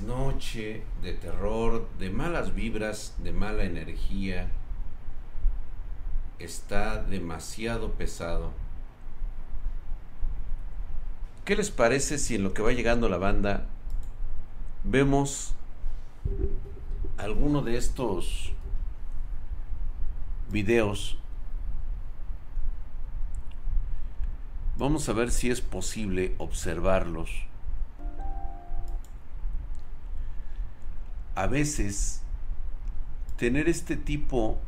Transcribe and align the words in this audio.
noche 0.00 0.82
de 1.02 1.12
terror, 1.12 1.88
de 1.98 2.10
malas 2.10 2.54
vibras, 2.54 3.14
de 3.18 3.32
mala 3.32 3.64
energía. 3.64 4.48
Está 6.38 7.02
demasiado 7.02 7.92
pesado. 7.92 8.52
¿Qué 11.44 11.56
les 11.56 11.70
parece 11.70 12.18
si 12.18 12.34
en 12.34 12.42
lo 12.42 12.52
que 12.52 12.62
va 12.62 12.72
llegando 12.72 13.08
la 13.08 13.18
banda 13.18 13.66
vemos 14.84 15.54
alguno 17.18 17.62
de 17.62 17.76
estos 17.76 18.52
videos? 20.50 21.18
Vamos 24.76 25.08
a 25.08 25.12
ver 25.12 25.30
si 25.30 25.50
es 25.50 25.60
posible 25.60 26.34
observarlos 26.38 27.46
a 31.36 31.46
veces 31.46 32.22
tener 33.36 33.68
este 33.68 33.96
tipo 33.96 34.58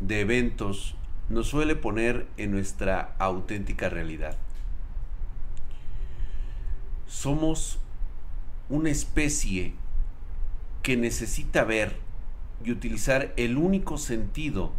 de 0.00 0.20
eventos 0.20 0.94
nos 1.28 1.48
suele 1.48 1.74
poner 1.74 2.28
en 2.36 2.52
nuestra 2.52 3.16
auténtica 3.18 3.88
realidad. 3.88 4.36
Somos 7.08 7.80
una 8.68 8.90
especie 8.90 9.74
que 10.82 10.96
necesita 10.96 11.64
ver 11.64 11.98
y 12.64 12.70
utilizar 12.70 13.32
el 13.36 13.56
único 13.56 13.98
sentido 13.98 14.72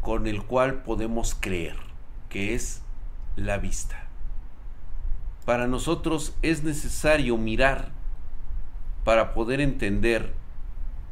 con 0.00 0.26
el 0.26 0.42
cual 0.42 0.82
podemos 0.82 1.36
creer, 1.38 1.76
que 2.28 2.54
es 2.54 2.82
la 3.36 3.58
vista. 3.58 4.08
Para 5.44 5.68
nosotros 5.68 6.34
es 6.42 6.64
necesario 6.64 7.36
mirar 7.36 8.01
para 9.04 9.34
poder 9.34 9.60
entender 9.60 10.32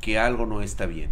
que 0.00 0.19
algo 0.19 0.46
no 0.46 0.62
está 0.62 0.86
bien. 0.86 1.10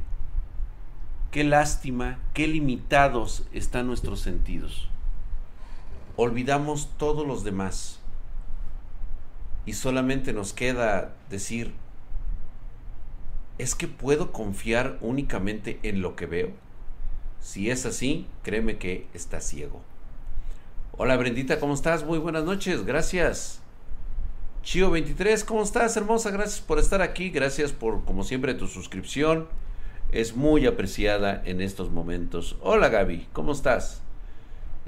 Qué 1.31 1.45
lástima, 1.45 2.19
qué 2.33 2.47
limitados 2.47 3.47
están 3.53 3.87
nuestros 3.87 4.21
sentidos. 4.21 4.89
Olvidamos 6.17 6.91
todos 6.97 7.27
los 7.27 7.45
demás 7.45 8.01
y 9.67 9.75
solamente 9.75 10.33
nos 10.33 10.53
queda 10.53 11.15
decir, 11.29 11.75
¿es 13.59 13.75
que 13.75 13.87
puedo 13.87 14.33
confiar 14.33 14.97
únicamente 15.01 15.79
en 15.83 16.01
lo 16.01 16.17
que 16.17 16.27
veo? 16.27 16.53
Si 17.41 17.71
es 17.71 17.85
así, 17.87 18.27
créeme 18.43 18.79
que 18.79 19.07
está 19.13 19.41
ciego. 19.41 19.83
Hola 20.93 21.17
Brendita, 21.17 21.61
¿cómo 21.61 21.75
estás? 21.75 22.05
Muy 22.05 22.19
buenas 22.19 22.45
noches, 22.45 22.85
gracias. 22.85 23.61
Chio23, 24.65 25.45
¿cómo 25.45 25.63
estás, 25.63 25.97
hermosa? 25.97 26.31
Gracias 26.31 26.61
por 26.61 26.79
estar 26.79 27.01
aquí, 27.01 27.31
gracias 27.31 27.73
por, 27.73 28.05
como 28.05 28.23
siempre, 28.23 28.55
tu 28.55 28.67
suscripción. 28.67 29.49
Es 30.13 30.37
muy 30.37 30.67
apreciada 30.67 31.43
en 31.45 31.61
estos 31.61 31.91
momentos. 31.91 32.57
Hola 32.61 32.89
Gaby, 32.89 33.29
¿cómo 33.33 33.53
estás? 33.53 34.03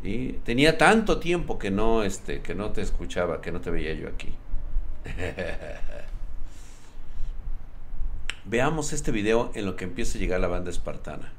Y 0.03 0.33
tenía 0.45 0.77
tanto 0.79 1.19
tiempo 1.19 1.59
que 1.59 1.71
no, 1.71 2.03
este, 2.03 2.41
que 2.41 2.55
no 2.55 2.71
te 2.71 2.83
escuchaba, 2.83 3.41
que 3.41 3.53
no 3.53 3.61
te 3.61 3.71
veía 3.71 3.95
yo 3.95 4.09
aquí. 4.09 4.35
Veamos 8.45 8.93
este 8.93 9.13
video 9.13 9.51
en 9.55 9.65
lo 9.67 9.77
que 9.77 9.85
empieza 9.85 10.19
a 10.19 10.21
llegar 10.21 10.41
la 10.41 10.49
banda 10.49 10.71
espartana. 10.71 11.33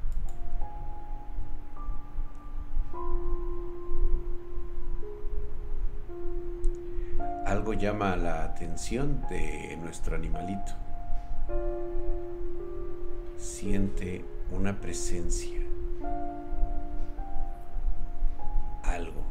Algo 7.52 7.74
llama 7.74 8.16
la 8.16 8.44
atención 8.44 9.20
de 9.28 9.76
nuestro 9.76 10.16
animalito. 10.16 10.72
Siente 13.36 14.24
una 14.50 14.80
presencia, 14.80 15.60
algo 18.82 19.22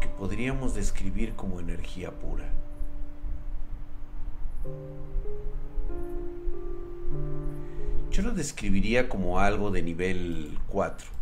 que 0.00 0.06
podríamos 0.08 0.76
describir 0.76 1.34
como 1.34 1.58
energía 1.58 2.12
pura. 2.12 2.48
Yo 8.12 8.22
lo 8.22 8.30
describiría 8.30 9.08
como 9.08 9.40
algo 9.40 9.72
de 9.72 9.82
nivel 9.82 10.56
4 10.68 11.21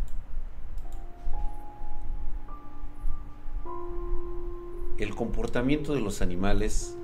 el 5.01 5.15
comportamiento 5.15 5.95
de 5.95 6.01
los 6.01 6.21
animales 6.21 6.95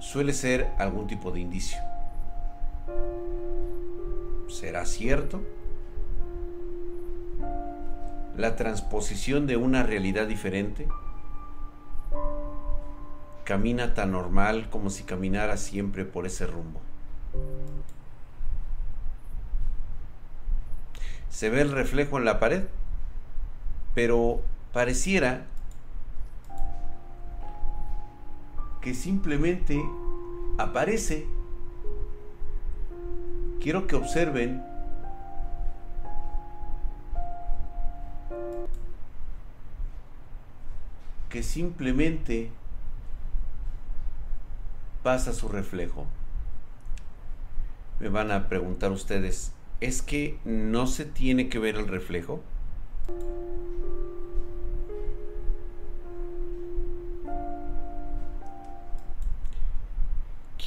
suele 0.00 0.32
ser 0.32 0.70
algún 0.78 1.06
tipo 1.06 1.30
de 1.30 1.40
indicio. 1.40 1.78
¿Será 4.48 4.86
cierto? 4.86 5.42
La 8.34 8.56
transposición 8.56 9.46
de 9.46 9.58
una 9.58 9.82
realidad 9.82 10.26
diferente 10.26 10.88
camina 13.44 13.92
tan 13.92 14.12
normal 14.12 14.70
como 14.70 14.88
si 14.88 15.02
caminara 15.02 15.58
siempre 15.58 16.06
por 16.06 16.24
ese 16.24 16.46
rumbo. 16.46 16.80
Se 21.28 21.50
ve 21.50 21.60
el 21.60 21.72
reflejo 21.72 22.16
en 22.16 22.24
la 22.24 22.40
pared, 22.40 22.64
pero 23.94 24.40
pareciera 24.72 25.44
que 28.88 28.94
simplemente 28.94 29.78
aparece. 30.56 31.26
Quiero 33.60 33.86
que 33.86 33.96
observen 33.96 34.64
que 41.28 41.42
simplemente 41.42 42.50
pasa 45.02 45.34
su 45.34 45.50
reflejo. 45.50 46.06
Me 48.00 48.08
van 48.08 48.30
a 48.30 48.48
preguntar 48.48 48.90
ustedes, 48.90 49.52
¿es 49.82 50.00
que 50.00 50.38
no 50.46 50.86
se 50.86 51.04
tiene 51.04 51.50
que 51.50 51.58
ver 51.58 51.76
el 51.76 51.88
reflejo? 51.88 52.40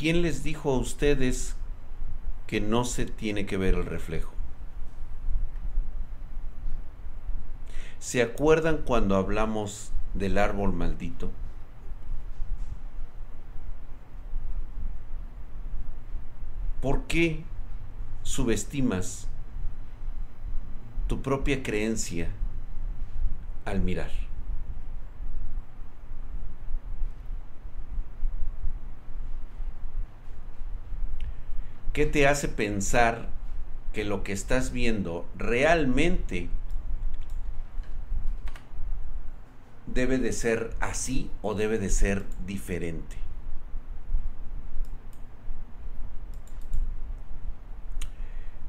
¿Quién 0.01 0.23
les 0.23 0.41
dijo 0.41 0.71
a 0.73 0.79
ustedes 0.79 1.55
que 2.47 2.59
no 2.59 2.85
se 2.85 3.05
tiene 3.05 3.45
que 3.45 3.55
ver 3.55 3.75
el 3.75 3.85
reflejo? 3.85 4.33
¿Se 7.99 8.23
acuerdan 8.23 8.79
cuando 8.79 9.15
hablamos 9.15 9.91
del 10.15 10.39
árbol 10.39 10.73
maldito? 10.73 11.29
¿Por 16.81 17.03
qué 17.03 17.43
subestimas 18.23 19.27
tu 21.05 21.21
propia 21.21 21.61
creencia 21.61 22.31
al 23.65 23.81
mirar? 23.81 24.30
¿Qué 31.93 32.05
te 32.05 32.25
hace 32.25 32.47
pensar 32.47 33.27
que 33.91 34.05
lo 34.05 34.23
que 34.23 34.31
estás 34.31 34.71
viendo 34.71 35.25
realmente 35.35 36.47
debe 39.87 40.17
de 40.17 40.31
ser 40.31 40.73
así 40.79 41.29
o 41.41 41.53
debe 41.53 41.79
de 41.79 41.89
ser 41.89 42.23
diferente? 42.47 43.17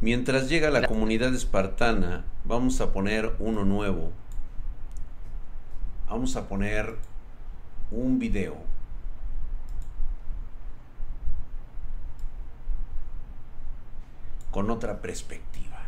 Mientras 0.00 0.48
llega 0.48 0.70
la 0.70 0.88
comunidad 0.88 1.32
espartana, 1.32 2.24
vamos 2.44 2.80
a 2.80 2.92
poner 2.92 3.36
uno 3.38 3.64
nuevo. 3.64 4.10
Vamos 6.08 6.34
a 6.34 6.48
poner 6.48 6.96
un 7.92 8.18
video. 8.18 8.71
Con 14.52 14.70
otra 14.70 15.00
perspectiva. 15.00 15.80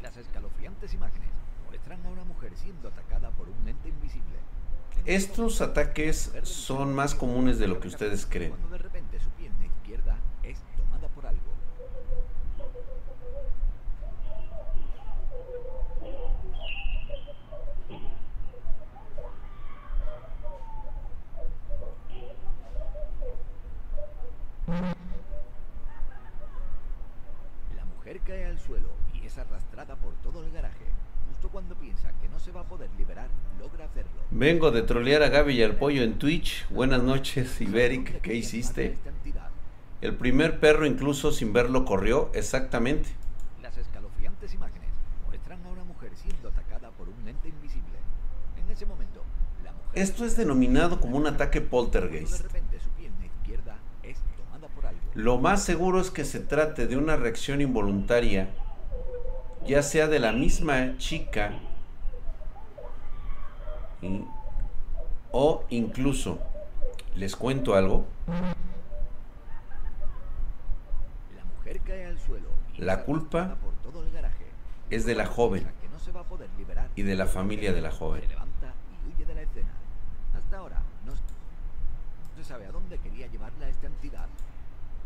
Las 0.00 0.16
escalofriantes 0.16 0.94
imágenes 0.94 1.28
muestran 1.66 2.06
a 2.06 2.08
una 2.08 2.24
mujer 2.24 2.52
siendo 2.56 2.88
atacada 2.88 3.30
por 3.30 3.48
un 3.48 3.68
ente 3.68 3.88
invisible. 3.88 4.38
Estos 5.04 5.60
ataques 5.60 6.32
son 6.44 6.94
más 6.94 7.16
comunes 7.16 7.58
de 7.58 7.66
lo 7.66 7.80
que 7.80 7.88
ustedes 7.88 8.26
creen. 8.26 8.50
Cuando 8.50 8.68
de 8.68 8.78
repente 8.78 9.18
su 9.18 9.30
pierna 9.30 9.66
izquierda 9.66 10.16
es 10.44 10.58
La 27.76 27.84
mujer 27.84 28.20
cae 28.20 28.46
al 28.46 28.58
suelo 28.58 28.88
y 29.12 29.26
es 29.26 29.36
arrastrada 29.38 29.96
por 29.96 30.14
todo 30.22 30.44
el 30.44 30.52
garaje. 30.52 30.74
Justo 31.28 31.48
cuando 31.50 31.74
piensa 31.74 32.12
que 32.20 32.28
no 32.28 32.38
se 32.38 32.52
va 32.52 32.60
a 32.60 32.64
poder 32.64 32.90
liberar, 32.96 33.28
logra 33.58 33.84
hacerlo. 33.86 34.22
Vengo 34.52 34.70
de 34.70 34.82
trolear 34.82 35.22
a 35.22 35.30
Gaby 35.30 35.54
y 35.54 35.62
al 35.62 35.76
pollo 35.76 36.02
en 36.02 36.18
Twitch. 36.18 36.68
Buenas 36.68 37.02
noches, 37.02 37.58
Iberic. 37.62 38.20
¿Qué 38.20 38.34
hiciste? 38.34 38.98
El 40.02 40.14
primer 40.14 40.60
perro 40.60 40.84
incluso 40.84 41.32
sin 41.32 41.54
verlo 41.54 41.86
corrió, 41.86 42.30
exactamente. 42.34 43.08
Las 43.62 43.78
escalofriantes 43.78 44.52
imágenes 44.52 44.90
muestran 45.26 45.64
a 45.64 45.70
una 45.70 45.84
mujer 45.84 46.10
siendo 46.14 46.50
atacada 46.50 46.90
por 46.90 47.08
un 47.08 47.26
ente 47.26 47.48
invisible. 47.48 47.96
En 48.62 48.70
ese 48.70 48.84
momento, 48.84 49.22
la 49.64 49.72
mujer... 49.72 49.90
Esto 49.94 50.26
es 50.26 50.36
denominado 50.36 51.00
como 51.00 51.16
un 51.16 51.26
ataque 51.26 51.62
poltergeist. 51.62 52.44
Lo 55.14 55.38
más 55.38 55.64
seguro 55.64 55.98
es 55.98 56.10
que 56.10 56.26
se 56.26 56.40
trate 56.40 56.86
de 56.86 56.98
una 56.98 57.16
reacción 57.16 57.62
involuntaria, 57.62 58.50
ya 59.66 59.82
sea 59.82 60.08
de 60.08 60.18
la 60.18 60.32
misma 60.32 60.98
chica 60.98 61.58
y- 64.02 64.26
o 65.32 65.64
incluso, 65.70 66.38
les 67.16 67.34
cuento 67.34 67.74
algo, 67.74 68.06
La 71.36 71.44
mujer 71.56 71.80
cae 71.80 72.06
al 72.06 72.18
suelo 72.18 72.48
y 72.74 72.82
La 72.82 72.94
es 72.94 73.04
culpa 73.04 73.56
es 74.90 75.06
de 75.06 75.14
la 75.14 75.26
joven 75.26 75.66
y 76.94 77.02
de 77.02 77.14
la 77.16 77.26
familia 77.26 77.72
de 77.72 77.80
la 77.80 77.90
joven. 77.90 78.22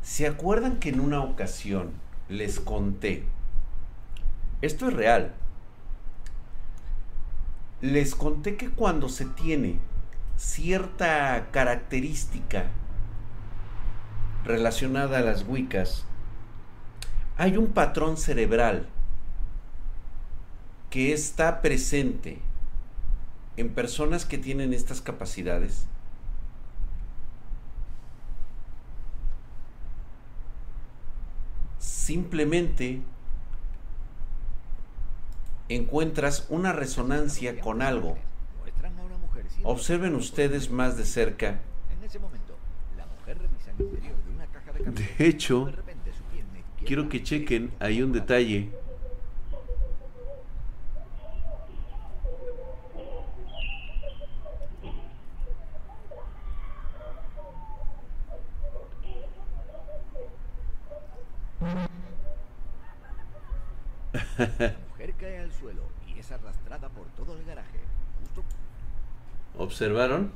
¿Se 0.03 0.27
acuerdan 0.27 0.79
que 0.79 0.89
en 0.89 1.01
una 1.01 1.21
ocasión 1.23 1.93
les 2.29 2.59
conté? 2.61 3.25
Esto 4.63 4.89
es 4.89 4.95
real. 4.95 5.35
Les 7.81 8.15
conté 8.15 8.57
que 8.57 8.71
cuando 8.71 9.09
se 9.09 9.27
tiene 9.27 9.79
cierta 10.37 11.49
característica 11.51 12.67
relacionada 14.45 15.19
a 15.19 15.23
las 15.23 15.47
Wiccas, 15.47 16.05
hay 17.37 17.57
un 17.57 17.69
patrón 17.69 18.17
cerebral 18.17 18.89
que 20.91 21.13
está 21.13 21.61
presente 21.63 22.39
en 23.57 23.71
personas 23.71 24.25
que 24.25 24.39
tienen 24.39 24.73
estas 24.73 25.01
capacidades 25.01 25.87
simplemente 32.07 33.03
encuentras 35.69 36.47
una 36.51 36.73
resonancia 36.73 37.61
con 37.61 37.83
algo. 37.83 38.17
Muestran 38.61 38.97
a 38.97 39.03
una 39.03 39.19
mujer 39.19 39.45
siendo 39.49 39.56
Observen 39.69 40.15
ustedes 40.15 40.71
más 40.71 40.97
de 40.97 41.05
cerca. 41.05 41.61
De 44.87 45.27
hecho, 45.27 45.71
Quiero 46.87 47.09
que 47.09 47.21
chequen 47.21 47.73
ahí 47.81 48.01
un 48.01 48.13
detalle. 48.13 48.71
La 64.39 64.75
mujer 64.91 65.15
cae 65.19 65.39
al 65.41 65.53
suelo 65.53 65.83
y 66.07 66.21
es 66.21 66.31
arrastrada 66.31 66.89
por 66.91 67.09
todo 67.17 67.37
el 67.37 67.45
garaje. 67.45 67.81
Justo 68.21 68.45
¿Observaron? 69.77 70.31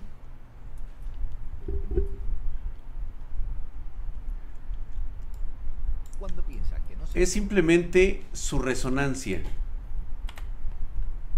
Es 7.14 7.32
simplemente 7.32 8.22
su 8.34 8.58
resonancia. 8.58 9.40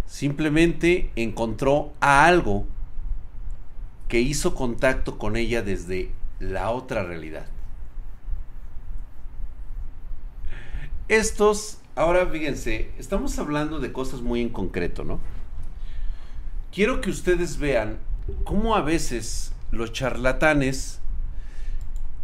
Simplemente 0.04 1.12
encontró 1.14 1.93
a 2.00 2.26
algo 2.26 2.66
que 4.08 4.19
hizo 4.19 4.56
contacto 4.56 5.16
con 5.16 5.37
ella 5.37 5.62
desde 5.62 6.10
la 6.40 6.70
otra 6.70 7.05
realidad. 7.05 7.46
Estos, 11.06 11.78
ahora 11.94 12.26
fíjense, 12.26 12.90
estamos 12.98 13.38
hablando 13.38 13.78
de 13.78 13.93
cosas 13.93 14.22
muy 14.22 14.40
en 14.40 14.48
concreto, 14.48 15.05
¿no? 15.05 15.20
Quiero 16.72 17.02
que 17.02 17.10
ustedes 17.10 17.58
vean 17.58 17.98
cómo 18.44 18.74
a 18.74 18.80
veces 18.80 19.52
los 19.70 19.92
charlatanes 19.92 21.00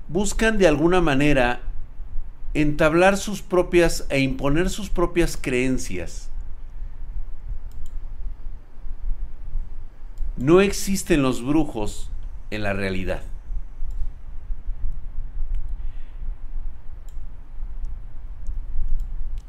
buscan 0.08 0.56
de 0.56 0.66
alguna 0.66 1.02
manera 1.02 1.60
entablar 2.54 3.18
sus 3.18 3.42
propias 3.42 4.06
e 4.08 4.20
imponer 4.20 4.70
sus 4.70 4.88
propias 4.88 5.36
creencias. 5.36 6.30
No 10.38 10.62
existen 10.62 11.20
los 11.20 11.44
brujos 11.44 12.10
en 12.50 12.62
la 12.62 12.72
realidad. 12.72 13.20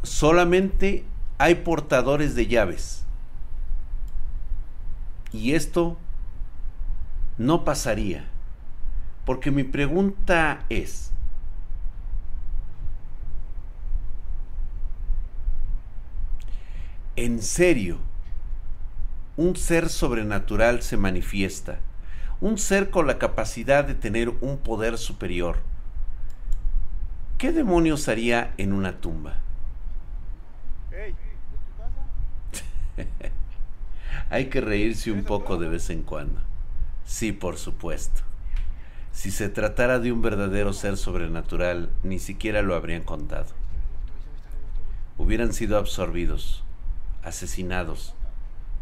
Solamente 0.04 1.06
hay 1.38 1.56
portadores 1.56 2.36
de 2.36 2.48
llaves. 2.48 3.06
Y 5.32 5.54
esto 5.54 5.98
no 7.38 7.64
pasaría. 7.64 8.26
Porque 9.26 9.52
mi 9.52 9.64
pregunta 9.64 10.66
es, 10.70 11.12
en 17.16 17.42
serio, 17.42 18.00
un 19.38 19.56
ser 19.56 19.90
sobrenatural 19.90 20.82
se 20.82 20.98
manifiesta, 20.98 21.80
un 22.42 22.58
ser 22.58 22.90
con 22.90 23.08
la 23.08 23.18
capacidad 23.20 23.86
de 23.86 23.94
tener 23.94 24.30
un 24.42 24.58
poder 24.58 24.98
superior. 24.98 25.60
¿Qué 27.38 27.52
demonios 27.52 28.10
haría 28.10 28.54
en 28.58 28.74
una 28.74 29.00
tumba? 29.00 29.38
Hay 34.30 34.46
que 34.50 34.62
reírse 34.62 35.12
un 35.12 35.24
poco 35.24 35.58
de 35.58 35.70
vez 35.70 35.90
en 35.90 36.04
cuando. 36.04 36.40
Sí, 37.06 37.32
por 37.32 37.58
supuesto. 37.58 38.22
Si 39.12 39.32
se 39.32 39.50
tratara 39.50 40.00
de 40.00 40.12
un 40.12 40.22
verdadero 40.22 40.72
ser 40.74 40.98
sobrenatural, 40.98 41.90
ni 42.04 42.20
siquiera 42.20 42.62
lo 42.62 42.76
habrían 42.76 43.04
contado. 43.04 43.48
Hubieran 45.18 45.52
sido 45.52 45.78
absorbidos, 45.78 46.64
asesinados, 47.24 48.14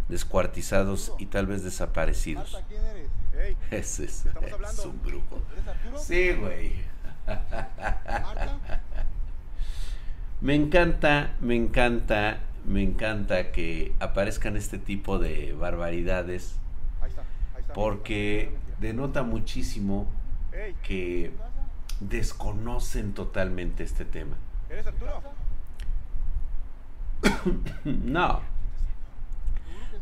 descuartizados 0.09 1.13
y 1.17 1.27
tal 1.27 1.47
vez 1.47 1.63
desaparecidos. 1.63 2.61
Ese 3.71 4.05
es, 4.05 4.25
un 4.85 5.01
brujo. 5.01 5.41
Sí, 5.95 6.33
güey. 6.33 6.73
Me 10.39 10.53
encanta, 10.53 11.35
me 11.41 11.55
encanta, 11.55 12.41
me 12.67 12.83
encanta 12.83 13.51
que 13.51 13.95
aparezcan 13.99 14.57
este 14.57 14.77
tipo 14.77 15.19
de 15.19 15.53
barbaridades 15.53 16.59
porque 17.73 18.51
denota 18.79 19.23
muchísimo 19.23 20.07
que 20.83 21.31
desconocen 22.01 23.13
totalmente 23.13 23.83
este 23.83 24.05
tema. 24.05 24.35
¿eres 24.69 24.85
Arturo? 24.85 25.21
No. 27.85 28.41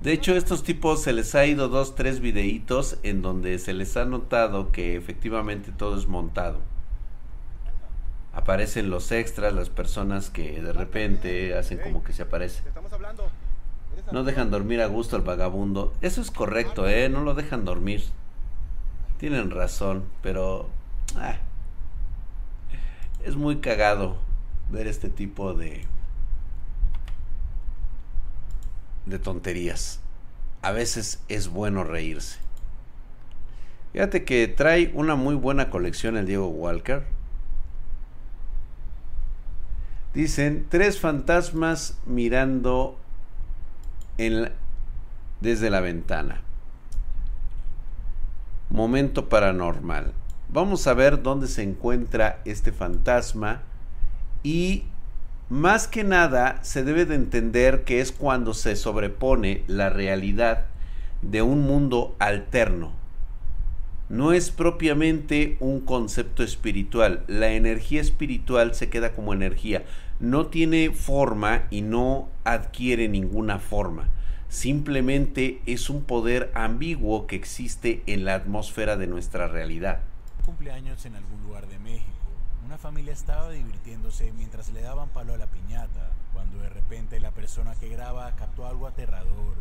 De 0.02 0.12
hecho, 0.12 0.36
estos 0.36 0.64
tipos 0.64 1.02
se 1.02 1.14
les 1.14 1.34
ha 1.36 1.46
ido 1.46 1.70
dos, 1.70 1.96
tres 1.96 2.20
videitos 2.20 2.98
en 3.04 3.22
donde 3.22 3.58
se 3.60 3.74
les 3.74 3.96
ha 3.96 4.06
notado 4.06 4.72
que 4.72 4.96
efectivamente 4.96 5.72
todo 5.72 5.98
es 5.98 6.08
montado. 6.08 6.60
Aparecen 8.36 8.90
los 8.90 9.14
extras, 9.14 9.54
las 9.54 9.70
personas 9.70 10.30
que 10.30 10.62
de 10.62 10.74
repente 10.74 11.58
hacen 11.58 11.80
como 11.80 12.04
que 12.04 12.12
se 12.12 12.24
aparecen. 12.24 12.64
Te 12.64 12.70
estamos 12.70 12.92
hablando. 12.92 13.30
¿Eres 13.94 14.12
No 14.12 14.26
dejan 14.26 14.52
dormir 14.52 14.82
a 14.82 14.88
gusto 14.88 15.16
al 15.16 15.22
vagabundo. 15.22 15.94
Eso 16.02 16.22
es 16.22 16.32
correcto, 16.32 16.88
¿eh? 16.88 17.08
No 17.08 17.24
lo 17.24 17.34
dejan 17.34 17.64
dormir. 17.64 18.04
Tienen 19.20 19.52
razón, 19.52 20.04
pero... 20.22 20.70
ah, 21.16 21.38
es 23.24 23.38
muy 23.38 23.58
cagado 23.58 24.18
ver 24.70 24.88
este 24.88 25.10
tipo 25.10 25.54
de... 25.54 25.86
de 29.06 29.18
tonterías. 29.18 30.02
A 30.62 30.72
veces 30.72 31.24
es 31.30 31.48
bueno 31.48 31.86
reírse. 31.86 32.40
Fíjate 33.94 34.26
que 34.26 34.50
trae 34.50 34.92
una 34.94 35.16
muy 35.16 35.36
buena 35.36 35.70
colección 35.70 36.18
el 36.18 36.26
Diego 36.26 36.50
Walker. 36.50 37.08
Dicen 40.16 40.66
tres 40.70 40.98
fantasmas 41.02 41.98
mirando 42.06 42.98
desde 45.42 45.70
la 45.70 45.82
ventana. 45.82 46.40
Momento 48.70 49.28
paranormal. 49.28 50.14
Vamos 50.48 50.88
a 50.88 50.94
ver 50.94 51.22
dónde 51.22 51.48
se 51.48 51.64
encuentra 51.64 52.40
este 52.46 52.72
fantasma 52.72 53.64
y 54.42 54.86
más 55.50 55.90
que 55.90 56.06
nada 56.06 56.64
se 56.64 56.86
debe 56.86 57.06
de 57.06 57.16
entender 57.16 57.84
que 57.84 58.00
es 58.00 58.14
cuando 58.14 58.54
se 58.54 58.78
sobrepone 58.78 59.66
la 59.68 59.90
realidad 59.90 60.68
de 61.22 61.42
un 61.42 61.64
mundo 61.64 62.16
alterno. 62.20 62.94
No 64.08 64.34
es 64.34 64.52
propiamente 64.52 65.58
un 65.60 65.82
concepto 65.82 66.44
espiritual. 66.44 67.24
La 67.28 67.54
energía 67.54 68.02
espiritual 68.02 68.76
se 68.76 68.90
queda 68.90 69.14
como 69.14 69.34
energía. 69.34 69.84
No 70.20 70.48
tiene 70.48 70.92
forma 70.92 71.64
y 71.70 71.82
no 71.82 72.30
adquiere 72.46 73.10
ninguna 73.10 73.60
forma. 73.60 74.10
Simplemente 74.48 75.62
es 75.66 75.90
un 75.90 76.04
poder 76.04 76.52
ambiguo 76.56 77.28
que 77.28 77.36
existe 77.36 78.02
en 78.06 78.24
la 78.24 78.36
atmósfera 78.36 78.96
de 78.96 79.08
nuestra 79.08 79.48
realidad. 79.48 80.00
cumpleaños 80.46 81.06
en 81.06 81.16
algún 81.16 81.42
lugar 81.44 81.68
de 81.68 81.80
México. 81.80 82.12
Una 82.66 82.78
familia 82.78 83.12
estaba 83.14 83.50
divirtiéndose 83.50 84.32
mientras 84.34 84.70
le 84.72 84.82
daban 84.82 85.10
palo 85.10 85.34
a 85.34 85.38
la 85.38 85.48
piñata, 85.48 86.12
cuando 86.34 86.60
de 86.60 86.70
repente 86.70 87.20
la 87.20 87.32
persona 87.32 87.76
que 87.76 87.90
graba 87.90 88.36
captó 88.36 88.66
algo 88.68 88.88
aterrador. 88.88 89.56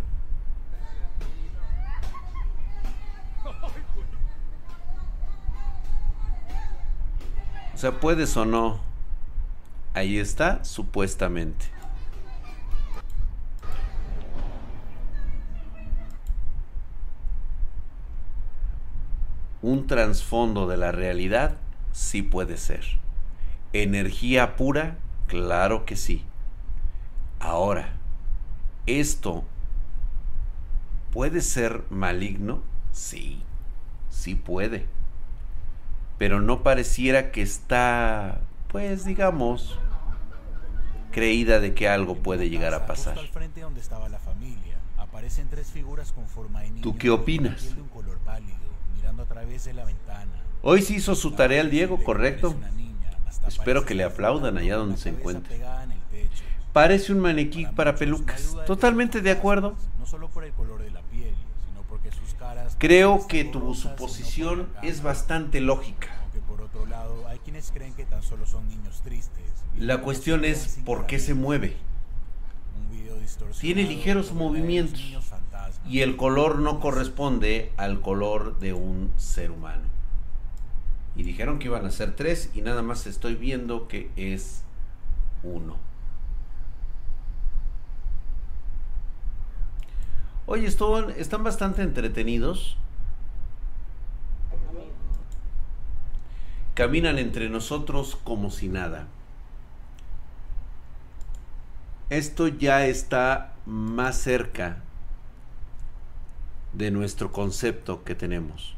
O 7.75 7.77
sea, 7.77 7.99
puedes 8.01 8.37
o 8.37 8.45
no. 8.45 8.94
Ahí 9.95 10.19
está, 10.19 10.65
supuestamente. 10.65 11.67
Un 19.63 19.87
trasfondo 19.87 20.67
de 20.67 20.77
la 20.77 20.93
realidad, 20.93 21.57
sí 21.93 22.23
puede 22.23 22.57
ser. 22.59 22.85
Energía 23.73 24.57
pura, 24.57 24.99
claro 25.27 25.87
que 25.87 25.97
sí. 25.97 26.25
Ahora, 27.41 27.95
esto 28.87 29.45
puede 31.13 31.41
ser 31.41 31.85
maligno, 31.89 32.63
sí, 32.93 33.43
sí 34.11 34.35
puede 34.35 34.87
pero 36.19 36.41
no 36.41 36.63
pareciera 36.63 37.31
que 37.33 37.43
está, 37.43 38.41
pues 38.75 39.05
digamos, 39.05 39.79
creída 41.13 41.61
de 41.61 41.75
que 41.75 41.89
algo 41.89 42.17
puede 42.17 42.51
llegar 42.51 42.75
a 42.75 42.87
pasar. 42.87 43.17
¿Tú 46.83 46.97
qué 46.97 47.09
opinas? 47.09 47.69
Hoy 50.61 50.83
sí 50.83 50.97
hizo 50.97 51.15
su 51.15 51.31
tarea 51.31 51.61
el 51.61 51.71
Diego, 51.71 52.03
correcto. 52.03 52.57
Espero 53.47 53.85
que 53.85 53.95
le 53.95 54.03
aplaudan 54.03 54.59
allá 54.59 54.75
donde 54.75 54.97
se 54.97 55.11
encuentre. 55.11 55.63
Parece 56.73 57.13
un 57.13 57.21
maniquí 57.21 57.67
Para 57.67 57.95
pelucas. 57.95 58.57
Totalmente 58.67 59.21
de 59.21 59.31
acuerdo. 59.31 59.77
fantasmas, 59.77 59.99
No 60.01 60.07
solo 60.07 60.29
por 60.31 60.43
el 60.43 60.53
color 60.53 60.83
de 60.83 60.91
la 60.91 61.03
piel, 61.03 61.37
sino 61.69 61.83
porque 61.83 62.11
sus 62.11 62.35
caras 62.35 62.75
Creo 62.81 63.29
que 63.29 63.45
tu 63.45 63.73
suposición 63.77 64.69
es 64.83 65.01
bastante 65.01 65.61
lógica. 65.61 66.09
Aunque 67.45 67.61
por 67.61 67.61
otro 67.61 67.61
lado, 67.61 67.63
hay 67.63 67.63
quienes 67.63 67.71
creen 67.73 67.95
que 67.95 68.05
tan 68.05 68.23
solo 68.23 68.47
son 68.47 68.69
niños 68.69 69.03
tristes. 69.03 69.45
La 69.79 70.01
cuestión 70.01 70.45
es 70.45 70.79
por 70.85 71.07
qué 71.07 71.19
se 71.19 71.35
mueve. 71.35 71.77
Tiene 73.61 73.85
ligeros 73.85 74.33
movimientos 74.33 75.01
y 75.89 76.01
el 76.01 76.17
color 76.17 76.59
no 76.59 76.81
corresponde 76.81 77.73
al 77.77 78.01
color 78.01 78.59
de 78.59 78.73
un 78.73 79.13
ser 79.17 79.51
humano. 79.51 79.83
Y 81.17 81.23
dijeron 81.23 81.59
que 81.59 81.67
iban 81.67 81.87
a 81.87 81.91
ser 81.91 82.17
tres 82.17 82.51
y 82.55 82.61
nada 82.61 82.83
más 82.83 83.07
estoy 83.07 83.35
viendo 83.35 83.87
que 83.89 84.11
es 84.17 84.63
uno. 85.43 85.77
Oye, 90.47 90.67
están 90.67 91.45
bastante 91.45 91.83
entretenidos. 91.83 92.77
Caminan 96.75 97.21
entre 97.21 97.49
nosotros 97.49 98.19
como 98.25 98.51
si 98.51 98.69
nada. 98.69 99.07
Esto 102.11 102.49
ya 102.49 102.85
está 102.87 103.53
más 103.65 104.17
cerca 104.19 104.83
de 106.73 106.91
nuestro 106.91 107.31
concepto 107.31 108.03
que 108.03 108.17
tenemos. 108.17 108.77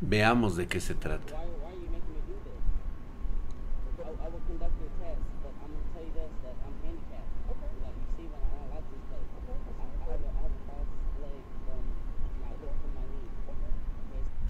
Veamos 0.00 0.56
de 0.56 0.66
qué 0.66 0.80
se 0.80 0.94
trata. 0.94 1.49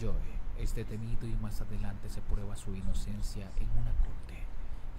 Joe 0.00 0.14
es 0.58 0.74
detenido 0.74 1.26
y 1.26 1.34
más 1.36 1.60
adelante 1.60 2.08
se 2.08 2.20
prueba 2.22 2.56
su 2.56 2.74
inocencia 2.74 3.50
en 3.56 3.68
una 3.70 3.92
corte 3.92 4.44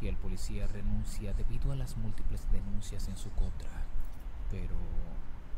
y 0.01 0.08
el 0.08 0.15
policía 0.15 0.67
renuncia 0.67 1.34
debido 1.34 1.72
a 1.72 1.75
las 1.75 1.96
múltiples 1.98 2.41
denuncias 2.51 3.08
en 3.08 3.17
su 3.17 3.29
contra. 3.31 3.70
Pero 4.50 4.75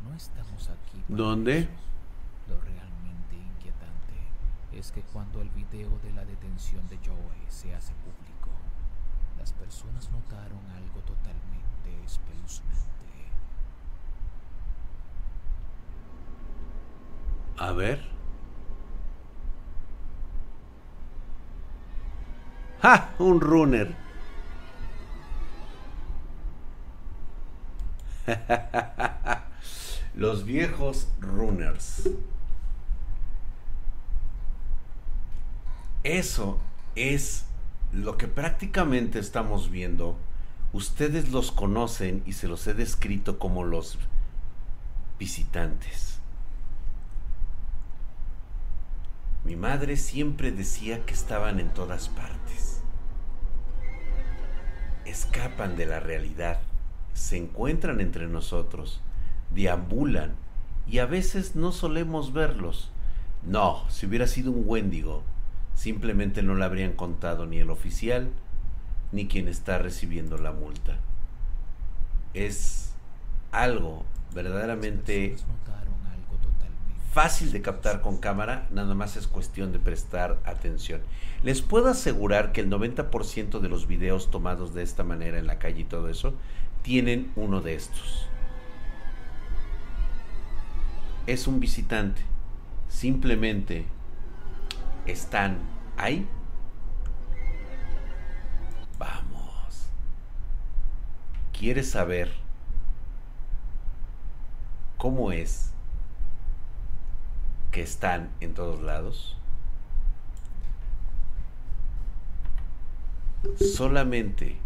no 0.04 0.14
estamos 0.14 0.70
aquí. 0.70 1.02
para 1.08 1.18
¿Dónde? 1.18 1.60
eso. 1.60 1.70
Lo 2.50 2.60
realmente 2.60 3.36
inquietante 3.36 4.14
es 4.74 4.92
que 4.92 5.02
cuando 5.02 5.42
el 5.42 5.50
video 5.50 5.98
de 6.00 6.12
la 6.12 6.26
detención 6.26 6.88
de 6.90 6.98
Joe 6.98 7.16
se 7.48 7.74
hace 7.74 7.94
público, 7.94 8.52
las 9.40 9.54
personas 9.54 10.10
notaron 10.12 10.60
algo 10.76 11.00
totalmente 11.02 12.04
espeluznante. 12.06 12.84
A 17.58 17.72
ver. 17.72 18.23
Un 23.18 23.40
runner. 23.40 23.96
Los 30.16 30.44
viejos 30.44 31.08
runners. 31.22 32.10
Eso 36.04 36.60
es 36.96 37.46
lo 37.94 38.18
que 38.18 38.28
prácticamente 38.28 39.20
estamos 39.20 39.72
viendo. 39.72 40.18
Ustedes 40.74 41.30
los 41.30 41.54
conocen 41.54 42.22
y 42.25 42.34
se 42.34 42.50
los 42.50 42.68
he 42.68 42.74
descrito 42.74 43.40
como 43.40 43.63
los 43.63 43.98
visitantes. 45.20 46.20
Mi 49.46 49.56
madre 49.56 49.98
siempre 49.98 50.52
decía 50.52 51.06
que 51.06 51.13
estaban 51.13 51.60
en 51.60 51.70
todas 51.74 52.10
partes. 52.10 52.73
Escapan 55.05 55.75
de 55.75 55.86
la 55.86 56.00
realidad, 56.00 56.60
se 57.13 57.38
encuentran 57.38 58.00
entre 58.01 58.27
nosotros, 58.27 59.01
deambulan 59.53 60.36
y 60.88 61.00
a 61.00 61.05
veces 61.05 61.55
no 61.55 61.72
solemos 61.72 62.33
verlos. 62.33 62.91
No, 63.45 63.89
si 63.89 64.05
hubiera 64.05 64.27
sido 64.27 64.51
un 64.51 64.63
Wendigo, 64.65 65.24
simplemente 65.75 66.43
no 66.43 66.55
le 66.55 66.65
habrían 66.65 66.93
contado 66.93 67.45
ni 67.45 67.60
el 67.60 67.69
oficial 67.69 68.29
ni 69.12 69.27
quien 69.27 69.48
está 69.48 69.77
recibiendo 69.77 70.38
la 70.38 70.51
multa. 70.51 70.98
Es 72.33 72.93
algo 73.51 74.03
verdaderamente 74.33 75.29
Las 75.29 75.41
personas 75.41 75.67
notaron 75.67 76.05
algo 76.07 76.36
totalmente 76.38 77.02
fácil 77.13 77.51
de 77.51 77.62
captar 77.62 78.01
con 78.01 78.17
cámara, 78.17 78.67
nada 78.72 78.96
más 78.96 79.17
es 79.17 79.27
cuestión 79.27 79.72
de 79.72 79.77
prestar 79.77 80.39
atención. 80.46 81.01
Les 81.43 81.62
puedo 81.62 81.89
asegurar 81.89 82.51
que 82.51 82.62
el 82.62 82.72
90% 82.72 83.60
de 83.60 83.70
los 83.70 83.86
videos 83.86 84.32
tomados 84.32 84.74
de 84.74 84.82
esta 84.82 85.03
manera 85.03 85.38
en 85.38 85.46
la 85.46 85.60
calle 85.60 85.82
y 85.82 85.86
todo 85.86 86.10
eso 86.10 86.34
tienen 86.82 87.32
uno 87.36 87.62
de 87.62 87.75
estos. 87.75 88.27
Es 91.27 91.46
un 91.46 91.60
visitante. 91.60 92.24
Simplemente 92.89 93.86
están 95.05 95.60
ahí. 95.98 96.27
Vamos. 98.98 99.86
¿Quieres 101.51 101.91
saber 101.91 102.32
cómo 104.98 105.32
es 105.32 105.73
que 107.74 107.82
están 107.82 108.30
en 108.39 108.53
todos 108.53 108.82
lados? 108.84 109.36
Solamente 113.75 114.58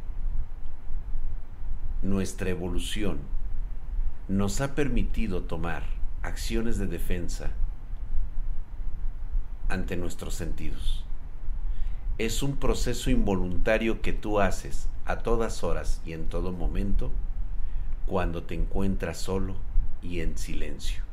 nuestra 2.03 2.49
evolución 2.49 3.19
nos 4.27 4.59
ha 4.59 4.75
permitido 4.75 5.43
tomar 5.43 5.83
acciones 6.21 6.77
de 6.77 6.85
defensa 6.85 7.51
ante 9.69 9.95
nuestros 9.95 10.35
sentidos. 10.35 11.05
Es 12.17 12.43
un 12.43 12.57
proceso 12.57 13.09
involuntario 13.09 14.01
que 14.01 14.11
tú 14.11 14.41
haces 14.41 14.89
a 15.05 15.19
todas 15.19 15.63
horas 15.63 16.01
y 16.05 16.11
en 16.11 16.27
todo 16.27 16.51
momento 16.51 17.11
cuando 18.05 18.43
te 18.43 18.55
encuentras 18.55 19.17
solo 19.17 19.55
y 20.01 20.19
en 20.19 20.37
silencio. 20.37 21.06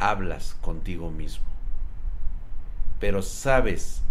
Hablas 0.00 0.56
contigo 0.62 1.10
mismo, 1.10 1.44
pero 2.98 3.20
sabes 3.20 4.02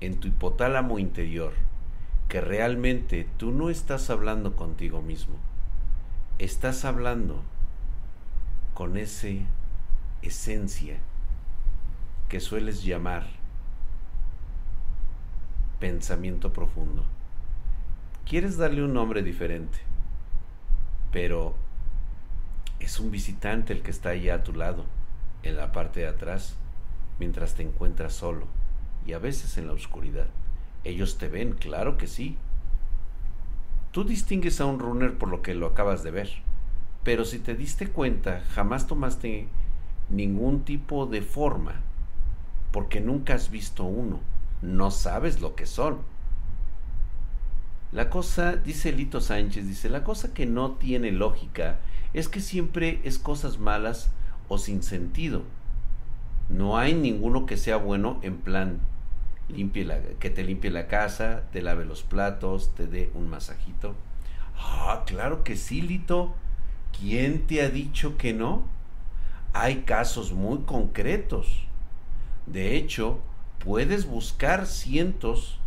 en 0.00 0.20
tu 0.20 0.28
hipotálamo 0.28 0.98
interior 0.98 1.54
que 2.28 2.42
realmente 2.42 3.26
tú 3.38 3.50
no 3.50 3.70
estás 3.70 4.10
hablando 4.10 4.54
contigo 4.56 5.00
mismo, 5.00 5.36
estás 6.38 6.84
hablando 6.84 7.42
con 8.74 8.98
esa 8.98 9.28
esencia 10.20 10.98
que 12.28 12.40
sueles 12.40 12.84
llamar 12.84 13.26
pensamiento 15.80 16.52
profundo. 16.52 17.04
Quieres 18.26 18.58
darle 18.58 18.84
un 18.84 18.92
nombre 18.92 19.22
diferente, 19.22 19.78
pero 21.10 21.54
es 22.80 23.00
un 23.00 23.10
visitante 23.10 23.72
el 23.72 23.82
que 23.82 23.90
está 23.90 24.10
allá 24.10 24.34
a 24.34 24.42
tu 24.42 24.52
lado, 24.52 24.84
en 25.42 25.56
la 25.56 25.72
parte 25.72 26.00
de 26.00 26.08
atrás, 26.08 26.56
mientras 27.18 27.54
te 27.54 27.62
encuentras 27.62 28.12
solo 28.12 28.46
y 29.06 29.12
a 29.12 29.18
veces 29.18 29.58
en 29.58 29.66
la 29.66 29.72
oscuridad. 29.72 30.26
Ellos 30.84 31.18
te 31.18 31.28
ven, 31.28 31.52
claro 31.52 31.96
que 31.96 32.06
sí. 32.06 32.36
Tú 33.90 34.04
distingues 34.04 34.60
a 34.60 34.66
un 34.66 34.78
runner 34.78 35.16
por 35.16 35.28
lo 35.28 35.42
que 35.42 35.54
lo 35.54 35.66
acabas 35.66 36.02
de 36.02 36.10
ver, 36.10 36.30
pero 37.04 37.24
si 37.24 37.38
te 37.38 37.54
diste 37.54 37.88
cuenta, 37.88 38.42
jamás 38.50 38.86
tomaste 38.86 39.48
ningún 40.10 40.64
tipo 40.64 41.06
de 41.06 41.22
forma, 41.22 41.80
porque 42.70 43.00
nunca 43.00 43.34
has 43.34 43.50
visto 43.50 43.84
uno, 43.84 44.20
no 44.62 44.90
sabes 44.90 45.40
lo 45.40 45.54
que 45.54 45.66
son. 45.66 45.98
La 47.90 48.10
cosa, 48.10 48.56
dice 48.56 48.92
Lito 48.92 49.22
Sánchez, 49.22 49.66
dice, 49.66 49.88
la 49.88 50.04
cosa 50.04 50.34
que 50.34 50.44
no 50.44 50.72
tiene 50.72 51.10
lógica 51.10 51.78
es 52.12 52.28
que 52.28 52.40
siempre 52.40 53.00
es 53.04 53.18
cosas 53.18 53.58
malas 53.58 54.10
o 54.48 54.58
sin 54.58 54.82
sentido. 54.82 55.42
No 56.48 56.78
hay 56.78 56.94
ninguno 56.94 57.46
que 57.46 57.56
sea 57.56 57.76
bueno 57.76 58.18
en 58.22 58.38
plan 58.38 58.80
limpie 59.48 59.84
la, 59.84 60.00
que 60.20 60.30
te 60.30 60.44
limpie 60.44 60.70
la 60.70 60.86
casa, 60.86 61.44
te 61.52 61.62
lave 61.62 61.84
los 61.84 62.02
platos, 62.02 62.74
te 62.74 62.86
dé 62.86 63.10
un 63.14 63.28
masajito. 63.28 63.94
Ah, 64.56 65.04
claro 65.06 65.44
que 65.44 65.56
sí, 65.56 65.80
Lito. 65.80 66.34
¿Quién 66.98 67.46
te 67.46 67.62
ha 67.62 67.70
dicho 67.70 68.16
que 68.16 68.32
no? 68.32 68.64
Hay 69.52 69.82
casos 69.82 70.32
muy 70.32 70.60
concretos. 70.60 71.66
De 72.46 72.76
hecho, 72.76 73.20
puedes 73.58 74.06
buscar 74.06 74.66
cientos 74.66 75.60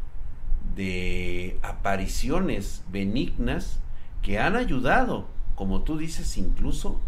de 0.75 1.59
apariciones 1.61 2.83
benignas 2.91 3.79
que 4.21 4.39
han 4.39 4.55
ayudado, 4.55 5.27
como 5.55 5.81
tú 5.81 5.97
dices, 5.97 6.37
incluso 6.37 6.99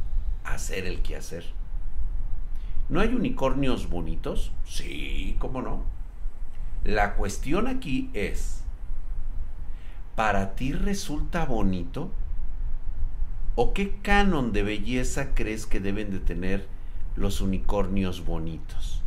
a 0.43 0.53
hacer 0.53 0.85
el 0.85 1.01
quehacer. 1.01 1.45
¿No 2.89 2.99
hay 2.99 3.09
unicornios 3.09 3.89
bonitos? 3.89 4.51
Sí, 4.65 5.35
cómo 5.39 5.61
no. 5.61 5.83
La 6.83 7.15
cuestión 7.15 7.67
aquí 7.67 8.09
es, 8.13 8.63
¿para 10.15 10.55
ti 10.55 10.73
resulta 10.73 11.45
bonito? 11.45 12.11
¿O 13.55 13.73
qué 13.73 13.97
canon 14.01 14.51
de 14.51 14.63
belleza 14.63 15.35
crees 15.35 15.65
que 15.65 15.79
deben 15.79 16.11
de 16.11 16.19
tener 16.19 16.67
los 17.15 17.39
unicornios 17.39 18.25
bonitos? 18.25 19.02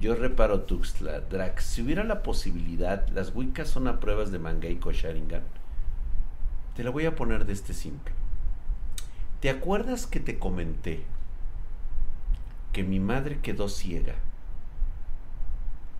Yo 0.00 0.14
reparo 0.14 0.62
Tuxtla, 0.62 1.20
Drax, 1.20 1.62
si 1.62 1.82
hubiera 1.82 2.04
la 2.04 2.22
posibilidad, 2.22 3.06
las 3.08 3.34
Wiccas 3.34 3.68
son 3.68 3.86
a 3.86 4.00
pruebas 4.00 4.32
de 4.32 4.38
Mangaico 4.38 4.92
Sharingan. 4.92 5.42
Te 6.74 6.82
la 6.82 6.88
voy 6.88 7.04
a 7.04 7.14
poner 7.14 7.44
de 7.44 7.52
este 7.52 7.74
simple. 7.74 8.14
¿Te 9.40 9.50
acuerdas 9.50 10.06
que 10.06 10.18
te 10.18 10.38
comenté 10.38 11.04
que 12.72 12.82
mi 12.82 12.98
madre 12.98 13.40
quedó 13.40 13.68
ciega 13.68 14.14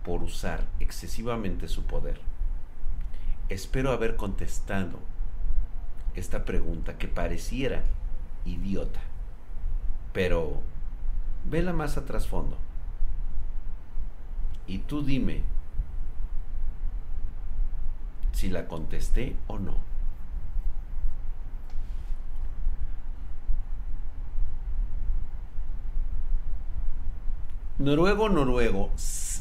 por 0.03 0.23
usar 0.23 0.65
excesivamente 0.79 1.67
su 1.67 1.83
poder? 1.83 2.21
Espero 3.49 3.91
haber 3.91 4.15
contestado 4.15 4.97
esta 6.15 6.43
pregunta 6.43 6.97
que 6.97 7.07
pareciera 7.07 7.83
idiota, 8.45 9.01
pero 10.11 10.63
vela 11.45 11.71
más 11.71 11.97
a 11.97 12.05
trasfondo. 12.05 12.57
Y 14.71 14.77
tú 14.77 15.03
dime 15.03 15.41
si 18.31 18.49
la 18.49 18.69
contesté 18.69 19.35
o 19.47 19.59
no. 19.59 19.75
Noruego, 27.79 28.29
noruego. 28.29 28.91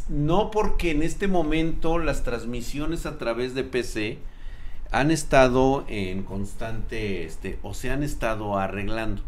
No 0.08 0.50
porque 0.50 0.90
en 0.90 1.04
este 1.04 1.28
momento 1.28 1.98
las 1.98 2.24
transmisiones 2.24 3.06
a 3.06 3.16
través 3.16 3.54
de 3.54 3.62
PC 3.62 4.18
han 4.90 5.12
estado 5.12 5.84
en 5.86 6.24
constante, 6.24 7.24
este, 7.24 7.60
o 7.62 7.72
se 7.72 7.92
han 7.92 8.02
estado 8.02 8.58
arreglando. 8.58 9.22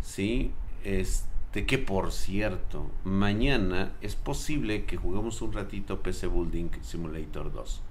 ¿Sí? 0.00 0.52
Este 0.84 1.37
de 1.52 1.66
que 1.66 1.78
por 1.78 2.12
cierto, 2.12 2.90
mañana 3.04 3.92
es 4.00 4.16
posible 4.16 4.84
que 4.84 4.96
juguemos 4.96 5.40
un 5.40 5.52
ratito 5.52 6.02
PC 6.02 6.26
Building 6.26 6.70
Simulator 6.82 7.52
2. 7.52 7.82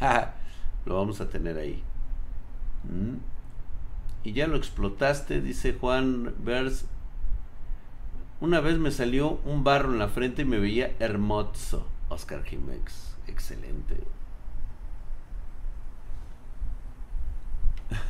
lo 0.86 0.96
vamos 0.96 1.20
a 1.20 1.28
tener 1.28 1.56
ahí. 1.56 1.82
¿Mm? 2.84 3.16
Y 4.24 4.32
ya 4.32 4.48
lo 4.48 4.56
explotaste, 4.56 5.40
dice 5.40 5.74
Juan 5.74 6.34
Vers. 6.38 6.86
Una 8.40 8.60
vez 8.60 8.78
me 8.78 8.90
salió 8.90 9.40
un 9.44 9.62
barro 9.62 9.92
en 9.92 9.98
la 9.98 10.08
frente 10.08 10.42
y 10.42 10.46
me 10.46 10.58
veía 10.58 10.94
hermoso. 10.98 11.86
Oscar 12.08 12.42
Jiménez, 12.44 13.16
excelente. 13.28 13.96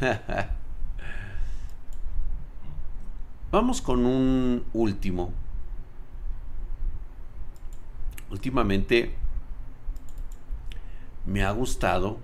Vamos 3.53 3.81
con 3.81 4.07
un 4.07 4.65
último. 4.73 5.33
Últimamente 8.31 9.15
me 11.27 11.45
ha 11.45 11.53
gustado. 11.53 12.19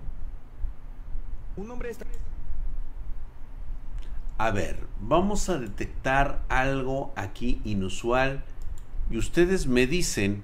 Un 1.55 1.71
hombre 1.71 1.91
A 4.37 4.51
ver, 4.51 4.85
vamos 4.99 5.47
a 5.49 5.57
detectar 5.57 6.43
algo 6.49 7.13
aquí 7.15 7.61
inusual 7.63 8.43
y 9.09 9.17
ustedes 9.17 9.67
me 9.67 9.87
dicen 9.87 10.43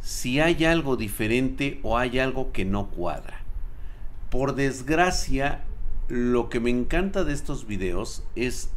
si 0.00 0.40
hay 0.40 0.64
algo 0.64 0.96
diferente 0.96 1.80
o 1.82 1.98
hay 1.98 2.18
algo 2.18 2.52
que 2.52 2.64
no 2.64 2.88
cuadra. 2.88 3.42
Por 4.30 4.54
desgracia, 4.54 5.64
lo 6.08 6.48
que 6.48 6.60
me 6.60 6.70
encanta 6.70 7.24
de 7.24 7.34
estos 7.34 7.66
videos 7.66 8.24
es 8.36 8.70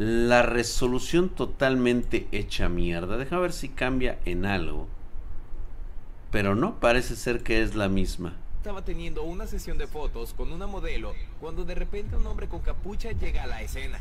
la 0.00 0.40
resolución 0.40 1.28
totalmente 1.28 2.26
hecha 2.32 2.70
mierda. 2.70 3.18
Deja 3.18 3.38
ver 3.38 3.52
si 3.52 3.68
cambia 3.68 4.18
en 4.24 4.46
algo. 4.46 4.88
Pero 6.30 6.54
no, 6.54 6.80
parece 6.80 7.16
ser 7.16 7.42
que 7.42 7.60
es 7.60 7.74
la 7.74 7.90
misma. 7.90 8.34
Estaba 8.56 8.82
teniendo 8.82 9.24
una 9.24 9.46
sesión 9.46 9.76
de 9.76 9.86
fotos 9.86 10.32
con 10.32 10.52
una 10.52 10.66
modelo 10.66 11.12
cuando 11.38 11.66
de 11.66 11.74
repente 11.74 12.16
un 12.16 12.26
hombre 12.26 12.48
con 12.48 12.60
capucha 12.60 13.12
llega 13.12 13.42
a 13.42 13.46
la 13.46 13.60
escena. 13.60 14.00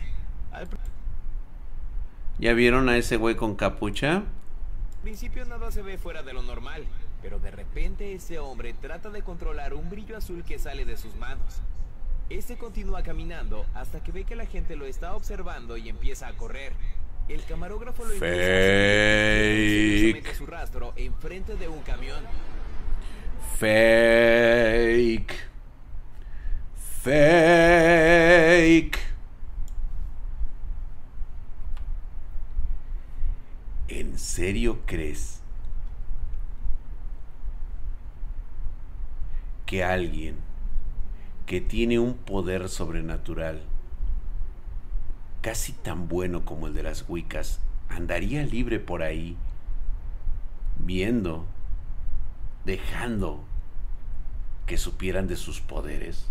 ¿Ya 2.39 2.53
vieron 2.53 2.87
a 2.87 2.95
ese 2.95 3.17
güey 3.17 3.35
con 3.35 3.55
capucha? 3.55 4.15
Al 4.19 5.01
principio 5.01 5.43
nada 5.43 5.69
se 5.69 5.81
ve 5.81 5.97
fuera 5.97 6.23
de 6.23 6.31
lo 6.31 6.43
normal, 6.43 6.85
pero 7.21 7.39
de 7.39 7.51
repente 7.51 8.13
ese 8.13 8.39
hombre 8.39 8.71
trata 8.71 9.09
de 9.09 9.21
controlar 9.21 9.73
un 9.73 9.89
brillo 9.89 10.15
azul 10.15 10.45
que 10.45 10.59
sale 10.59 10.85
de 10.85 10.95
sus 10.95 11.13
manos. 11.17 11.61
Este 12.29 12.57
continúa 12.57 13.01
caminando 13.01 13.65
hasta 13.73 14.03
que 14.03 14.11
ve 14.11 14.23
que 14.23 14.35
la 14.35 14.45
gente 14.45 14.75
lo 14.75 14.85
está 14.85 15.15
observando 15.15 15.77
y 15.77 15.89
empieza 15.89 16.27
a 16.27 16.33
correr. 16.33 16.73
El 17.27 17.43
camarógrafo 17.43 18.05
lo 18.05 18.13
Fake. 18.13 18.23
mete 20.13 20.35
su 20.35 20.45
rastro 20.45 20.93
enfrente 20.95 21.55
de 21.55 21.67
un 21.67 21.81
camión. 21.81 22.23
Fake. 23.57 25.33
Fake. 27.01 28.99
¿En 33.87 34.19
serio 34.19 34.81
crees 34.85 35.41
que 39.65 39.83
alguien 39.83 40.48
que 41.49 41.61
tiene 41.61 41.97
un 41.97 42.13
poder 42.13 42.69
sobrenatural 42.69 43.63
casi 45.41 45.71
tan 45.71 46.07
bueno 46.07 46.45
como 46.45 46.67
el 46.67 46.75
de 46.75 46.83
las 46.83 47.05
Wiccas 47.09 47.59
andaría 47.89 48.43
libre 48.43 48.79
por 48.79 49.01
ahí 49.01 49.35
viendo, 50.77 51.47
dejando 52.65 53.43
que 54.67 54.77
supieran 54.77 55.25
de 55.25 55.37
sus 55.37 55.59
poderes? 55.59 56.27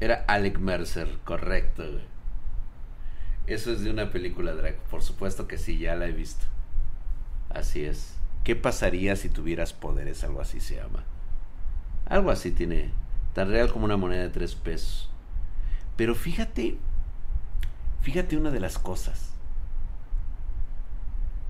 Era 0.00 0.24
Alec 0.26 0.58
Mercer, 0.58 1.20
correcto. 1.22 1.84
Eso 3.46 3.70
es 3.70 3.82
de 3.82 3.92
una 3.92 4.10
película 4.10 4.54
drag, 4.54 4.74
por 4.90 5.04
supuesto 5.04 5.46
que 5.46 5.56
sí, 5.56 5.78
ya 5.78 5.94
la 5.94 6.06
he 6.06 6.12
visto. 6.12 6.46
Así 7.48 7.84
es. 7.84 8.16
¿Qué 8.42 8.56
pasaría 8.56 9.14
si 9.14 9.28
tuvieras 9.28 9.72
poderes? 9.72 10.24
Algo 10.24 10.40
así 10.40 10.58
se 10.58 10.74
llama. 10.74 11.04
Algo 12.08 12.30
así 12.30 12.52
tiene, 12.52 12.90
tan 13.34 13.50
real 13.50 13.70
como 13.70 13.84
una 13.84 13.96
moneda 13.96 14.22
de 14.22 14.30
tres 14.30 14.54
pesos. 14.54 15.10
Pero 15.96 16.14
fíjate, 16.14 16.78
fíjate 18.00 18.36
una 18.36 18.50
de 18.50 18.60
las 18.60 18.78
cosas. 18.78 19.32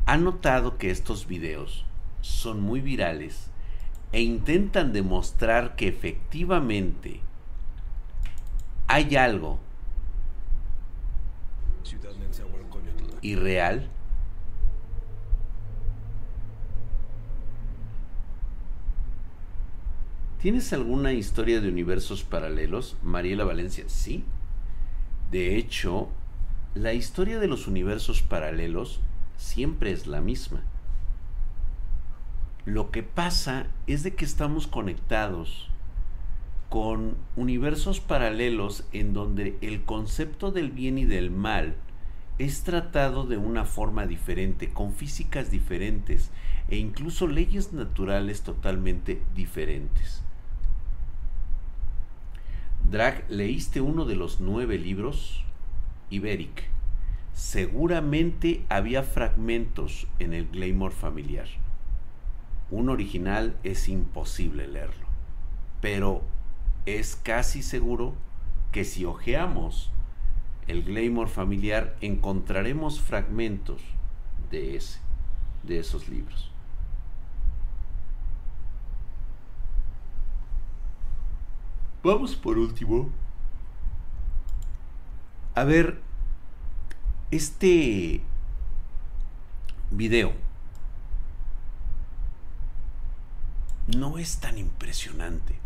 ¿Ha 0.07 0.16
notado 0.16 0.79
que 0.79 0.90
estos 0.90 1.27
videos 1.27 1.85
son 2.23 2.61
muy 2.61 2.81
virales 2.81 3.51
e 4.11 4.23
intentan 4.23 4.92
demostrar 4.92 5.77
que 5.77 5.87
efectivamente 5.87 7.21
hay 8.87 9.16
algo 9.16 9.61
irreal? 13.21 13.88
¿Tienes 20.40 20.72
alguna 20.72 21.12
historia 21.12 21.61
de 21.61 21.68
universos 21.68 22.22
paralelos, 22.22 22.96
Mariela 23.03 23.42
Valencia? 23.42 23.83
Sí. 23.88 24.22
De 25.33 25.57
hecho, 25.57 26.11
la 26.77 26.92
historia 26.92 27.40
de 27.40 27.48
los 27.48 27.66
universos 27.66 28.22
paralelos 28.22 29.01
siempre 29.37 29.90
es 29.90 30.07
la 30.07 30.20
misma. 30.20 30.62
Lo 32.66 32.92
que 32.92 33.03
pasa 33.03 33.66
es 33.88 34.05
de 34.05 34.14
que 34.14 34.24
estamos 34.24 34.68
conectados 34.68 35.70
con 36.68 37.16
universos 37.35 37.98
paralelos 37.98 38.85
en 38.92 39.14
donde 39.14 39.59
el 39.61 39.83
concepto 39.83 40.53
del 40.53 40.70
bien 40.70 40.98
y 40.98 41.05
del 41.05 41.33
mal 41.33 41.74
es 42.38 42.62
tratado 42.62 43.27
de 43.27 43.38
una 43.38 43.64
forma 43.64 44.07
diferente, 44.07 44.72
con 44.72 44.92
físicas 44.92 45.51
diferentes 45.51 46.31
e 46.68 46.77
incluso 46.77 47.27
leyes 47.27 47.72
naturales 47.72 48.42
totalmente 48.42 49.20
diferentes. 49.35 50.22
Drag, 52.84 53.24
¿leíste 53.28 53.80
uno 53.80 54.04
de 54.04 54.16
los 54.16 54.40
nueve 54.40 54.78
libros? 54.78 55.44
Iberic. 56.10 56.64
Seguramente 57.34 58.64
había 58.68 59.02
fragmentos 59.02 60.08
en 60.18 60.34
el 60.34 60.48
Glamour 60.48 60.92
familiar. 60.92 61.46
Un 62.70 62.88
original 62.88 63.56
es 63.62 63.88
imposible 63.88 64.66
leerlo, 64.66 65.06
pero 65.80 66.22
es 66.86 67.16
casi 67.16 67.62
seguro 67.62 68.14
que 68.72 68.84
si 68.84 69.04
hojeamos 69.04 69.90
el 70.66 70.82
Glamour 70.82 71.28
familiar 71.28 71.96
encontraremos 72.00 73.00
fragmentos 73.00 73.82
de 74.50 74.76
ese, 74.76 75.00
de 75.62 75.78
esos 75.78 76.08
libros. 76.08 76.47
Vamos 82.09 82.37
por 82.37 82.57
último 82.57 83.11
a 85.55 85.64
ver 85.64 86.01
este 87.31 88.23
video. 89.90 90.33
No 93.94 94.16
es 94.16 94.38
tan 94.38 94.57
impresionante. 94.57 95.59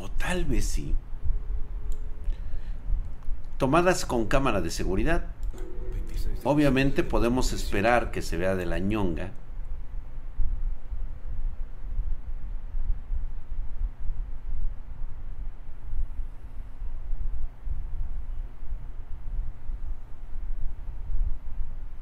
O 0.00 0.10
tal 0.10 0.44
vez 0.44 0.64
sí. 0.64 0.96
Tomadas 3.56 4.04
con 4.04 4.26
cámara 4.26 4.60
de 4.60 4.72
seguridad. 4.72 5.26
Obviamente 6.42 7.04
podemos 7.04 7.52
esperar 7.52 8.10
que 8.10 8.20
se 8.20 8.36
vea 8.36 8.56
de 8.56 8.66
la 8.66 8.80
ñonga. 8.80 9.30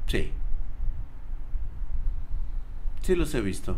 Sí. 0.07 0.31
Sí 3.07 3.15
los 3.15 3.33
he 3.35 3.39
visto. 3.39 3.77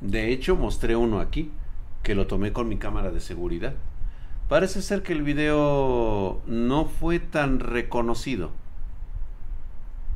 De 0.00 0.30
hecho, 0.30 0.54
mostré 0.54 0.94
uno 0.94 1.18
aquí, 1.18 1.50
que 2.04 2.14
lo 2.14 2.28
tomé 2.28 2.52
con 2.52 2.68
mi 2.68 2.76
cámara 2.78 3.10
de 3.10 3.18
seguridad. 3.18 3.74
Parece 4.48 4.82
ser 4.82 5.02
que 5.02 5.14
el 5.14 5.24
video 5.24 6.40
no 6.46 6.84
fue 6.84 7.18
tan 7.18 7.58
reconocido, 7.58 8.52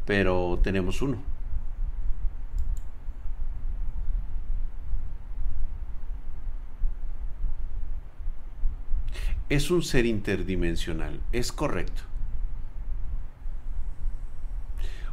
pero 0.06 0.60
tenemos 0.62 1.02
uno. 1.02 1.37
Es 9.48 9.70
un 9.70 9.82
ser 9.82 10.04
interdimensional, 10.04 11.20
es 11.32 11.52
correcto. 11.52 12.02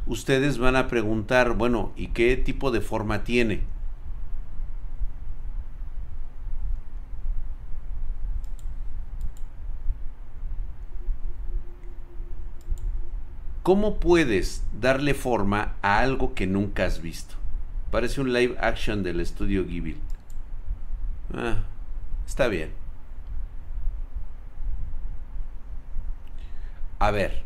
Ustedes 0.06 0.58
van 0.58 0.76
a 0.76 0.88
preguntar, 0.88 1.54
bueno, 1.54 1.92
¿y 1.96 2.08
qué 2.08 2.36
tipo 2.36 2.70
de 2.70 2.80
forma 2.80 3.24
tiene? 3.24 3.62
¿Cómo 13.62 13.98
puedes 13.98 14.62
darle 14.80 15.12
forma 15.12 15.74
a 15.82 15.98
algo 15.98 16.34
que 16.34 16.46
nunca 16.46 16.84
has 16.84 17.02
visto? 17.02 17.34
Parece 17.90 18.20
un 18.20 18.32
live 18.32 18.56
action 18.60 19.02
del 19.02 19.18
estudio 19.18 19.66
Ghibli. 19.66 19.96
Ah, 21.34 21.64
está 22.26 22.46
bien. 22.46 22.85
A 26.98 27.10
ver. 27.10 27.42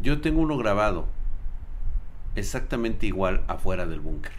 Yo 0.00 0.20
tengo 0.20 0.40
uno 0.40 0.56
grabado. 0.56 1.06
Exactamente 2.34 3.06
igual 3.06 3.44
afuera 3.46 3.86
del 3.86 4.00
búnker. 4.00 4.32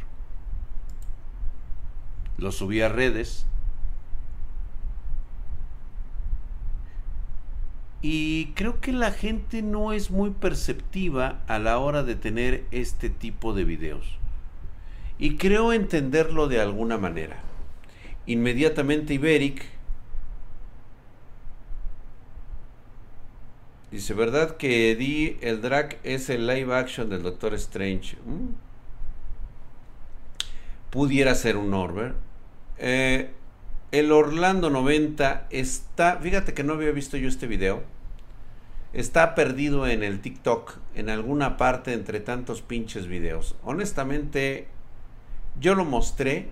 Lo 2.38 2.52
subí 2.52 2.82
a 2.82 2.90
redes 2.90 3.46
Y 8.06 8.48
creo 8.48 8.82
que 8.82 8.92
la 8.92 9.12
gente 9.12 9.62
no 9.62 9.94
es 9.94 10.12
muy 10.12 10.32
perceptiva 10.32 11.40
a 11.48 11.58
la 11.58 11.80
hora 11.80 12.04
de 12.04 12.16
tener 12.16 12.66
este 12.72 13.10
tipo 13.10 13.54
de 13.54 13.64
videos. 13.64 14.18
Y 15.18 15.38
creo 15.38 15.72
entenderlo 15.72 16.50
de 16.50 16.60
alguna 16.60 16.98
manera. 16.98 17.38
Inmediatamente 18.26 19.14
Iberic 19.14 19.64
dice, 23.96 24.14
¿verdad 24.14 24.58
que 24.58 24.92
Eddie 24.92 25.38
el 25.42 25.62
drag 25.62 25.98
es 26.04 26.30
el 26.30 26.48
live 26.48 26.76
action 26.76 27.10
del 27.10 27.24
Doctor 27.24 27.54
Strange? 27.54 28.18
¿Mm? 28.26 28.54
Pudiera 30.90 31.36
ser 31.36 31.58
un 31.58 31.72
Norbert. 31.72 32.16
Eh, 32.78 33.32
el 33.92 34.12
Orlando 34.12 34.70
90 34.70 35.48
está, 35.50 36.18
fíjate 36.18 36.54
que 36.54 36.64
no 36.64 36.74
había 36.74 36.92
visto 36.92 37.18
yo 37.18 37.28
este 37.28 37.48
video. 37.48 37.84
Está 38.94 39.34
perdido 39.34 39.88
en 39.88 40.04
el 40.04 40.22
TikTok, 40.22 40.78
en 40.96 41.10
alguna 41.10 41.58
parte 41.58 41.94
entre 41.94 42.20
tantos 42.20 42.62
pinches 42.62 43.08
videos. 43.08 43.56
Honestamente, 43.64 44.68
yo 45.60 45.74
lo 45.74 45.86
mostré 45.86 46.50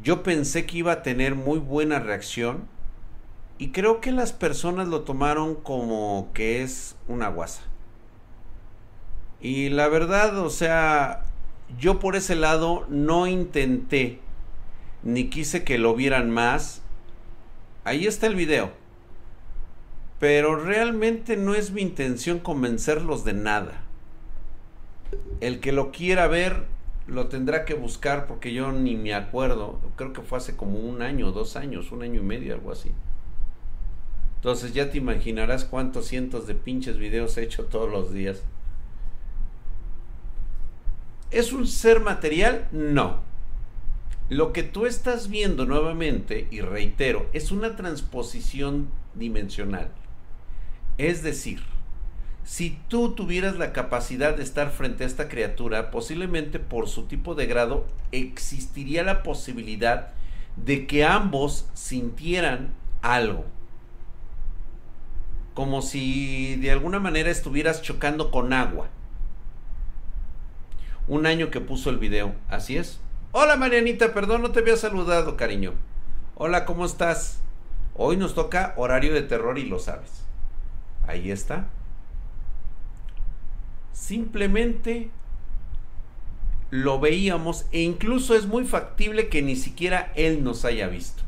yo 0.00 0.22
pensé 0.22 0.64
que 0.64 0.78
iba 0.78 0.92
a 0.92 1.02
tener 1.02 1.34
muy 1.34 1.58
buena 1.58 1.98
reacción 1.98 2.66
y 3.58 3.70
creo 3.70 4.00
que 4.00 4.12
las 4.12 4.32
personas 4.32 4.88
lo 4.88 5.02
tomaron 5.02 5.54
como 5.54 6.30
que 6.34 6.62
es 6.62 6.96
una 7.08 7.28
guasa. 7.28 7.62
Y 9.40 9.70
la 9.70 9.88
verdad, 9.88 10.38
o 10.38 10.50
sea, 10.50 11.24
yo 11.78 11.98
por 11.98 12.16
ese 12.16 12.36
lado 12.36 12.86
no 12.88 13.26
intenté 13.26 14.20
ni 15.02 15.28
quise 15.28 15.64
que 15.64 15.78
lo 15.78 15.94
vieran 15.94 16.30
más. 16.30 16.82
Ahí 17.84 18.06
está 18.06 18.26
el 18.26 18.36
video. 18.36 18.70
Pero 20.20 20.54
realmente 20.56 21.36
no 21.36 21.54
es 21.54 21.72
mi 21.72 21.82
intención 21.82 22.38
convencerlos 22.38 23.24
de 23.24 23.32
nada. 23.32 23.82
El 25.40 25.58
que 25.58 25.72
lo 25.72 25.90
quiera 25.90 26.28
ver 26.28 26.66
lo 27.08 27.26
tendrá 27.26 27.64
que 27.64 27.74
buscar 27.74 28.26
porque 28.26 28.52
yo 28.52 28.70
ni 28.70 28.96
me 28.96 29.14
acuerdo. 29.14 29.80
Creo 29.96 30.12
que 30.12 30.22
fue 30.22 30.38
hace 30.38 30.56
como 30.56 30.78
un 30.78 31.02
año, 31.02 31.32
dos 31.32 31.56
años, 31.56 31.90
un 31.90 32.02
año 32.02 32.20
y 32.20 32.24
medio, 32.24 32.54
algo 32.54 32.70
así. 32.70 32.92
Entonces 34.42 34.74
ya 34.74 34.90
te 34.90 34.98
imaginarás 34.98 35.64
cuántos 35.64 36.08
cientos 36.08 36.48
de 36.48 36.56
pinches 36.56 36.98
videos 36.98 37.36
he 37.36 37.44
hecho 37.44 37.66
todos 37.66 37.88
los 37.88 38.12
días. 38.12 38.42
¿Es 41.30 41.52
un 41.52 41.68
ser 41.68 42.00
material? 42.00 42.66
No. 42.72 43.20
Lo 44.30 44.52
que 44.52 44.64
tú 44.64 44.86
estás 44.86 45.28
viendo 45.28 45.64
nuevamente, 45.64 46.48
y 46.50 46.60
reitero, 46.60 47.28
es 47.32 47.52
una 47.52 47.76
transposición 47.76 48.88
dimensional. 49.14 49.92
Es 50.98 51.22
decir, 51.22 51.62
si 52.42 52.80
tú 52.88 53.14
tuvieras 53.14 53.56
la 53.58 53.72
capacidad 53.72 54.36
de 54.36 54.42
estar 54.42 54.72
frente 54.72 55.04
a 55.04 55.06
esta 55.06 55.28
criatura, 55.28 55.92
posiblemente 55.92 56.58
por 56.58 56.88
su 56.88 57.04
tipo 57.04 57.36
de 57.36 57.46
grado 57.46 57.86
existiría 58.10 59.04
la 59.04 59.22
posibilidad 59.22 60.08
de 60.56 60.88
que 60.88 61.04
ambos 61.04 61.68
sintieran 61.74 62.74
algo. 63.02 63.44
Como 65.54 65.82
si 65.82 66.56
de 66.56 66.70
alguna 66.70 66.98
manera 66.98 67.30
estuvieras 67.30 67.82
chocando 67.82 68.30
con 68.30 68.52
agua. 68.52 68.88
Un 71.08 71.26
año 71.26 71.50
que 71.50 71.60
puso 71.60 71.90
el 71.90 71.98
video, 71.98 72.34
así 72.48 72.76
es. 72.76 73.00
Hola 73.32 73.56
Marianita, 73.56 74.14
perdón, 74.14 74.42
no 74.42 74.52
te 74.52 74.60
había 74.60 74.76
saludado, 74.76 75.36
cariño. 75.36 75.74
Hola, 76.34 76.64
¿cómo 76.64 76.86
estás? 76.86 77.40
Hoy 77.94 78.16
nos 78.16 78.34
toca 78.34 78.72
horario 78.76 79.12
de 79.12 79.22
terror 79.22 79.58
y 79.58 79.64
lo 79.64 79.78
sabes. 79.78 80.22
Ahí 81.06 81.30
está. 81.30 81.68
Simplemente 83.92 85.10
lo 86.70 86.98
veíamos 87.00 87.66
e 87.70 87.82
incluso 87.82 88.34
es 88.34 88.46
muy 88.46 88.64
factible 88.64 89.28
que 89.28 89.42
ni 89.42 89.56
siquiera 89.56 90.10
él 90.16 90.42
nos 90.42 90.64
haya 90.64 90.88
visto. 90.88 91.22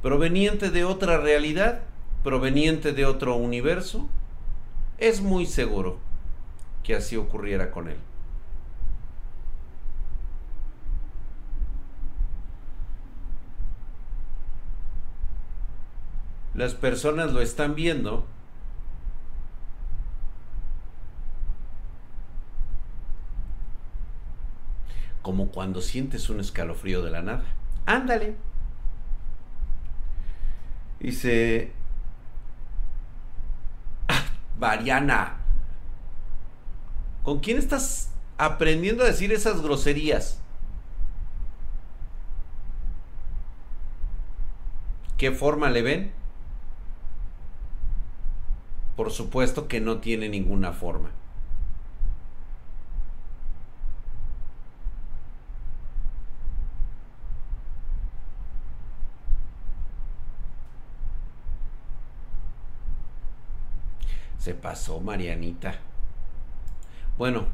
Proveniente 0.00 0.70
de 0.70 0.84
otra 0.84 1.18
realidad, 1.18 1.82
proveniente 2.26 2.92
de 2.92 3.06
otro 3.06 3.36
universo, 3.36 4.08
es 4.98 5.20
muy 5.20 5.46
seguro 5.46 6.00
que 6.82 6.96
así 6.96 7.16
ocurriera 7.16 7.70
con 7.70 7.86
él. 7.86 7.98
Las 16.54 16.74
personas 16.74 17.32
lo 17.32 17.40
están 17.40 17.76
viendo 17.76 18.26
como 25.22 25.52
cuando 25.52 25.80
sientes 25.80 26.28
un 26.28 26.40
escalofrío 26.40 27.04
de 27.04 27.10
la 27.12 27.22
nada. 27.22 27.44
Ándale. 27.86 28.34
Dice, 30.98 31.72
Mariana, 34.58 35.36
¿con 37.22 37.40
quién 37.40 37.58
estás 37.58 38.10
aprendiendo 38.38 39.02
a 39.02 39.06
decir 39.06 39.32
esas 39.32 39.60
groserías? 39.62 40.40
¿Qué 45.18 45.32
forma 45.32 45.70
le 45.70 45.82
ven? 45.82 46.12
Por 48.96 49.10
supuesto 49.10 49.68
que 49.68 49.80
no 49.80 49.98
tiene 49.98 50.28
ninguna 50.28 50.72
forma. 50.72 51.10
Se 64.46 64.54
pasó, 64.54 65.00
Marianita. 65.00 65.74
Bueno. 67.18 67.48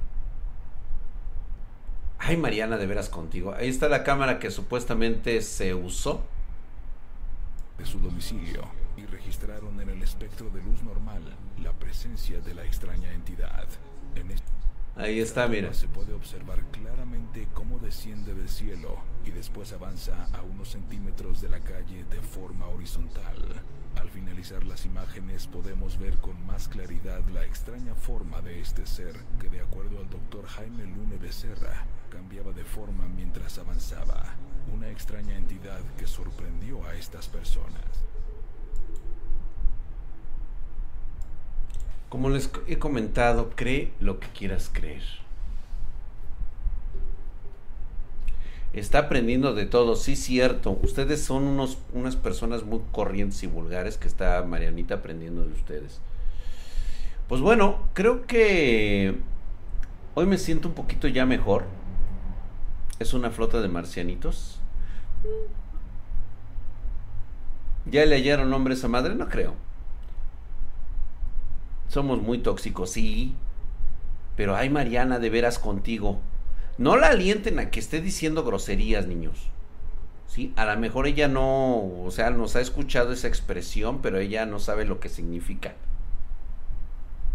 Ay, 2.18 2.36
Mariana, 2.36 2.76
de 2.76 2.86
veras 2.86 3.08
contigo. 3.08 3.54
Ahí 3.54 3.70
está 3.70 3.88
la 3.88 4.04
cámara 4.04 4.38
que 4.38 4.50
supuestamente 4.50 5.40
se 5.40 5.72
usó. 5.72 6.22
De 7.78 7.86
su 7.86 7.98
domicilio 7.98 8.68
y 8.98 9.06
registraron 9.06 9.80
en 9.80 9.88
el 9.88 10.02
espectro 10.02 10.50
de 10.50 10.62
luz 10.62 10.82
normal 10.82 11.22
la 11.62 11.72
presencia 11.72 12.42
de 12.42 12.52
la 12.52 12.66
extraña 12.66 13.10
entidad. 13.14 13.66
En 14.14 14.30
este 14.30 14.52
Ahí 14.94 15.20
está, 15.20 15.48
mira. 15.48 15.72
Se 15.72 15.88
puede 15.88 16.12
observar 16.12 16.62
claramente 16.70 17.48
cómo 17.54 17.78
desciende 17.78 18.34
del 18.34 18.48
cielo 18.48 18.98
y 19.24 19.30
después 19.30 19.72
avanza 19.72 20.28
a 20.32 20.42
unos 20.42 20.68
centímetros 20.68 21.40
de 21.40 21.48
la 21.48 21.60
calle 21.60 22.04
de 22.04 22.20
forma 22.20 22.66
horizontal. 22.68 23.62
Al 23.96 24.10
finalizar 24.10 24.64
las 24.64 24.84
imágenes 24.84 25.46
podemos 25.46 25.98
ver 25.98 26.18
con 26.18 26.44
más 26.46 26.68
claridad 26.68 27.22
la 27.32 27.44
extraña 27.44 27.94
forma 27.94 28.42
de 28.42 28.60
este 28.60 28.86
ser 28.86 29.14
que 29.40 29.48
de 29.48 29.60
acuerdo 29.60 29.98
al 29.98 30.10
doctor 30.10 30.46
Jaime 30.46 30.84
Lune 30.84 31.16
Becerra 31.16 31.86
cambiaba 32.10 32.52
de 32.52 32.64
forma 32.64 33.06
mientras 33.08 33.58
avanzaba. 33.58 34.24
Una 34.74 34.90
extraña 34.90 35.36
entidad 35.36 35.80
que 35.98 36.06
sorprendió 36.06 36.84
a 36.86 36.94
estas 36.94 37.28
personas. 37.28 38.11
Como 42.12 42.28
les 42.28 42.50
he 42.66 42.78
comentado, 42.78 43.52
cree 43.56 43.90
lo 43.98 44.20
que 44.20 44.28
quieras 44.28 44.70
creer. 44.70 45.00
está 48.74 48.98
aprendiendo 48.98 49.54
de 49.54 49.64
todo, 49.64 49.96
sí 49.96 50.14
cierto. 50.14 50.78
Ustedes 50.82 51.24
son 51.24 51.44
unos, 51.44 51.78
unas 51.94 52.16
personas 52.16 52.64
muy 52.64 52.80
corrientes 52.92 53.42
y 53.44 53.46
vulgares 53.46 53.96
que 53.96 54.08
está 54.08 54.42
Marianita 54.42 54.96
aprendiendo 54.96 55.42
de 55.42 55.54
ustedes. 55.54 56.02
Pues 57.30 57.40
bueno, 57.40 57.78
creo 57.94 58.26
que 58.26 59.16
hoy 60.14 60.26
me 60.26 60.36
siento 60.36 60.68
un 60.68 60.74
poquito 60.74 61.08
ya 61.08 61.24
mejor. 61.24 61.64
Es 62.98 63.14
una 63.14 63.30
flota 63.30 63.62
de 63.62 63.68
marcianitos. 63.68 64.60
¿Ya 67.86 68.04
le 68.04 68.16
hallaron 68.16 68.50
nombre 68.50 68.76
a 68.84 68.88
madre? 68.88 69.14
No 69.14 69.30
creo. 69.30 69.71
Somos 71.92 72.22
muy 72.22 72.38
tóxicos, 72.38 72.88
sí. 72.88 73.34
Pero 74.34 74.56
hay 74.56 74.70
Mariana 74.70 75.18
de 75.18 75.28
veras 75.28 75.58
contigo. 75.58 76.20
No 76.78 76.96
la 76.96 77.08
alienten 77.08 77.58
a 77.58 77.70
que 77.70 77.80
esté 77.80 78.00
diciendo 78.00 78.44
groserías, 78.44 79.06
niños. 79.06 79.50
¿Sí? 80.26 80.54
A 80.56 80.64
lo 80.64 80.74
mejor 80.80 81.06
ella 81.06 81.28
no, 81.28 82.02
o 82.02 82.10
sea, 82.10 82.30
nos 82.30 82.56
ha 82.56 82.62
escuchado 82.62 83.12
esa 83.12 83.28
expresión, 83.28 84.00
pero 84.00 84.16
ella 84.16 84.46
no 84.46 84.58
sabe 84.58 84.86
lo 84.86 85.00
que 85.00 85.10
significa. 85.10 85.74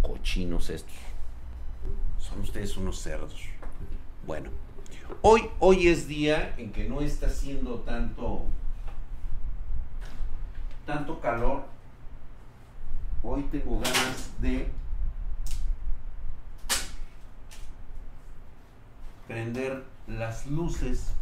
Cochinos 0.02 0.72
estos. 0.72 0.96
Son 2.18 2.42
ustedes 2.42 2.78
unos 2.78 3.00
cerdos. 3.00 3.40
Bueno, 4.26 4.50
hoy, 5.22 5.44
hoy 5.60 5.88
es 5.88 6.08
día 6.08 6.56
en 6.58 6.72
que 6.72 6.90
no 6.90 7.02
está 7.02 7.28
haciendo 7.28 7.82
tanto, 7.82 8.46
tanto 10.88 11.22
calor. 11.22 11.77
Hoy 13.24 13.44
tengo 13.52 13.80
ganas 13.80 14.32
de 14.40 14.72
prender 19.28 19.84
las 20.08 20.46
luces 20.48 21.14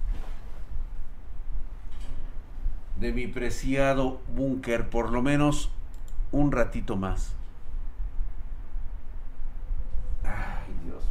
de 3.00 3.12
mi 3.12 3.28
preciado 3.28 4.22
búnker 4.36 4.90
por 4.90 5.12
lo 5.12 5.22
menos 5.22 5.72
un 6.32 6.52
ratito 6.52 6.96
más. 6.96 7.34
Ay, 10.24 10.74
Dios 10.86 11.04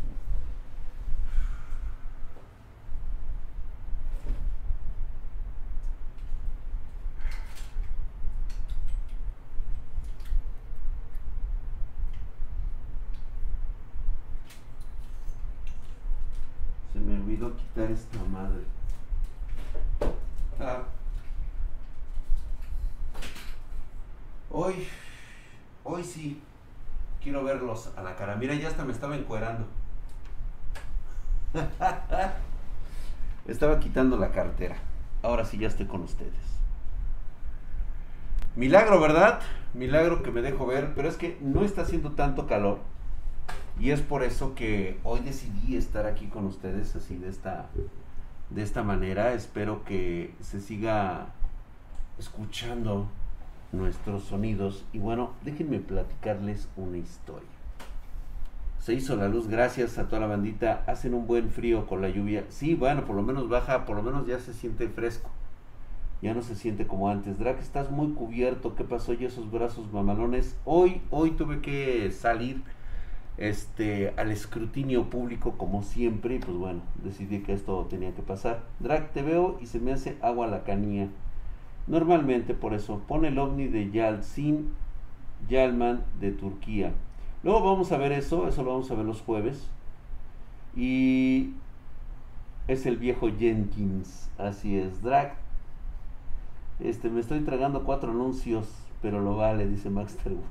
quitar 17.74 17.90
esta 17.90 18.18
madre. 18.30 18.62
Ah. 20.60 20.84
Hoy, 24.50 24.86
hoy 25.82 26.04
sí, 26.04 26.40
quiero 27.22 27.42
verlos 27.42 27.90
a 27.96 28.02
la 28.02 28.14
cara. 28.14 28.36
Mira, 28.36 28.54
ya 28.54 28.68
hasta 28.68 28.84
me 28.84 28.92
estaba 28.92 29.16
encuerando. 29.16 29.66
estaba 33.48 33.80
quitando 33.80 34.16
la 34.16 34.30
cartera. 34.30 34.76
Ahora 35.22 35.44
sí 35.44 35.58
ya 35.58 35.66
estoy 35.66 35.86
con 35.86 36.02
ustedes. 36.02 36.32
Milagro, 38.54 39.00
¿verdad? 39.00 39.40
Milagro 39.72 40.22
que 40.22 40.30
me 40.30 40.42
dejo 40.42 40.66
ver, 40.66 40.94
pero 40.94 41.08
es 41.08 41.16
que 41.16 41.38
no 41.40 41.64
está 41.64 41.82
haciendo 41.82 42.12
tanto 42.12 42.46
calor. 42.46 42.78
Y 43.78 43.90
es 43.90 44.00
por 44.00 44.22
eso 44.22 44.54
que 44.54 44.98
hoy 45.02 45.20
decidí 45.20 45.76
estar 45.76 46.06
aquí 46.06 46.26
con 46.26 46.46
ustedes 46.46 46.94
así 46.96 47.16
de 47.16 47.28
esta 47.28 47.68
de 48.50 48.62
esta 48.62 48.82
manera. 48.82 49.32
Espero 49.34 49.84
que 49.84 50.34
se 50.40 50.60
siga 50.60 51.26
escuchando 52.18 53.08
nuestros 53.72 54.24
sonidos. 54.24 54.84
Y 54.92 54.98
bueno, 54.98 55.32
déjenme 55.42 55.80
platicarles 55.80 56.68
una 56.76 56.98
historia. 56.98 57.48
Se 58.78 58.92
hizo 58.92 59.16
la 59.16 59.28
luz 59.28 59.48
gracias 59.48 59.98
a 59.98 60.08
toda 60.08 60.20
la 60.20 60.26
bandita. 60.26 60.84
Hacen 60.86 61.14
un 61.14 61.26
buen 61.26 61.50
frío 61.50 61.86
con 61.86 62.02
la 62.02 62.08
lluvia. 62.08 62.44
Sí, 62.50 62.74
bueno, 62.74 63.04
por 63.04 63.16
lo 63.16 63.22
menos 63.22 63.48
baja, 63.48 63.86
por 63.86 63.96
lo 63.96 64.02
menos 64.02 64.26
ya 64.26 64.38
se 64.38 64.52
siente 64.52 64.88
fresco. 64.88 65.30
Ya 66.22 66.32
no 66.32 66.42
se 66.42 66.54
siente 66.54 66.86
como 66.86 67.10
antes. 67.10 67.38
Drake, 67.38 67.60
estás 67.60 67.90
muy 67.90 68.12
cubierto. 68.12 68.74
¿Qué 68.74 68.84
pasó? 68.84 69.14
Y 69.14 69.24
esos 69.24 69.50
brazos 69.50 69.92
mamalones. 69.92 70.56
Hoy, 70.64 71.02
hoy 71.10 71.32
tuve 71.32 71.60
que 71.60 72.10
salir 72.12 72.62
este 73.36 74.14
al 74.16 74.30
escrutinio 74.30 75.10
público 75.10 75.52
como 75.58 75.82
siempre. 75.82 76.36
Y 76.36 76.38
pues 76.38 76.56
bueno, 76.56 76.80
decidí 77.02 77.40
que 77.40 77.52
esto 77.52 77.86
tenía 77.90 78.14
que 78.14 78.22
pasar. 78.22 78.62
Drake, 78.80 79.10
te 79.12 79.22
veo 79.22 79.58
y 79.60 79.66
se 79.66 79.80
me 79.80 79.92
hace 79.92 80.16
agua 80.22 80.46
la 80.46 80.64
canilla. 80.64 81.08
Normalmente 81.86 82.54
por 82.54 82.74
eso. 82.74 83.02
Pone 83.06 83.28
el 83.28 83.38
ovni 83.38 83.66
de 83.68 83.90
Yalcin 83.90 84.70
Yalman 85.48 86.04
de 86.20 86.32
Turquía. 86.32 86.92
Luego 87.42 87.62
vamos 87.62 87.92
a 87.92 87.98
ver 87.98 88.12
eso. 88.12 88.48
Eso 88.48 88.62
lo 88.62 88.70
vamos 88.72 88.90
a 88.90 88.94
ver 88.94 89.04
los 89.04 89.20
jueves. 89.20 89.68
Y 90.76 91.52
es 92.68 92.86
el 92.86 92.96
viejo 92.96 93.28
Jenkins. 93.38 94.30
Así 94.38 94.78
es. 94.78 95.02
Drake 95.02 95.44
este, 96.80 97.08
me 97.08 97.20
estoy 97.20 97.40
tragando 97.40 97.84
cuatro 97.84 98.10
anuncios, 98.10 98.68
pero 99.00 99.20
lo 99.20 99.36
vale, 99.36 99.68
dice 99.68 99.90
Max 99.90 100.16
Terwolf. 100.16 100.44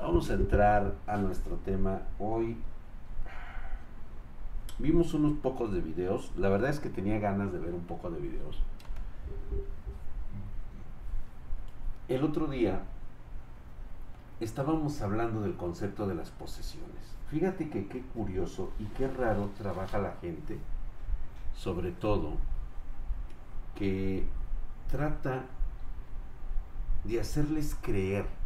Vamos 0.00 0.30
a 0.30 0.34
entrar 0.34 0.94
a 1.06 1.18
nuestro 1.18 1.56
tema. 1.56 2.00
Hoy 2.18 2.56
vimos 4.78 5.12
unos 5.12 5.34
pocos 5.34 5.74
de 5.74 5.82
videos. 5.82 6.32
La 6.38 6.48
verdad 6.48 6.70
es 6.70 6.80
que 6.80 6.88
tenía 6.88 7.18
ganas 7.18 7.52
de 7.52 7.58
ver 7.58 7.74
un 7.74 7.84
poco 7.84 8.10
de 8.10 8.18
videos. 8.18 8.62
El 12.08 12.24
otro 12.24 12.46
día 12.46 12.80
estábamos 14.40 15.02
hablando 15.02 15.42
del 15.42 15.56
concepto 15.56 16.06
de 16.06 16.14
las 16.14 16.30
posesiones. 16.30 17.14
Fíjate 17.28 17.68
que 17.68 17.86
qué 17.86 18.00
curioso 18.00 18.72
y 18.78 18.86
qué 18.86 19.06
raro 19.06 19.50
trabaja 19.58 19.98
la 19.98 20.14
gente, 20.22 20.58
sobre 21.54 21.92
todo 21.92 22.38
que 23.74 24.24
trata 24.90 25.44
de 27.04 27.20
hacerles 27.20 27.76
creer 27.82 28.39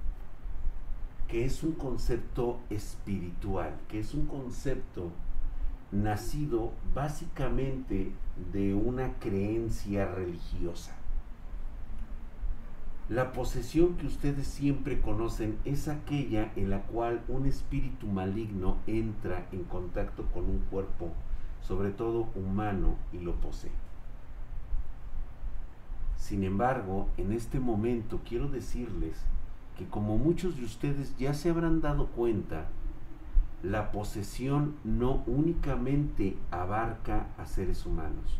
que 1.35 1.45
es 1.45 1.65
un 1.65 1.73
concepto 1.73 2.61
espiritual, 2.71 3.75
que 3.89 3.99
es 3.99 4.15
un 4.15 4.27
concepto 4.27 5.11
nacido 5.91 6.71
básicamente 6.95 8.13
de 8.53 8.73
una 8.73 9.15
creencia 9.15 10.07
religiosa. 10.07 10.95
La 13.09 13.33
posesión 13.33 13.97
que 13.97 14.07
ustedes 14.07 14.47
siempre 14.47 15.01
conocen 15.01 15.59
es 15.65 15.89
aquella 15.89 16.53
en 16.55 16.71
la 16.71 16.83
cual 16.83 17.25
un 17.27 17.47
espíritu 17.47 18.07
maligno 18.07 18.77
entra 18.87 19.49
en 19.51 19.65
contacto 19.65 20.27
con 20.33 20.45
un 20.45 20.61
cuerpo, 20.71 21.11
sobre 21.63 21.91
todo 21.91 22.29
humano, 22.37 22.95
y 23.13 23.19
lo 23.19 23.35
posee. 23.41 23.73
Sin 26.17 26.45
embargo, 26.45 27.09
en 27.17 27.33
este 27.33 27.59
momento 27.59 28.21
quiero 28.25 28.47
decirles 28.47 29.27
que 29.77 29.87
como 29.87 30.19
muchos 30.19 30.57
de 30.57 30.65
ustedes 30.65 31.17
ya 31.19 31.35
se 31.35 31.51
habrán 31.51 31.81
dado 31.81 32.07
cuenta, 32.09 32.67
la 33.63 33.93
posesión 33.93 34.77
no 34.85 35.23
únicamente 35.27 36.37
abarca 36.51 37.27
a 37.39 37.47
seres 37.47 37.87
humanos, 37.87 38.39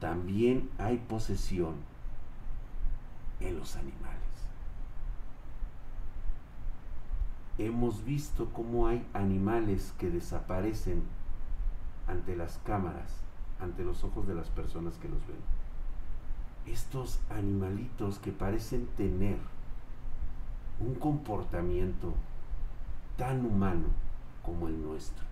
también 0.00 0.68
hay 0.78 0.98
posesión 0.98 1.74
en 3.40 3.58
los 3.58 3.76
animales. 3.76 4.16
Hemos 7.58 8.04
visto 8.04 8.50
cómo 8.52 8.86
hay 8.86 9.06
animales 9.14 9.94
que 9.98 10.10
desaparecen 10.10 11.02
ante 12.06 12.36
las 12.36 12.58
cámaras, 12.58 13.22
ante 13.60 13.82
los 13.82 14.04
ojos 14.04 14.26
de 14.26 14.34
las 14.34 14.48
personas 14.50 14.94
que 14.98 15.08
los 15.08 15.26
ven 15.26 15.56
estos 16.66 17.20
animalitos 17.30 18.18
que 18.18 18.32
parecen 18.32 18.86
tener 18.96 19.38
un 20.80 20.94
comportamiento 20.94 22.14
tan 23.16 23.44
humano 23.44 23.86
como 24.42 24.68
el 24.68 24.80
nuestro. 24.82 25.24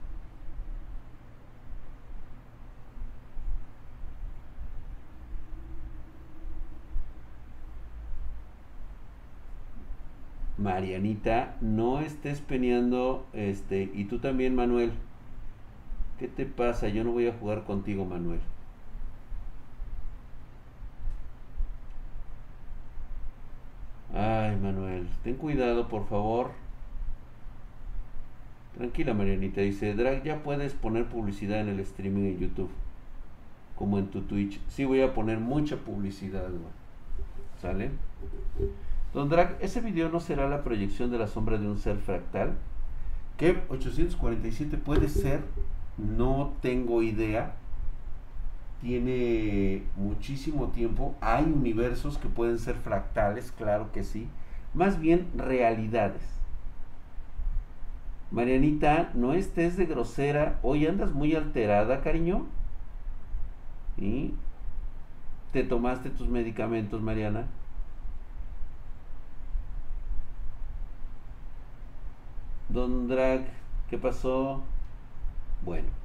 Marianita, 10.57 11.57
no 11.61 12.01
estés 12.01 12.41
peneando, 12.41 13.27
este, 13.33 13.91
y 13.93 14.05
tú 14.05 14.19
también, 14.19 14.55
Manuel. 14.55 14.93
¿Qué 16.19 16.29
te 16.29 16.47
pasa? 16.47 16.89
Yo 16.89 17.05
no 17.05 17.13
voy 17.13 17.27
a 17.27 17.33
jugar 17.33 17.65
contigo, 17.65 18.05
Manuel. 18.05 18.41
Ay, 24.15 24.57
Manuel, 24.57 25.09
ten 25.25 25.35
cuidado, 25.35 25.89
por 25.89 26.07
favor. 26.07 26.53
Tranquila, 28.77 29.13
Marianita. 29.13 29.61
Dice, 29.61 29.95
Drag, 29.95 30.23
ya 30.23 30.43
puedes 30.43 30.73
poner 30.75 31.07
publicidad 31.07 31.61
en 31.61 31.69
el 31.69 31.81
streaming 31.81 32.25
en 32.27 32.39
YouTube. 32.39 32.71
Como 33.77 33.99
en 33.99 34.07
tu 34.07 34.23
Twitch. 34.23 34.61
Sí, 34.69 34.85
voy 34.85 35.01
a 35.01 35.15
poner 35.15 35.39
mucha 35.39 35.77
publicidad, 35.79 36.49
¿Sale? 37.61 37.91
Don 39.13 39.29
Drag, 39.29 39.57
¿ese 39.61 39.81
video 39.81 40.09
no 40.09 40.21
será 40.21 40.49
la 40.49 40.63
proyección 40.63 41.11
de 41.11 41.19
la 41.19 41.27
sombra 41.27 41.59
de 41.59 41.67
un 41.67 41.79
ser 41.79 41.99
fractal? 41.99 42.55
¿Qué 43.37 43.63
847 43.69 44.77
puede 44.77 45.09
ser? 45.09 45.41
No 45.99 46.53
tengo 46.61 47.03
idea 47.03 47.57
tiene 48.85 49.83
muchísimo 49.97 50.69
tiempo. 50.69 51.15
Hay 51.23 51.45
universos 51.45 52.19
que 52.19 52.29
pueden 52.29 52.59
ser 52.59 52.77
fractales, 52.77 53.51
claro 53.51 53.91
que 53.93 54.05
sí. 54.05 54.29
Más 54.75 55.01
bien 55.01 55.27
realidades. 55.35 56.23
Marianita, 58.31 59.11
no 59.15 59.33
estés 59.33 59.79
de 59.79 59.87
grosera. 59.87 60.59
Hoy 60.63 60.87
andas 60.87 61.15
muy 61.15 61.35
alterada, 61.35 62.03
cariño. 62.03 62.45
¿Y? 63.97 64.35
¿Te 65.53 65.65
tomaste 65.65 66.11
tus 66.11 66.29
medicamentos, 66.29 67.01
Mariana? 67.01 67.47
Don 72.69 73.09
Drag, 73.09 73.47
¿qué 73.89 73.97
pasó? 73.97 74.63
Bueno. 75.65 76.04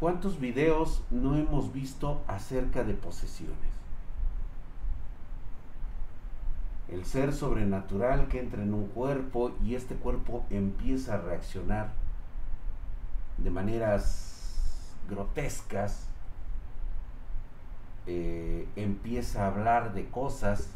¿Cuántos 0.00 0.40
videos 0.40 1.02
no 1.10 1.36
hemos 1.36 1.72
visto 1.72 2.22
acerca 2.26 2.82
de 2.82 2.94
posesiones? 2.94 3.54
El 6.88 7.04
ser 7.04 7.32
sobrenatural 7.32 8.26
que 8.28 8.40
entra 8.40 8.62
en 8.62 8.74
un 8.74 8.88
cuerpo 8.88 9.52
y 9.62 9.76
este 9.76 9.94
cuerpo 9.94 10.44
empieza 10.50 11.14
a 11.14 11.18
reaccionar 11.18 11.92
de 13.38 13.50
maneras 13.50 14.94
grotescas, 15.08 16.08
eh, 18.06 18.68
empieza 18.76 19.44
a 19.44 19.48
hablar 19.48 19.94
de 19.94 20.08
cosas, 20.08 20.70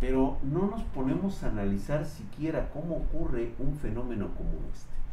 pero 0.00 0.38
no 0.42 0.68
nos 0.68 0.82
ponemos 0.84 1.42
a 1.42 1.48
analizar 1.48 2.06
siquiera 2.06 2.70
cómo 2.70 2.96
ocurre 2.96 3.52
un 3.58 3.76
fenómeno 3.76 4.28
como 4.36 4.52
este. 4.72 5.07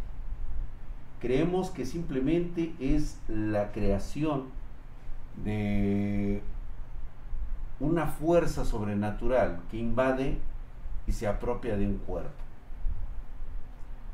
Creemos 1.19 1.71
que 1.71 1.85
simplemente 1.85 2.73
es 2.79 3.19
la 3.27 3.71
creación 3.71 4.45
de 5.43 6.41
una 7.79 8.07
fuerza 8.07 8.65
sobrenatural 8.65 9.61
que 9.69 9.77
invade 9.77 10.39
y 11.07 11.11
se 11.11 11.27
apropia 11.27 11.77
de 11.77 11.87
un 11.87 11.97
cuerpo. 11.97 12.45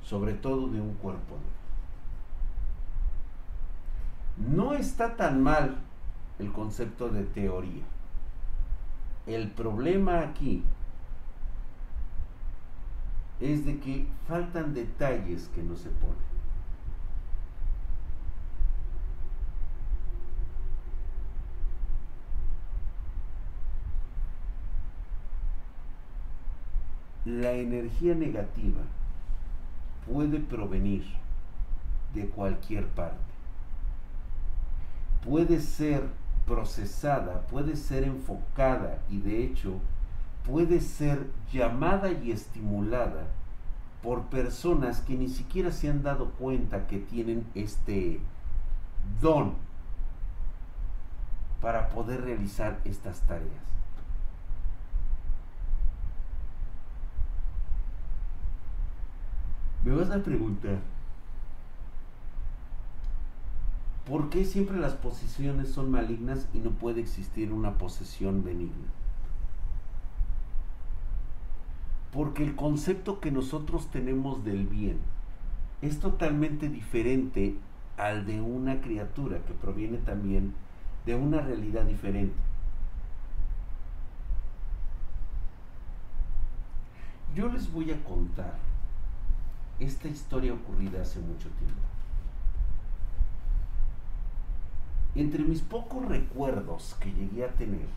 sobre 0.04 0.34
todo 0.34 0.68
de 0.68 0.82
un 0.82 0.96
cuerpo. 0.96 1.38
No 4.38 4.74
está 4.74 5.16
tan 5.16 5.42
mal 5.42 5.78
el 6.40 6.52
concepto 6.52 7.10
de 7.10 7.24
teoría. 7.24 7.84
El 9.28 9.52
problema 9.52 10.20
aquí 10.20 10.64
es 13.40 13.66
de 13.66 13.80
que 13.80 14.08
faltan 14.28 14.74
detalles 14.74 15.50
que 15.56 15.64
no 15.64 15.76
se 15.76 15.90
ponen. 15.90 16.31
La 27.26 27.52
energía 27.52 28.16
negativa 28.16 28.82
puede 30.12 30.40
provenir 30.40 31.06
de 32.14 32.28
cualquier 32.28 32.88
parte. 32.88 33.18
Puede 35.24 35.62
ser 35.62 36.04
procesada, 36.48 37.42
puede 37.48 37.76
ser 37.76 38.04
enfocada 38.04 39.00
y 39.10 39.20
de 39.20 39.44
hecho 39.44 39.80
puede 40.46 40.82
ser 40.82 41.28
llamada 41.54 42.12
y 42.12 42.32
estimulada 42.32 43.28
por 44.02 44.24
personas 44.26 45.02
que 45.02 45.16
ni 45.16 45.30
siquiera 45.30 45.72
se 45.72 45.90
han 45.90 46.02
dado 46.02 46.32
cuenta 46.32 46.88
que 46.88 46.98
tienen 46.98 47.46
este 47.54 48.20
don 49.22 49.54
para 51.62 51.90
poder 51.90 52.22
realizar 52.22 52.80
estas 52.84 53.20
tareas. 53.22 53.72
Me 59.84 59.96
vas 59.96 60.12
a 60.12 60.22
preguntar, 60.22 60.78
¿por 64.06 64.30
qué 64.30 64.46
siempre 64.46 64.78
las 64.78 64.94
posiciones 64.94 65.70
son 65.70 65.90
malignas 65.90 66.48
y 66.54 66.60
no 66.60 66.70
puede 66.70 67.02
existir 67.02 67.52
una 67.52 67.80
posesión 67.80 68.44
benigna? 68.44 68.90
Porque 72.14 72.44
el 72.44 72.56
concepto 72.56 73.20
que 73.20 73.32
nosotros 73.32 73.88
tenemos 73.90 74.44
del 74.44 74.68
bien 74.68 75.00
es 75.82 76.00
totalmente 76.00 76.70
diferente 76.70 77.56
al 77.98 78.28
de 78.28 78.40
una 78.40 78.82
criatura 78.82 79.40
que 79.40 79.54
proviene 79.54 79.98
también 79.98 80.54
de 81.08 81.16
una 81.16 81.42
realidad 81.42 81.86
diferente. 81.86 82.36
Yo 87.34 87.48
les 87.48 87.72
voy 87.72 87.92
a 87.92 88.04
contar 88.04 88.71
esta 89.82 90.08
historia 90.08 90.54
ocurrida 90.54 91.02
hace 91.02 91.20
mucho 91.20 91.50
tiempo. 91.50 91.82
Entre 95.16 95.44
mis 95.44 95.62
pocos 95.62 96.08
recuerdos 96.08 96.96
que 97.00 97.12
llegué 97.12 97.44
a 97.44 97.52
tener, 97.54 97.88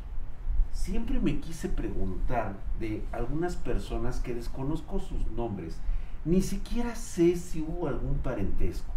siempre 0.72 1.20
me 1.20 1.38
quise 1.40 1.68
preguntar 1.68 2.56
de 2.80 3.04
algunas 3.12 3.56
personas 3.56 4.18
que 4.20 4.34
desconozco 4.34 4.98
sus 4.98 5.30
nombres, 5.32 5.78
ni 6.24 6.40
siquiera 6.40 6.96
sé 6.96 7.36
si 7.36 7.60
hubo 7.60 7.86
algún 7.86 8.16
parentesco. 8.18 8.92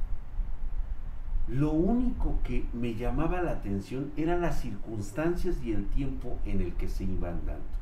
Lo 1.48 1.72
único 1.72 2.40
que 2.44 2.66
me 2.74 2.96
llamaba 2.96 3.42
la 3.42 3.52
atención 3.52 4.12
eran 4.18 4.42
las 4.42 4.62
circunstancias 4.62 5.58
y 5.64 5.74
el 5.74 5.86
tiempo 5.88 6.38
en 6.46 6.62
el 6.62 6.74
que 6.74 6.88
se 6.88 7.04
iban 7.04 7.46
dando. 7.46 7.78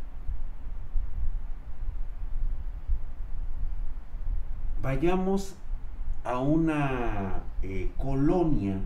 Vayamos 4.85 5.55
a 6.23 6.37
una 6.37 7.41
eh, 7.63 7.89
colonia 7.97 8.79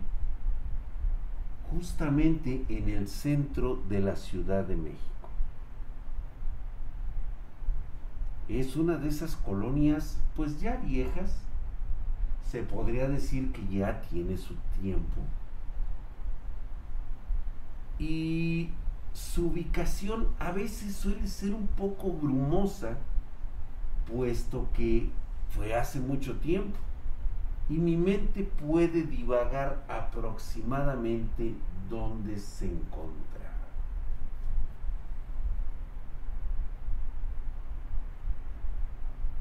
justamente 1.70 2.64
en 2.70 2.88
el 2.88 3.06
centro 3.06 3.76
de 3.86 4.00
la 4.00 4.16
Ciudad 4.16 4.64
de 4.64 4.76
México. 4.76 5.28
Es 8.48 8.76
una 8.76 8.96
de 8.96 9.08
esas 9.08 9.36
colonias 9.36 10.16
pues 10.36 10.58
ya 10.58 10.76
viejas, 10.76 11.36
se 12.50 12.62
podría 12.62 13.06
decir 13.06 13.52
que 13.52 13.68
ya 13.68 14.00
tiene 14.00 14.38
su 14.38 14.54
tiempo. 14.80 15.20
Y 17.98 18.70
su 19.12 19.48
ubicación 19.48 20.28
a 20.38 20.50
veces 20.50 20.96
suele 20.96 21.28
ser 21.28 21.52
un 21.52 21.66
poco 21.66 22.10
brumosa, 22.10 22.96
puesto 24.10 24.66
que 24.72 25.10
fue 25.50 25.74
hace 25.74 26.00
mucho 26.00 26.36
tiempo 26.36 26.78
y 27.68 27.74
mi 27.74 27.96
mente 27.96 28.42
puede 28.42 29.02
divagar 29.02 29.84
aproximadamente 29.88 31.54
donde 31.88 32.38
se 32.38 32.66
encontraba. 32.66 33.20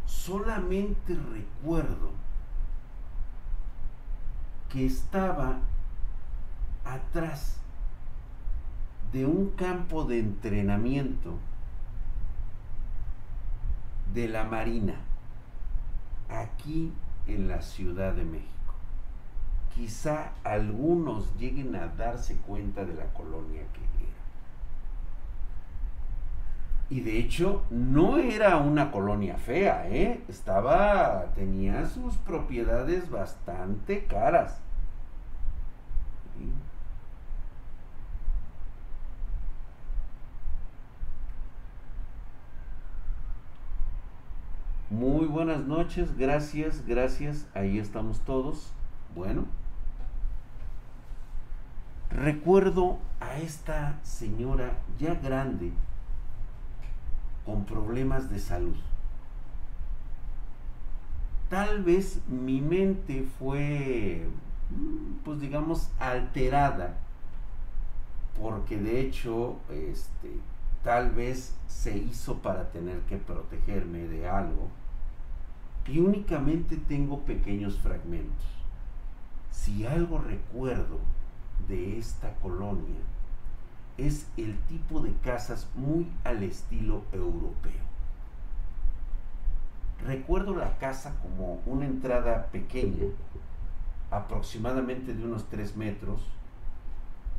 Solamente 0.06 1.16
recuerdo 1.16 2.12
que 4.70 4.86
estaba 4.86 5.58
atrás 6.86 7.58
de 9.12 9.26
un 9.26 9.50
campo 9.52 10.04
de 10.04 10.20
entrenamiento 10.20 11.40
de 14.14 14.28
la 14.28 14.44
Marina 14.44 15.09
aquí 16.30 16.94
en 17.28 17.48
la 17.48 17.62
Ciudad 17.62 18.14
de 18.14 18.24
México. 18.24 18.50
Quizá 19.74 20.32
algunos 20.44 21.36
lleguen 21.38 21.76
a 21.76 21.88
darse 21.88 22.38
cuenta 22.38 22.86
de 22.86 22.94
la 22.96 23.06
colonia 23.14 23.62
que 23.74 23.80
era. 23.80 23.90
Y 26.90 27.02
de 27.02 27.20
hecho 27.20 27.64
no 27.70 28.18
era 28.18 28.58
una 28.58 28.92
colonia 28.92 29.38
fea, 29.38 29.88
¿eh? 29.90 30.24
Estaba, 30.28 31.26
tenía 31.36 31.86
sus 31.88 32.18
propiedades 32.18 33.10
bastante 33.12 34.06
caras. 34.06 34.60
Muy 44.90 45.28
buenas 45.28 45.68
noches, 45.68 46.18
gracias, 46.18 46.84
gracias, 46.88 47.46
ahí 47.54 47.78
estamos 47.78 48.22
todos. 48.22 48.72
Bueno, 49.14 49.46
recuerdo 52.10 52.98
a 53.20 53.38
esta 53.38 54.00
señora 54.02 54.80
ya 54.98 55.14
grande 55.14 55.74
con 57.46 57.66
problemas 57.66 58.32
de 58.32 58.40
salud. 58.40 58.78
Tal 61.50 61.84
vez 61.84 62.22
mi 62.28 62.60
mente 62.60 63.28
fue, 63.38 64.28
pues 65.24 65.40
digamos, 65.40 65.92
alterada, 66.00 66.96
porque 68.42 68.80
de 68.80 69.02
hecho, 69.02 69.60
este, 69.70 70.32
tal 70.84 71.12
vez 71.12 71.56
se 71.68 71.96
hizo 71.96 72.40
para 72.40 72.72
tener 72.72 73.02
que 73.02 73.18
protegerme 73.18 74.00
de 74.08 74.28
algo 74.28 74.79
y 75.90 76.00
únicamente 76.00 76.78
tengo 76.78 77.22
pequeños 77.22 77.80
fragmentos. 77.80 78.46
Si 79.52 79.86
algo 79.86 80.20
recuerdo 80.20 81.00
de 81.68 81.98
esta 81.98 82.36
colonia 82.36 83.00
es 83.98 84.28
el 84.38 84.58
tipo 84.68 85.02
de 85.02 85.14
casas 85.24 85.68
muy 85.76 86.08
al 86.24 86.44
estilo 86.44 87.04
europeo. 87.12 87.90
Recuerdo 90.06 90.56
la 90.56 90.78
casa 90.78 91.16
como 91.22 91.60
una 91.66 91.86
entrada 91.86 92.46
pequeña, 92.48 93.08
aproximadamente 94.12 95.14
de 95.14 95.26
unos 95.26 95.50
3 95.50 95.76
metros, 95.76 96.22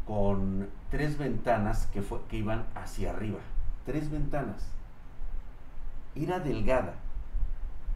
con 0.06 0.68
tres 0.90 1.16
ventanas 1.16 1.86
que, 1.86 2.02
que 2.28 2.38
iban 2.38 2.66
hacia 2.74 3.10
arriba. 3.10 3.38
Tres 3.86 4.10
ventanas. 4.10 4.66
Era 6.16 6.40
delgada, 6.40 6.94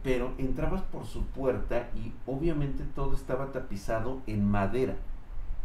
pero 0.05 0.35
entrabas 0.37 0.83
por 0.83 1.07
su 1.07 1.23
puerta 1.25 1.89
y 1.95 2.13
obviamente 2.27 2.83
todo 2.83 3.15
estaba 3.15 3.51
tapizado 3.51 4.21
en 4.27 4.47
madera, 4.47 4.97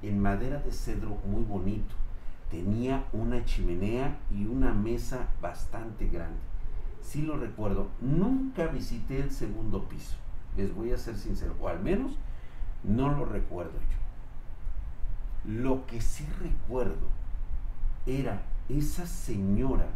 en 0.01 0.18
madera 0.18 0.61
de 0.61 0.72
cedro 0.72 1.18
muy 1.26 1.43
bonito. 1.43 1.95
Tenía 2.51 3.05
una 3.12 3.45
chimenea 3.45 4.16
y 4.34 4.47
una 4.47 4.72
mesa 4.72 5.28
bastante 5.43 6.09
grande. 6.09 6.38
Sí 7.03 7.20
lo 7.20 7.36
recuerdo, 7.36 7.88
nunca 8.01 8.66
visité 8.68 9.20
el 9.20 9.30
segundo 9.30 9.84
piso, 9.84 10.16
les 10.57 10.74
voy 10.74 10.93
a 10.93 10.97
ser 10.97 11.18
sincero, 11.18 11.55
o 11.61 11.68
al 11.68 11.80
menos 11.80 12.12
no 12.82 13.11
lo 13.11 13.26
recuerdo 13.26 13.74
yo. 13.74 15.53
Lo 15.53 15.86
que 15.86 16.01
sí 16.01 16.26
recuerdo 16.41 17.09
era 18.07 18.41
esa 18.70 19.05
señora 19.05 19.88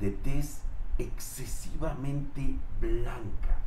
de 0.00 0.10
tez 0.10 0.60
excesivamente 1.00 2.56
blanca, 2.80 3.58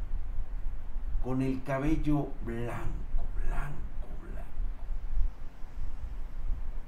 con 1.24 1.42
el 1.42 1.64
cabello 1.64 2.30
blanco, 2.46 3.24
blanco, 3.46 4.08
blanco, 4.22 4.84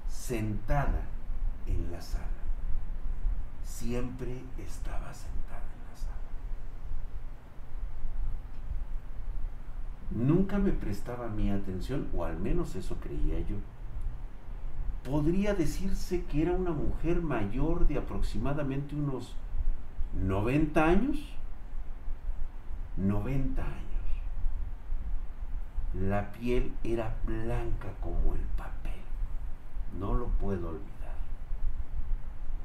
sentada 0.09 1.01
en 1.65 1.91
la 1.91 2.01
sala. 2.01 2.25
Siempre 3.63 4.41
estaba 4.57 5.13
sentada 5.13 5.63
en 5.73 5.83
la 5.89 5.97
sala. 5.97 6.15
Nunca 10.11 10.59
me 10.59 10.71
prestaba 10.71 11.27
mi 11.27 11.49
atención, 11.49 12.07
o 12.13 12.23
al 12.25 12.37
menos 12.39 12.75
eso 12.75 12.97
creía 12.97 13.39
yo. 13.39 13.57
Podría 15.03 15.53
decirse 15.53 16.23
que 16.25 16.41
era 16.41 16.53
una 16.53 16.71
mujer 16.71 17.21
mayor 17.21 17.87
de 17.87 17.97
aproximadamente 17.97 18.95
unos 18.95 19.35
90 20.15 20.83
años. 20.83 21.17
90 22.97 23.61
años. 23.61 23.75
La 25.93 26.31
piel 26.31 26.73
era 26.83 27.15
blanca 27.25 27.89
como 28.01 28.33
el 28.33 28.41
papel. 28.57 29.01
No 29.99 30.13
lo 30.13 30.27
puedo 30.27 30.69
olvidar. 30.69 31.15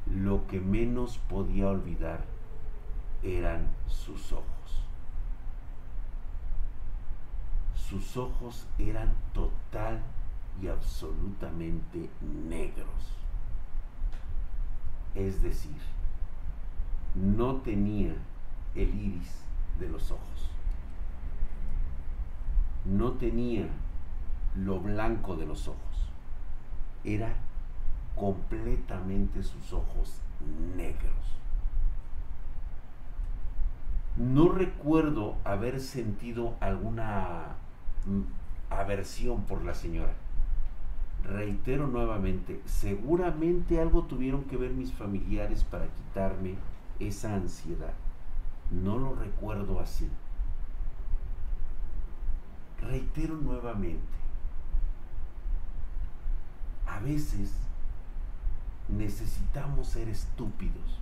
Lo 0.06 0.46
que 0.46 0.60
menos 0.60 1.18
podía 1.28 1.68
olvidar 1.68 2.24
eran 3.22 3.66
sus 3.86 4.32
ojos. 4.32 4.84
Sus 7.74 8.16
ojos 8.16 8.66
eran 8.78 9.12
total 9.32 10.00
y 10.62 10.68
absolutamente 10.68 12.08
negros. 12.20 12.86
Es 15.14 15.42
decir, 15.42 15.80
no 17.14 17.56
tenía 17.56 18.14
el 18.74 18.94
iris 18.94 19.44
de 19.78 19.88
los 19.88 20.10
ojos. 20.10 20.50
No 22.84 23.12
tenía 23.12 23.68
lo 24.56 24.80
blanco 24.80 25.36
de 25.36 25.46
los 25.46 25.68
ojos. 25.68 25.80
Era 27.04 27.34
completamente 28.14 29.42
sus 29.42 29.72
ojos 29.72 30.20
negros. 30.76 31.14
No 34.16 34.48
recuerdo 34.48 35.36
haber 35.44 35.80
sentido 35.80 36.54
alguna 36.60 37.56
mm, 38.06 38.20
aversión 38.70 39.42
por 39.44 39.64
la 39.64 39.74
señora. 39.74 40.12
Reitero 41.24 41.86
nuevamente, 41.86 42.60
seguramente 42.64 43.80
algo 43.80 44.04
tuvieron 44.04 44.44
que 44.44 44.56
ver 44.56 44.72
mis 44.72 44.92
familiares 44.92 45.64
para 45.64 45.86
quitarme 45.86 46.54
esa 47.00 47.34
ansiedad. 47.34 47.94
No 48.70 48.98
lo 48.98 49.14
recuerdo 49.14 49.80
así. 49.80 50.08
Reitero 52.80 53.34
nuevamente, 53.34 54.00
a 56.86 56.98
veces 57.00 57.52
necesitamos 58.88 59.88
ser 59.88 60.08
estúpidos. 60.08 61.00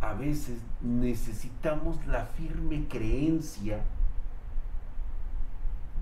A 0.00 0.12
veces 0.14 0.60
necesitamos 0.80 2.04
la 2.06 2.24
firme 2.26 2.86
creencia 2.88 3.82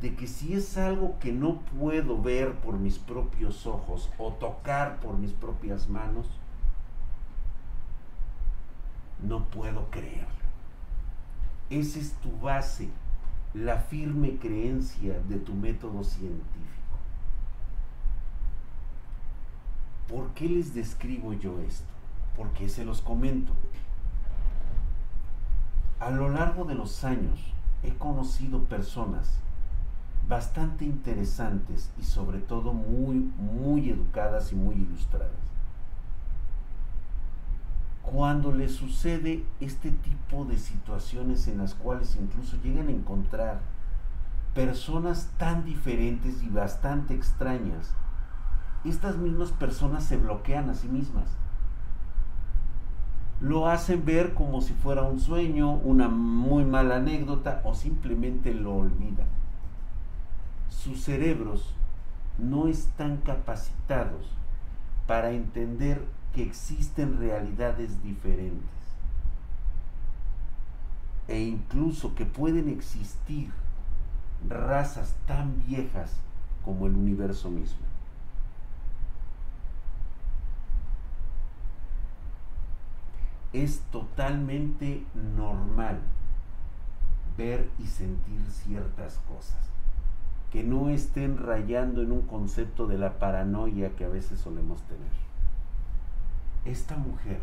de 0.00 0.14
que 0.14 0.26
si 0.26 0.52
es 0.52 0.76
algo 0.76 1.18
que 1.18 1.32
no 1.32 1.60
puedo 1.78 2.20
ver 2.20 2.54
por 2.56 2.78
mis 2.78 2.98
propios 2.98 3.66
ojos 3.66 4.10
o 4.18 4.32
tocar 4.32 5.00
por 5.00 5.16
mis 5.16 5.32
propias 5.32 5.88
manos, 5.88 6.28
no 9.22 9.44
puedo 9.44 9.90
creerlo. 9.90 10.26
Esa 11.70 11.98
es 11.98 12.12
tu 12.14 12.30
base, 12.38 12.88
la 13.54 13.78
firme 13.78 14.36
creencia 14.36 15.18
de 15.20 15.36
tu 15.36 15.54
método 15.54 16.04
científico. 16.04 16.66
¿Por 20.08 20.30
qué 20.34 20.48
les 20.48 20.74
describo 20.74 21.32
yo 21.32 21.58
esto? 21.60 21.86
Porque 22.36 22.68
se 22.68 22.84
los 22.84 23.00
comento. 23.00 23.52
A 25.98 26.10
lo 26.10 26.28
largo 26.28 26.64
de 26.64 26.74
los 26.74 27.02
años 27.04 27.52
he 27.82 27.94
conocido 27.94 28.64
personas 28.64 29.40
bastante 30.28 30.84
interesantes 30.84 31.90
y 32.00 32.04
sobre 32.04 32.38
todo 32.38 32.72
muy, 32.72 33.16
muy 33.38 33.90
educadas 33.90 34.52
y 34.52 34.56
muy 34.56 34.76
ilustradas. 34.76 35.30
Cuando 38.12 38.52
les 38.52 38.72
sucede 38.72 39.44
este 39.60 39.90
tipo 39.90 40.44
de 40.44 40.58
situaciones 40.58 41.48
en 41.48 41.58
las 41.58 41.74
cuales 41.74 42.16
incluso 42.16 42.56
llegan 42.62 42.86
a 42.86 42.92
encontrar 42.92 43.58
personas 44.54 45.28
tan 45.38 45.64
diferentes 45.64 46.40
y 46.44 46.48
bastante 46.48 47.14
extrañas, 47.14 47.92
estas 48.84 49.16
mismas 49.16 49.50
personas 49.50 50.04
se 50.04 50.18
bloquean 50.18 50.70
a 50.70 50.74
sí 50.74 50.86
mismas. 50.86 51.28
Lo 53.40 53.66
hacen 53.66 54.04
ver 54.04 54.34
como 54.34 54.62
si 54.62 54.72
fuera 54.72 55.02
un 55.02 55.18
sueño, 55.18 55.72
una 55.72 56.08
muy 56.08 56.64
mala 56.64 56.96
anécdota 56.96 57.60
o 57.64 57.74
simplemente 57.74 58.54
lo 58.54 58.76
olvidan. 58.76 59.26
Sus 60.68 61.02
cerebros 61.02 61.74
no 62.38 62.68
están 62.68 63.16
capacitados 63.16 64.30
para 65.08 65.32
entender 65.32 66.02
que 66.36 66.42
existen 66.42 67.18
realidades 67.18 68.02
diferentes 68.02 68.60
e 71.28 71.40
incluso 71.40 72.14
que 72.14 72.26
pueden 72.26 72.68
existir 72.68 73.50
razas 74.46 75.14
tan 75.26 75.64
viejas 75.66 76.12
como 76.62 76.86
el 76.86 76.94
universo 76.94 77.50
mismo. 77.50 77.86
es 83.54 83.80
totalmente 83.90 85.06
normal 85.34 85.98
ver 87.38 87.70
y 87.78 87.86
sentir 87.86 88.42
ciertas 88.50 89.18
cosas 89.26 89.70
que 90.52 90.62
no 90.62 90.90
estén 90.90 91.38
rayando 91.38 92.02
en 92.02 92.12
un 92.12 92.22
concepto 92.22 92.86
de 92.86 92.98
la 92.98 93.18
paranoia 93.18 93.96
que 93.96 94.04
a 94.04 94.08
veces 94.08 94.40
solemos 94.40 94.82
tener. 94.82 95.25
Esta 96.66 96.96
mujer, 96.96 97.40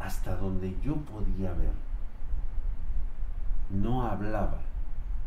hasta 0.00 0.34
donde 0.36 0.74
yo 0.82 0.96
podía 0.96 1.52
ver, 1.52 1.72
no 3.68 4.06
hablaba, 4.06 4.60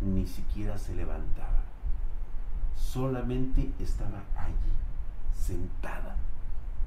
ni 0.02 0.26
siquiera 0.26 0.76
se 0.80 0.96
levantaba. 0.96 1.62
Solamente 2.76 3.72
estaba 3.80 4.24
allí, 4.36 4.74
sentada 5.36 6.16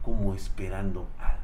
como 0.02 0.34
esperando 0.34 1.06
algo. 1.18 1.38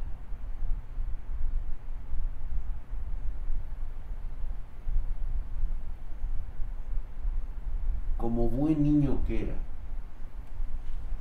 Como 8.16 8.48
buen 8.48 8.82
niño 8.82 9.22
que 9.26 9.44
era, 9.44 9.54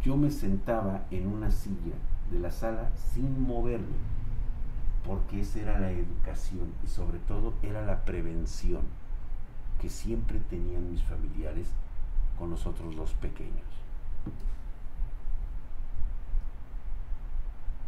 yo 0.06 0.16
me 0.16 0.30
sentaba 0.30 1.02
en 1.10 1.28
una 1.28 1.50
silla 1.50 1.96
de 2.30 2.40
la 2.40 2.52
sala 2.52 2.92
sin 2.96 3.42
moverme, 3.42 3.98
porque 5.04 5.42
esa 5.42 5.60
era 5.62 5.80
la 5.80 5.90
educación 5.90 6.72
y 6.84 6.88
sobre 6.88 7.18
todo 7.20 7.56
era 7.64 7.84
la 7.84 8.06
prevención 8.06 8.84
que 9.82 9.90
siempre 9.90 10.40
tenían 10.40 10.92
mis 10.92 11.02
familiares 11.02 11.70
con 12.38 12.52
nosotros 12.52 12.96
los 12.96 13.14
pequeños. 13.14 13.76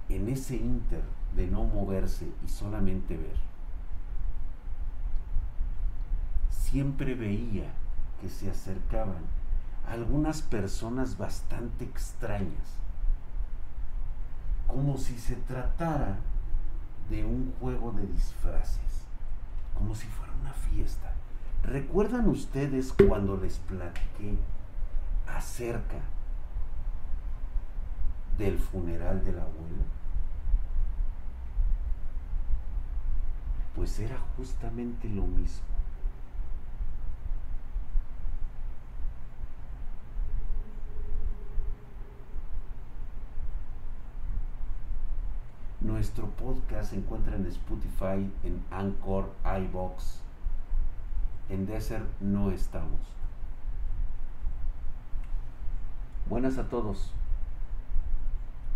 en 0.09 0.30
ese 0.30 0.55
inter 0.55 1.03
de 1.36 1.47
no 1.47 1.63
moverse 1.63 2.28
y 2.45 2.47
solamente 2.47 3.18
ver, 3.18 3.36
siempre 6.49 7.13
veía 7.15 7.72
que 8.22 8.30
se 8.30 8.49
acercaban 8.49 9.24
algunas 9.88 10.42
personas 10.42 11.18
bastante 11.18 11.86
extrañas, 11.86 12.78
como 14.68 14.98
si 14.98 15.18
se 15.18 15.36
tratara 15.36 16.18
de 17.10 17.26
un 17.26 17.54
juego 17.60 17.94
de 17.94 18.06
disfraces, 18.06 19.06
como 19.74 19.96
si 19.96 20.08
fuera 20.08 20.34
una 20.42 20.54
fiesta. 20.54 21.14
¿Recuerdan 21.64 22.28
ustedes 22.28 22.94
cuando 22.94 23.38
les 23.38 23.58
platiqué 23.60 24.38
acerca 25.28 26.00
del 28.38 28.58
funeral 28.60 29.24
de 29.24 29.32
la 29.32 29.42
abuela? 29.44 29.86
Pues 33.74 34.00
era 34.00 34.18
justamente 34.36 35.08
lo 35.08 35.24
mismo. 35.24 35.76
Nuestro 45.98 46.28
podcast 46.28 46.91
se 46.91 46.95
encuentra 46.95 47.36
en 47.36 47.48
Spotify, 47.48 48.32
en 48.43 48.64
Anchor, 48.70 49.32
iBox. 49.64 50.20
En 51.50 51.66
Desert 51.66 52.06
no 52.22 52.52
estamos. 52.52 53.00
Buenas 56.30 56.60
a 56.60 56.70
todos. 56.70 57.14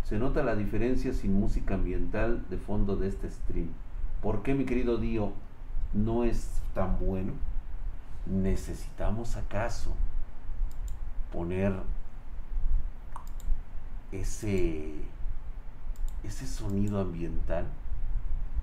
Se 0.02 0.18
nota 0.18 0.42
la 0.42 0.56
diferencia 0.56 1.12
sin 1.12 1.38
música 1.38 1.74
ambiental 1.74 2.44
de 2.50 2.56
fondo 2.56 2.96
de 2.96 3.06
este 3.06 3.30
stream. 3.30 3.68
¿Por 4.20 4.42
qué 4.42 4.54
mi 4.54 4.64
querido 4.64 4.98
Dio 4.98 5.32
no 5.92 6.24
es 6.24 6.60
tan 6.74 6.98
bueno? 6.98 7.34
¿Necesitamos 8.26 9.36
acaso 9.36 9.92
poner 11.30 11.72
ese 14.10 15.11
ese 16.24 16.46
sonido 16.46 17.00
ambiental? 17.00 17.66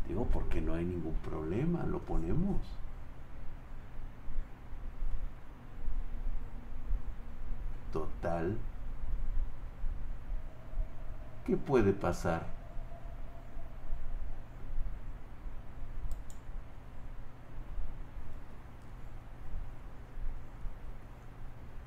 Digo, 0.07 0.25
porque 0.25 0.61
no 0.61 0.73
hay 0.73 0.85
ningún 0.85 1.15
problema, 1.15 1.83
lo 1.85 1.99
ponemos. 1.99 2.57
Total. 7.93 8.57
¿Qué 11.45 11.57
puede 11.57 11.93
pasar? 11.93 12.45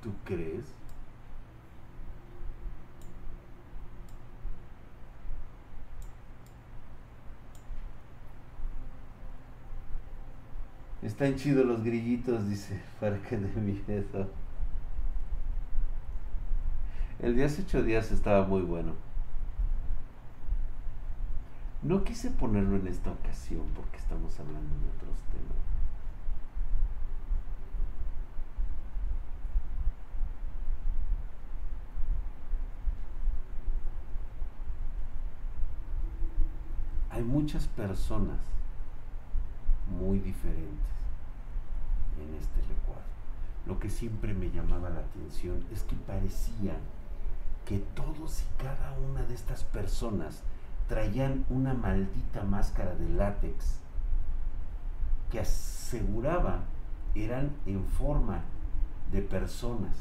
¿Tú 0.02 0.12
crees? 0.24 0.64
Están 11.02 11.34
chidos 11.34 11.66
los 11.66 11.82
grillitos, 11.82 12.48
dice, 12.48 12.80
que 13.28 13.36
de 13.36 13.60
miedo. 13.60 14.30
El 17.18 17.36
de 17.36 17.44
hace 17.44 17.64
días 17.82 18.12
estaba 18.12 18.46
muy 18.46 18.62
bueno. 18.62 18.92
No 21.82 22.04
quise 22.04 22.30
ponerlo 22.30 22.76
en 22.76 22.86
esta 22.86 23.10
ocasión 23.10 23.64
porque 23.74 23.96
estamos 23.96 24.38
hablando 24.38 24.60
de 24.60 24.90
otros 24.96 25.18
temas. 25.32 25.62
Hay 37.10 37.24
muchas 37.24 37.66
personas 37.66 38.38
muy 39.98 40.18
diferentes 40.18 40.92
en 42.18 42.34
este 42.34 42.60
recuadro. 42.62 43.02
Lo 43.66 43.78
que 43.78 43.90
siempre 43.90 44.34
me 44.34 44.50
llamaba 44.50 44.90
la 44.90 45.00
atención 45.00 45.64
es 45.72 45.82
que 45.82 45.96
parecía 45.96 46.76
que 47.64 47.78
todos 47.78 48.42
y 48.42 48.62
cada 48.62 48.92
una 48.98 49.22
de 49.22 49.34
estas 49.34 49.64
personas 49.64 50.42
traían 50.88 51.44
una 51.48 51.74
maldita 51.74 52.42
máscara 52.42 52.94
de 52.94 53.08
látex 53.08 53.78
que 55.30 55.40
aseguraba 55.40 56.60
eran 57.14 57.50
en 57.66 57.84
forma 57.84 58.40
de 59.10 59.22
personas. 59.22 59.96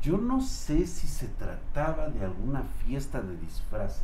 Yo 0.00 0.18
no 0.18 0.40
sé 0.40 0.86
si 0.86 1.06
se 1.06 1.28
trataba 1.28 2.08
de 2.08 2.24
alguna 2.24 2.62
fiesta 2.62 3.20
de 3.20 3.36
disfraces. 3.38 4.02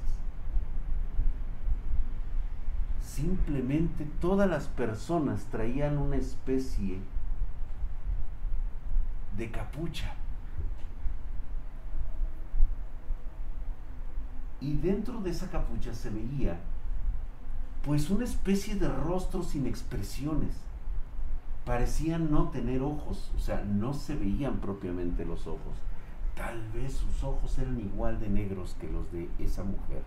Simplemente 3.15 4.07
todas 4.21 4.49
las 4.49 4.69
personas 4.69 5.45
traían 5.47 5.99
una 5.99 6.17
especie 6.17 6.99
de 9.37 9.51
capucha. 9.51 10.15
y 14.61 14.75
dentro 14.75 15.21
de 15.21 15.31
esa 15.31 15.51
capucha 15.51 15.95
se 15.95 16.11
veía 16.11 16.61
pues 17.85 18.11
una 18.11 18.25
especie 18.25 18.75
de 18.75 18.89
rostro 18.89 19.43
sin 19.43 19.67
expresiones. 19.67 20.55
Parecían 21.65 22.31
no 22.31 22.51
tener 22.51 22.83
ojos, 22.83 23.33
o 23.37 23.39
sea, 23.39 23.63
no 23.65 23.95
se 23.95 24.17
veían 24.17 24.59
propiamente 24.59 25.25
los 25.25 25.47
ojos. 25.47 25.75
Tal 26.35 26.61
vez 26.73 26.93
sus 26.93 27.25
ojos 27.25 27.59
eran 27.59 27.81
igual 27.81 28.21
de 28.21 28.29
negros 28.29 28.77
que 28.79 28.91
los 28.91 29.11
de 29.13 29.31
esa 29.39 29.65
mujer. 29.65 30.03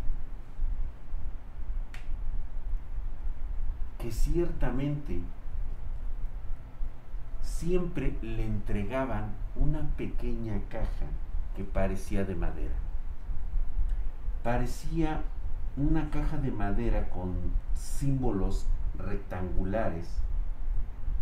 Que 4.03 4.11
ciertamente 4.11 5.19
siempre 7.41 8.15
le 8.21 8.45
entregaban 8.45 9.31
una 9.55 9.81
pequeña 9.97 10.61
caja 10.69 11.07
que 11.55 11.63
parecía 11.63 12.23
de 12.23 12.35
madera 12.35 12.75
parecía 14.43 15.21
una 15.77 16.09
caja 16.11 16.37
de 16.37 16.51
madera 16.51 17.09
con 17.09 17.33
símbolos 17.73 18.67
rectangulares. 18.97 20.07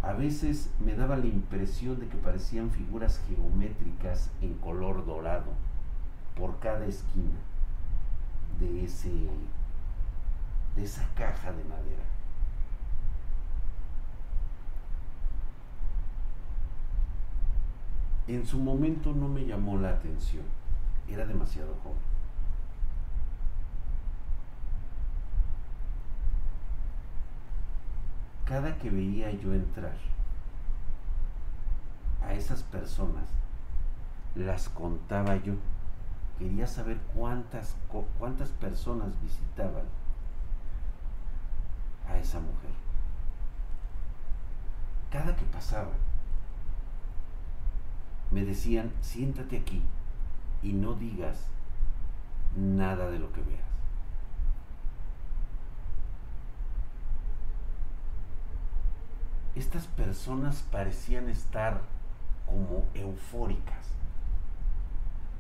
A 0.01 0.13
veces 0.13 0.71
me 0.83 0.95
daba 0.95 1.15
la 1.15 1.27
impresión 1.27 1.99
de 1.99 2.07
que 2.07 2.17
parecían 2.17 2.71
figuras 2.71 3.21
geométricas 3.27 4.31
en 4.41 4.55
color 4.55 5.05
dorado 5.05 5.51
por 6.35 6.59
cada 6.59 6.85
esquina 6.85 7.39
de 8.59 8.83
ese 8.83 9.11
de 10.75 10.83
esa 10.83 11.05
caja 11.15 11.51
de 11.51 11.63
madera. 11.65 12.10
En 18.33 18.45
su 18.45 18.57
momento 18.59 19.13
no 19.13 19.27
me 19.27 19.45
llamó 19.45 19.77
la 19.77 19.89
atención, 19.89 20.45
era 21.07 21.25
demasiado 21.25 21.75
joven. 21.83 22.11
cada 28.51 28.77
que 28.79 28.89
veía 28.89 29.31
yo 29.31 29.53
entrar 29.53 29.95
a 32.21 32.33
esas 32.33 32.63
personas, 32.63 33.23
las 34.35 34.67
contaba 34.67 35.37
yo. 35.37 35.53
Quería 36.37 36.67
saber 36.67 36.97
cuántas, 37.15 37.77
cuántas 38.19 38.49
personas 38.49 39.09
visitaban 39.21 39.85
a 42.09 42.17
esa 42.17 42.41
mujer. 42.41 42.71
Cada 45.09 45.33
que 45.33 45.45
pasaba, 45.45 45.93
me 48.31 48.43
decían, 48.45 48.91
siéntate 49.01 49.57
aquí 49.57 49.81
y 50.63 50.73
no 50.73 50.93
digas 50.93 51.45
nada 52.55 53.09
de 53.09 53.19
lo 53.19 53.31
que 53.31 53.41
veas. 53.41 53.71
estas 59.55 59.85
personas 59.87 60.63
parecían 60.71 61.29
estar 61.29 61.81
como 62.45 62.85
eufóricas. 62.93 63.91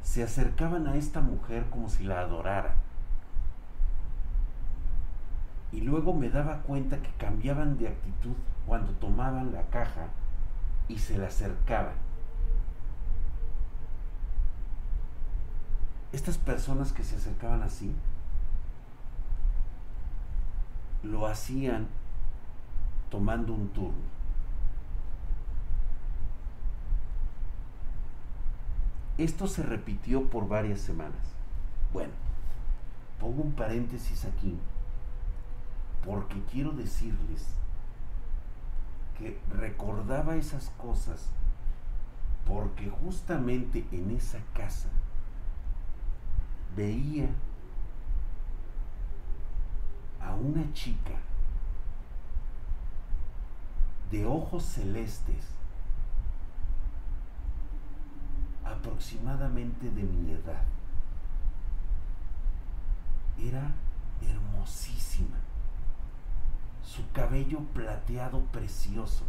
Se 0.03 0.23
acercaban 0.23 0.87
a 0.87 0.95
esta 0.95 1.21
mujer 1.21 1.65
como 1.69 1.89
si 1.89 2.03
la 2.03 2.19
adorara. 2.19 2.75
Y 5.71 5.81
luego 5.81 6.13
me 6.13 6.29
daba 6.29 6.61
cuenta 6.63 7.01
que 7.01 7.11
cambiaban 7.17 7.77
de 7.77 7.87
actitud 7.87 8.35
cuando 8.65 8.91
tomaban 8.93 9.53
la 9.53 9.63
caja 9.69 10.07
y 10.87 10.99
se 10.99 11.17
la 11.17 11.27
acercaban. 11.27 11.95
Estas 16.11 16.37
personas 16.37 16.91
que 16.91 17.03
se 17.03 17.15
acercaban 17.15 17.63
así, 17.63 17.93
lo 21.03 21.25
hacían 21.25 21.87
tomando 23.09 23.53
un 23.53 23.69
turno. 23.69 24.11
Esto 29.17 29.47
se 29.47 29.63
repitió 29.63 30.29
por 30.29 30.47
varias 30.47 30.81
semanas. 30.81 31.21
Bueno, 31.93 32.13
pongo 33.19 33.43
un 33.43 33.53
paréntesis 33.53 34.25
aquí 34.25 34.57
porque 36.03 36.41
quiero 36.51 36.71
decirles 36.71 37.45
que 39.17 39.39
recordaba 39.53 40.35
esas 40.35 40.69
cosas 40.71 41.27
porque 42.47 42.89
justamente 42.89 43.85
en 43.91 44.11
esa 44.11 44.39
casa 44.53 44.89
veía 46.75 47.29
a 50.19 50.33
una 50.33 50.71
chica 50.73 51.19
de 54.11 54.25
ojos 54.25 54.63
celestes, 54.63 55.45
aproximadamente 58.63 59.89
de 59.89 60.03
mi 60.03 60.31
edad. 60.31 60.63
Era 63.39 63.71
hermosísima, 64.21 65.37
su 66.83 67.09
cabello 67.11 67.59
plateado 67.73 68.41
precioso. 68.51 69.23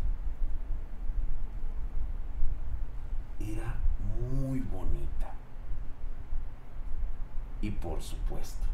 Era 3.38 3.76
muy 4.20 4.60
bonita. 4.60 5.31
Y 7.62 7.70
por 7.70 8.02
supuesto, 8.02 8.66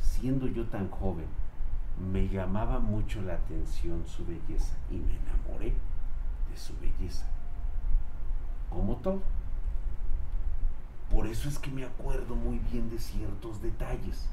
siendo 0.00 0.46
yo 0.46 0.64
tan 0.68 0.88
joven, 0.88 1.26
me 2.12 2.28
llamaba 2.28 2.78
mucho 2.78 3.20
la 3.20 3.34
atención 3.34 4.04
su 4.06 4.24
belleza 4.24 4.76
y 4.90 4.94
me 4.94 5.16
enamoré 5.16 5.74
de 6.50 6.56
su 6.56 6.72
belleza. 6.78 7.26
Como 8.70 8.96
todo. 8.96 9.22
Por 11.10 11.26
eso 11.26 11.48
es 11.48 11.58
que 11.58 11.70
me 11.70 11.84
acuerdo 11.84 12.36
muy 12.36 12.58
bien 12.70 12.88
de 12.90 12.98
ciertos 12.98 13.60
detalles. 13.60 14.28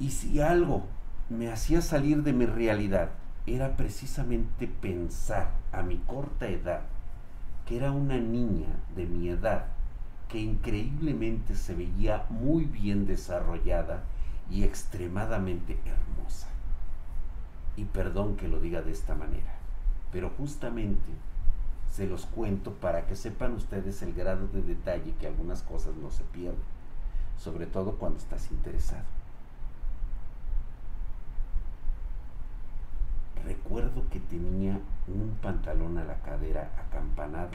Y 0.00 0.10
si 0.10 0.40
algo 0.40 0.86
me 1.28 1.52
hacía 1.52 1.82
salir 1.82 2.22
de 2.24 2.32
mi 2.32 2.46
realidad, 2.46 3.10
era 3.46 3.76
precisamente 3.76 4.66
pensar 4.66 5.50
a 5.72 5.82
mi 5.82 5.98
corta 5.98 6.48
edad 6.48 6.82
que 7.66 7.76
era 7.76 7.92
una 7.92 8.16
niña 8.16 8.68
de 8.96 9.06
mi 9.06 9.28
edad 9.28 9.66
que 10.30 10.38
increíblemente 10.38 11.56
se 11.56 11.74
veía 11.74 12.24
muy 12.30 12.64
bien 12.64 13.04
desarrollada 13.04 14.04
y 14.48 14.62
extremadamente 14.62 15.76
hermosa. 15.84 16.46
Y 17.76 17.84
perdón 17.84 18.36
que 18.36 18.46
lo 18.46 18.60
diga 18.60 18.80
de 18.80 18.92
esta 18.92 19.14
manera, 19.16 19.52
pero 20.12 20.30
justamente 20.30 21.10
se 21.92 22.06
los 22.06 22.26
cuento 22.26 22.72
para 22.74 23.06
que 23.06 23.16
sepan 23.16 23.54
ustedes 23.54 24.02
el 24.02 24.14
grado 24.14 24.46
de 24.46 24.62
detalle 24.62 25.14
que 25.18 25.26
algunas 25.26 25.62
cosas 25.62 25.96
no 25.96 26.10
se 26.12 26.22
pierden, 26.24 26.62
sobre 27.36 27.66
todo 27.66 27.96
cuando 27.96 28.20
estás 28.20 28.52
interesado. 28.52 29.04
Recuerdo 33.44 34.04
que 34.10 34.20
tenía 34.20 34.78
un 35.08 35.36
pantalón 35.42 35.98
a 35.98 36.04
la 36.04 36.20
cadera 36.20 36.70
acampanado, 36.78 37.50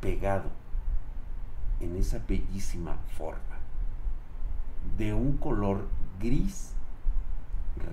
pegado 0.00 0.48
en 1.80 1.96
esa 1.96 2.18
bellísima 2.26 2.96
forma, 3.16 3.58
de 4.96 5.14
un 5.14 5.36
color 5.36 5.86
gris, 6.20 6.72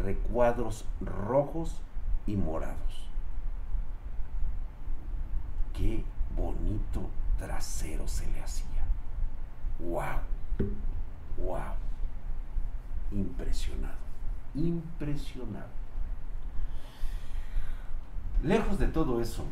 recuadros 0.03 0.86
rojos 1.01 1.81
y 2.25 2.36
morados. 2.36 3.09
Qué 5.73 6.03
bonito 6.36 7.09
trasero 7.38 8.07
se 8.07 8.25
le 8.31 8.41
hacía. 8.41 8.65
¡Wow! 9.79 10.19
¡Wow! 11.38 11.75
Impresionado, 13.11 13.97
impresionado. 14.53 15.69
Lejos 18.41 18.79
de 18.79 18.88
todo 18.88 19.21
eso, 19.21 19.43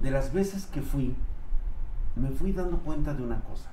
de 0.00 0.10
las 0.10 0.32
veces 0.32 0.66
que 0.66 0.82
fui, 0.82 1.16
me 2.16 2.30
fui 2.30 2.52
dando 2.52 2.78
cuenta 2.78 3.14
de 3.14 3.22
una 3.22 3.40
cosa. 3.40 3.70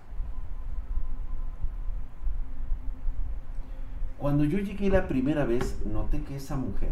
Cuando 4.18 4.44
yo 4.44 4.60
llegué 4.60 4.90
la 4.90 5.08
primera 5.08 5.46
vez, 5.46 5.84
noté 5.86 6.22
que 6.24 6.36
esa 6.36 6.56
mujer 6.56 6.92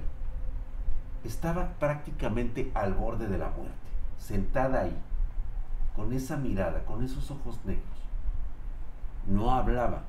estaba 1.23 1.73
prácticamente 1.73 2.71
al 2.73 2.93
borde 2.93 3.27
de 3.27 3.37
la 3.37 3.49
muerte, 3.49 3.75
sentada 4.17 4.81
ahí, 4.81 4.97
con 5.95 6.13
esa 6.13 6.37
mirada, 6.37 6.85
con 6.85 7.03
esos 7.03 7.29
ojos 7.29 7.59
negros. 7.65 7.85
No 9.27 9.51
hablaba. 9.51 10.03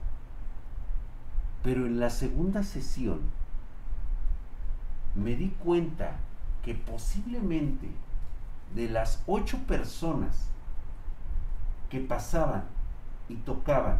Pero 1.62 1.86
en 1.86 2.01
la 2.01 2.09
segunda 2.09 2.62
sesión 2.62 3.20
me 5.14 5.36
di 5.36 5.51
cuenta 5.51 6.16
que 6.64 6.74
posiblemente 6.74 7.91
de 8.74 8.88
las 8.88 9.22
ocho 9.26 9.59
personas 9.66 10.49
que 11.91 12.01
pasaban 12.01 12.64
y 13.28 13.34
tocaban 13.36 13.99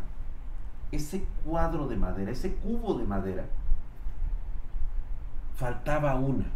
ese 0.93 1.25
cuadro 1.45 1.87
de 1.89 1.97
madera, 1.97 2.31
ese 2.31 2.55
cubo 2.55 2.95
de 2.95 3.05
madera, 3.05 3.45
faltaba 5.55 6.15
una. 6.15 6.47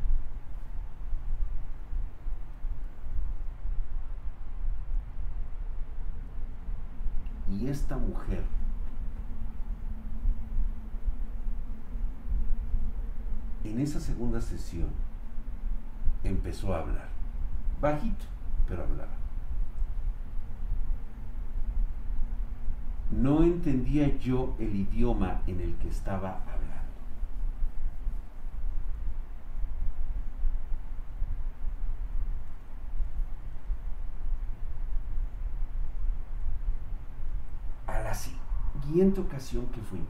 Y 7.48 7.68
esta 7.68 7.96
mujer 7.96 8.42
en 13.64 13.80
esa 13.80 14.00
segunda 14.00 14.40
sesión 14.40 14.88
empezó 16.22 16.74
a 16.74 16.80
hablar. 16.80 17.08
Bajito, 17.80 18.24
pero 18.66 18.82
hablaba. 18.82 19.23
No 23.10 23.42
entendía 23.42 24.18
yo 24.18 24.54
el 24.58 24.74
idioma 24.74 25.42
en 25.46 25.60
el 25.60 25.74
que 25.76 25.88
estaba 25.88 26.40
hablando. 26.42 26.64
A 37.86 38.00
la 38.00 38.14
siguiente 38.14 39.20
ocasión 39.20 39.66
que 39.66 39.80
fui, 39.80 40.00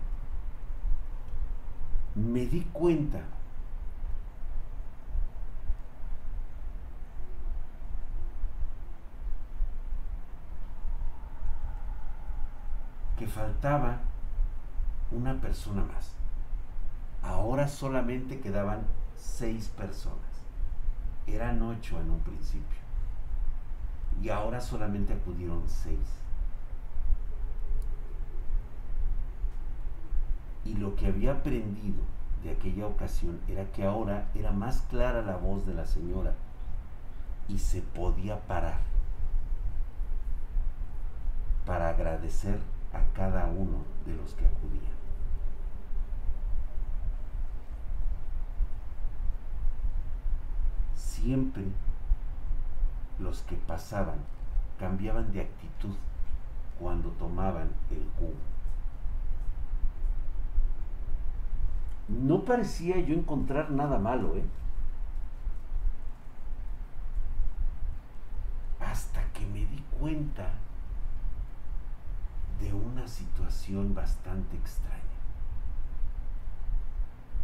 me 2.14 2.46
di 2.46 2.60
cuenta 2.72 3.20
faltaba 13.26 13.98
una 15.10 15.40
persona 15.40 15.84
más. 15.84 16.14
Ahora 17.22 17.68
solamente 17.68 18.40
quedaban 18.40 18.82
seis 19.16 19.68
personas. 19.68 20.18
Eran 21.26 21.62
ocho 21.62 22.00
en 22.00 22.10
un 22.10 22.20
principio. 22.20 22.78
Y 24.20 24.28
ahora 24.28 24.60
solamente 24.60 25.14
acudieron 25.14 25.62
seis. 25.66 26.20
Y 30.64 30.74
lo 30.74 30.94
que 30.96 31.06
había 31.06 31.32
aprendido 31.32 32.02
de 32.42 32.50
aquella 32.50 32.86
ocasión 32.86 33.40
era 33.48 33.64
que 33.72 33.84
ahora 33.84 34.28
era 34.34 34.52
más 34.52 34.82
clara 34.82 35.22
la 35.22 35.36
voz 35.36 35.66
de 35.66 35.74
la 35.74 35.86
señora 35.86 36.34
y 37.48 37.58
se 37.58 37.80
podía 37.82 38.40
parar 38.40 38.80
para 41.66 41.90
agradecer 41.90 42.58
a 42.94 43.02
cada 43.14 43.46
uno 43.46 43.78
de 44.06 44.14
los 44.14 44.32
que 44.34 44.46
acudían. 44.46 44.94
Siempre 50.94 51.64
los 53.18 53.42
que 53.42 53.56
pasaban 53.56 54.18
cambiaban 54.78 55.32
de 55.32 55.40
actitud 55.40 55.94
cuando 56.78 57.10
tomaban 57.10 57.70
el 57.90 58.04
cubo. 58.18 58.34
No 62.08 62.44
parecía 62.44 62.98
yo 63.00 63.14
encontrar 63.14 63.70
nada 63.70 63.98
malo, 63.98 64.36
¿eh? 64.36 64.44
Hasta 68.80 69.22
que 69.32 69.46
me 69.46 69.64
di 69.66 69.82
cuenta 69.98 70.50
de 72.60 72.72
una 72.72 73.06
situación 73.06 73.94
bastante 73.94 74.56
extraña. 74.56 75.02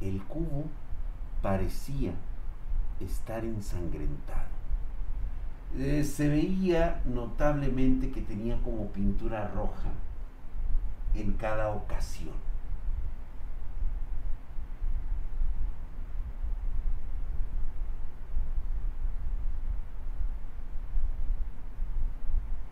El 0.01 0.23
cubo 0.25 0.65
parecía 1.43 2.13
estar 3.01 3.45
ensangrentado. 3.45 4.49
Eh, 5.77 6.05
se 6.05 6.29
veía 6.29 7.01
notablemente 7.05 8.11
que 8.11 8.23
tenía 8.23 8.61
como 8.63 8.89
pintura 8.89 9.49
roja 9.49 9.91
en 11.15 11.33
cada 11.33 11.71
ocasión. 11.71 12.35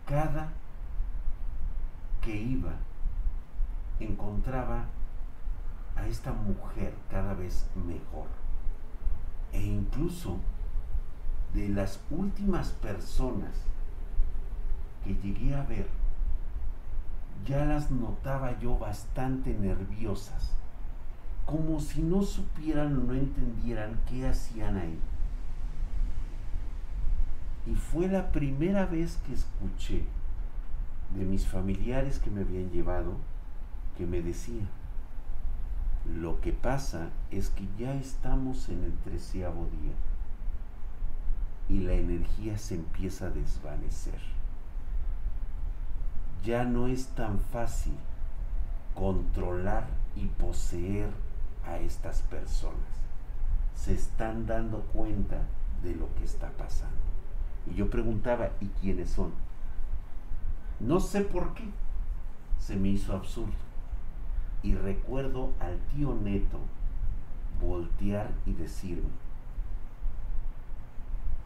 Cada 0.05 0.49
que 2.21 2.35
iba 2.35 2.73
encontraba 3.99 4.85
a 5.95 6.07
esta 6.07 6.31
mujer 6.31 6.93
cada 7.09 7.33
vez 7.33 7.67
mejor. 7.75 8.27
E 9.51 9.61
incluso 9.61 10.39
de 11.53 11.69
las 11.69 11.99
últimas 12.09 12.69
personas 12.69 13.51
que 15.03 15.15
llegué 15.15 15.55
a 15.55 15.63
ver, 15.63 15.87
ya 17.45 17.65
las 17.65 17.89
notaba 17.89 18.59
yo 18.59 18.77
bastante 18.77 19.53
nerviosas, 19.53 20.51
como 21.45 21.79
si 21.79 22.01
no 22.01 22.21
supieran 22.21 22.97
o 22.97 23.03
no 23.05 23.13
entendieran 23.13 23.99
qué 24.07 24.27
hacían 24.27 24.77
ahí. 24.77 24.99
Y 27.65 27.75
fue 27.75 28.07
la 28.07 28.31
primera 28.31 28.85
vez 28.85 29.19
que 29.25 29.33
escuché 29.33 30.03
de 31.15 31.25
mis 31.25 31.47
familiares 31.47 32.19
que 32.19 32.29
me 32.29 32.41
habían 32.41 32.69
llevado 32.69 33.15
que 33.97 34.05
me 34.05 34.21
decían, 34.21 34.69
lo 36.05 36.39
que 36.39 36.53
pasa 36.53 37.09
es 37.31 37.49
que 37.49 37.67
ya 37.77 37.93
estamos 37.95 38.69
en 38.69 38.83
el 38.83 38.93
treceavo 38.99 39.65
día 39.65 39.93
y 41.67 41.81
la 41.81 41.93
energía 41.93 42.57
se 42.57 42.75
empieza 42.75 43.27
a 43.27 43.29
desvanecer. 43.29 44.19
Ya 46.43 46.63
no 46.63 46.87
es 46.87 47.07
tan 47.07 47.39
fácil 47.39 47.93
controlar 48.95 49.85
y 50.15 50.25
poseer 50.25 51.09
a 51.65 51.77
estas 51.79 52.21
personas. 52.23 52.77
Se 53.75 53.93
están 53.93 54.47
dando 54.47 54.81
cuenta 54.93 55.41
de 55.83 55.93
lo 55.95 56.13
que 56.15 56.23
está 56.23 56.49
pasando. 56.51 56.95
Y 57.69 57.75
yo 57.75 57.89
preguntaba, 57.89 58.51
¿y 58.61 58.67
quiénes 58.81 59.09
son? 59.09 59.31
No 60.79 60.99
sé 60.99 61.21
por 61.21 61.53
qué. 61.53 61.63
Se 62.57 62.75
me 62.75 62.89
hizo 62.89 63.13
absurdo. 63.13 63.53
Y 64.63 64.75
recuerdo 64.75 65.51
al 65.59 65.77
tío 65.91 66.13
Neto 66.13 66.59
voltear 67.61 68.31
y 68.45 68.53
decirme, 68.53 69.09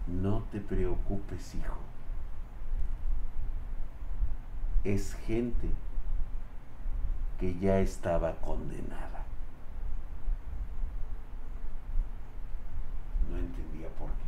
no 0.08 0.44
te 0.52 0.60
preocupes, 0.60 1.56
hijo. 1.56 1.78
Es 4.84 5.14
gente 5.14 5.70
que 7.40 7.58
ya 7.60 7.80
estaba 7.80 8.34
condenada. 8.36 9.24
No 13.32 13.38
entendía 13.38 13.88
por 13.98 14.10
qué. 14.10 14.24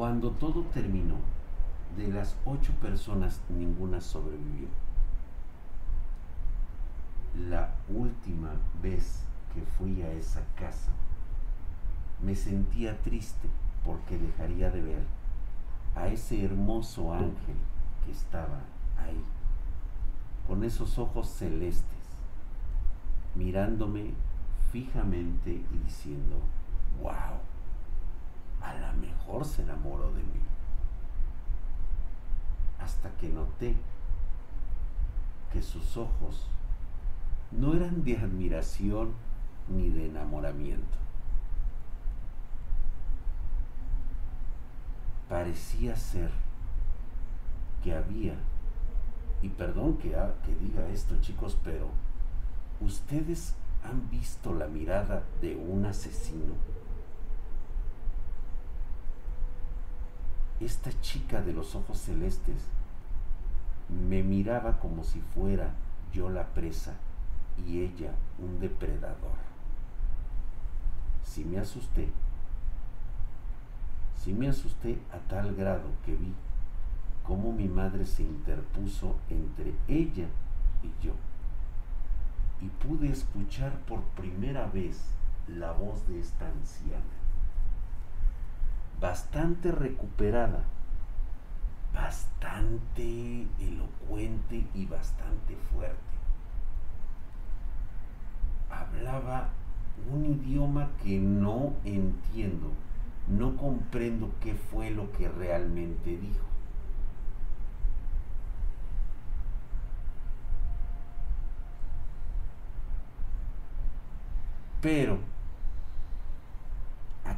Cuando 0.00 0.30
todo 0.30 0.62
terminó, 0.72 1.16
de 1.94 2.08
las 2.08 2.34
ocho 2.46 2.72
personas 2.80 3.38
ninguna 3.50 4.00
sobrevivió. 4.00 4.68
La 7.50 7.74
última 7.90 8.48
vez 8.82 9.24
que 9.52 9.60
fui 9.60 10.00
a 10.00 10.10
esa 10.12 10.40
casa, 10.54 10.90
me 12.22 12.34
sentía 12.34 12.98
triste 13.02 13.46
porque 13.84 14.16
dejaría 14.16 14.70
de 14.70 14.80
ver 14.80 15.02
a 15.94 16.08
ese 16.08 16.46
hermoso 16.46 17.12
ángel 17.12 17.56
que 18.06 18.12
estaba 18.12 18.60
ahí, 18.96 19.22
con 20.48 20.64
esos 20.64 20.98
ojos 20.98 21.28
celestes, 21.28 21.84
mirándome 23.34 24.14
fijamente 24.72 25.50
y 25.50 25.78
diciendo, 25.84 26.36
wow, 27.02 27.49
a 28.60 28.74
lo 28.74 28.92
mejor 28.94 29.44
se 29.44 29.62
enamoró 29.62 30.10
de 30.12 30.22
mí. 30.22 30.40
Hasta 32.80 33.10
que 33.16 33.28
noté 33.28 33.76
que 35.52 35.62
sus 35.62 35.96
ojos 35.96 36.48
no 37.50 37.74
eran 37.74 38.04
de 38.04 38.16
admiración 38.16 39.12
ni 39.68 39.88
de 39.90 40.06
enamoramiento. 40.06 40.98
Parecía 45.28 45.96
ser 45.96 46.30
que 47.82 47.94
había, 47.94 48.34
y 49.42 49.48
perdón 49.48 49.96
que, 49.98 50.10
que 50.44 50.54
diga 50.60 50.86
esto 50.88 51.20
chicos, 51.20 51.56
pero 51.62 51.88
ustedes 52.80 53.54
han 53.84 54.10
visto 54.10 54.52
la 54.54 54.66
mirada 54.66 55.22
de 55.40 55.56
un 55.56 55.86
asesino. 55.86 56.54
Esta 60.60 60.90
chica 61.00 61.40
de 61.40 61.52
los 61.52 61.74
ojos 61.74 61.98
celestes 61.98 62.56
me 63.88 64.22
miraba 64.22 64.78
como 64.78 65.02
si 65.02 65.20
fuera 65.20 65.70
yo 66.12 66.28
la 66.28 66.46
presa 66.48 66.94
y 67.66 67.80
ella 67.80 68.12
un 68.38 68.60
depredador. 68.60 69.38
Si 71.24 71.44
me 71.44 71.58
asusté, 71.58 72.08
si 74.22 74.34
me 74.34 74.48
asusté 74.48 74.98
a 75.12 75.18
tal 75.28 75.54
grado 75.54 75.88
que 76.04 76.14
vi 76.14 76.34
cómo 77.22 77.52
mi 77.52 77.68
madre 77.68 78.04
se 78.04 78.22
interpuso 78.22 79.16
entre 79.30 79.72
ella 79.88 80.26
y 80.82 81.04
yo. 81.04 81.12
Y 82.60 82.66
pude 82.84 83.10
escuchar 83.10 83.78
por 83.86 84.02
primera 84.16 84.66
vez 84.66 85.00
la 85.46 85.72
voz 85.72 86.06
de 86.06 86.20
esta 86.20 86.46
anciana, 86.46 87.19
bastante 89.00 89.72
recuperada, 89.72 90.62
bastante 91.94 93.46
elocuente 93.58 94.66
y 94.74 94.86
bastante 94.86 95.56
fuerte. 95.72 95.96
Hablaba 98.70 99.48
un 100.12 100.26
idioma 100.26 100.90
que 101.02 101.18
no 101.18 101.74
entiendo, 101.84 102.70
no 103.28 103.56
comprendo 103.56 104.30
qué 104.40 104.54
fue 104.54 104.90
lo 104.90 105.10
que 105.12 105.28
realmente 105.28 106.16
dijo. 106.16 106.46
Pero 114.80 115.18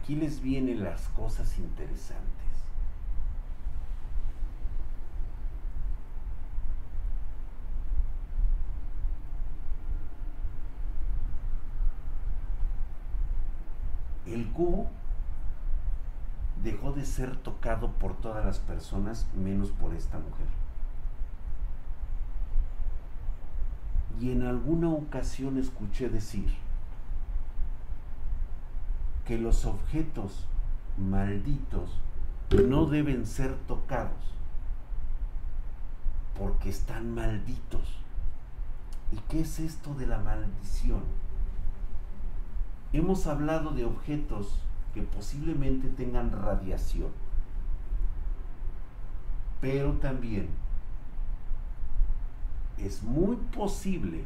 aquí 0.03 0.17
les 0.17 0.43
vienen 0.43 0.83
las 0.83 1.09
cosas 1.11 1.59
interesantes. 1.59 2.27
El 14.27 14.51
cubo 14.51 14.89
dejó 16.65 16.93
de 16.93 17.05
ser 17.05 17.37
tocado 17.37 17.93
por 17.93 18.17
todas 18.17 18.45
las 18.45 18.59
personas 18.59 19.29
menos 19.37 19.71
por 19.71 19.95
esta 19.95 20.19
mujer. 20.19 20.49
Y 24.21 24.33
en 24.33 24.43
alguna 24.43 24.89
ocasión 24.89 25.59
escuché 25.59 26.09
decir 26.09 26.53
que 29.27 29.39
los 29.39 29.65
objetos 29.65 30.47
malditos 30.99 31.99
no 32.51 32.87
deben 32.87 33.27
ser 33.27 33.55
tocados 33.67 34.33
porque 36.39 36.71
están 36.71 37.15
malditos. 37.15 37.99
¿Y 39.13 39.17
qué 39.29 39.43
es 39.43 39.61
esto 39.61 39.95
de 39.95 40.07
la 40.07 40.19
maldición? 40.19 41.03
Hemos 42.93 43.27
hablado 43.27 43.71
de 43.71 43.85
objetos 43.85 44.59
que 44.95 45.03
posiblemente 45.03 45.89
tengan 45.89 46.31
radiación, 46.33 47.11
pero 49.61 49.93
también 49.95 50.49
es 52.79 53.03
muy 53.03 53.37
posible 53.37 54.25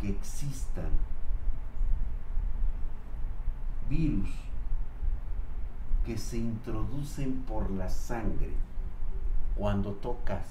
que 0.00 0.10
existan 0.10 0.90
virus 3.88 4.28
que 6.04 6.18
se 6.18 6.38
introducen 6.38 7.42
por 7.42 7.70
la 7.70 7.88
sangre 7.88 8.52
cuando 9.56 9.92
tocas 9.92 10.44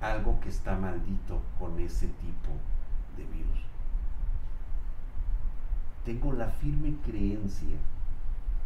algo 0.00 0.40
que 0.40 0.48
está 0.48 0.76
maldito 0.76 1.40
con 1.58 1.78
ese 1.80 2.06
tipo 2.06 2.50
de 3.16 3.24
virus. 3.24 3.58
Tengo 6.04 6.32
la 6.32 6.48
firme 6.48 6.94
creencia 7.04 7.76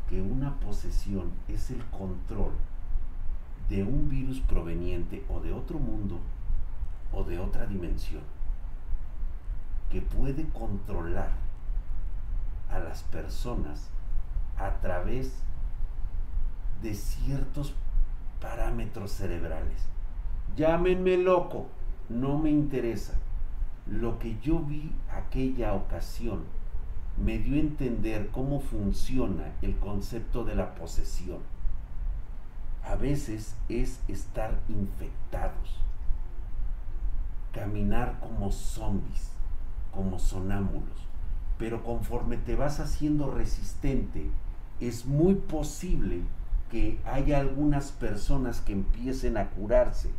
que 0.09 0.21
una 0.21 0.55
posesión 0.61 1.33
es 1.49 1.71
el 1.71 1.85
control 1.87 2.53
de 3.69 3.83
un 3.83 4.09
virus 4.09 4.41
proveniente 4.41 5.25
o 5.29 5.41
de 5.41 5.53
otro 5.53 5.79
mundo 5.79 6.21
o 7.13 7.25
de 7.25 7.39
otra 7.39 7.67
dimensión 7.67 8.23
que 9.91 10.01
puede 10.03 10.47
controlar 10.51 11.33
a 12.73 12.81
las 12.81 13.03
personas 13.05 13.91
a 14.59 14.81
través 14.81 15.43
de 16.83 16.95
ciertos 16.95 17.75
parámetros 18.41 19.12
cerebrales. 19.12 19.87
Llámenme 20.57 21.16
loco, 21.16 21.68
no 22.09 22.39
me 22.39 22.51
interesa. 22.51 23.14
Lo 23.87 24.18
que 24.18 24.39
yo 24.41 24.61
vi 24.61 24.93
aquella 25.11 25.75
ocasión 25.75 26.45
me 27.16 27.39
dio 27.39 27.57
a 27.57 27.61
entender 27.61 28.29
cómo 28.31 28.61
funciona 28.61 29.53
el 29.62 29.77
concepto 29.77 30.45
de 30.45 30.55
la 30.55 30.75
posesión. 30.75 31.41
A 32.85 32.97
veces 32.97 33.57
es 33.68 34.01
estar 34.09 34.59
infectados, 34.68 35.79
caminar 37.53 38.18
como 38.20 38.51
zombies, 38.51 39.31
como 39.93 40.18
sonámbulos, 40.18 41.07
pero 41.63 41.85
conforme 41.85 42.39
te 42.39 42.57
vas 42.57 42.81
haciendo 42.81 43.31
resistente, 43.31 44.29
es 44.81 45.07
muy 45.07 45.37
posible 45.37 46.23
que 46.73 46.99
haya 47.05 47.39
algunas 47.39 47.93
personas 47.93 48.61
que 48.61 48.73
empiecen 48.73 49.37
a 49.37 49.49
curarse. 49.51 50.11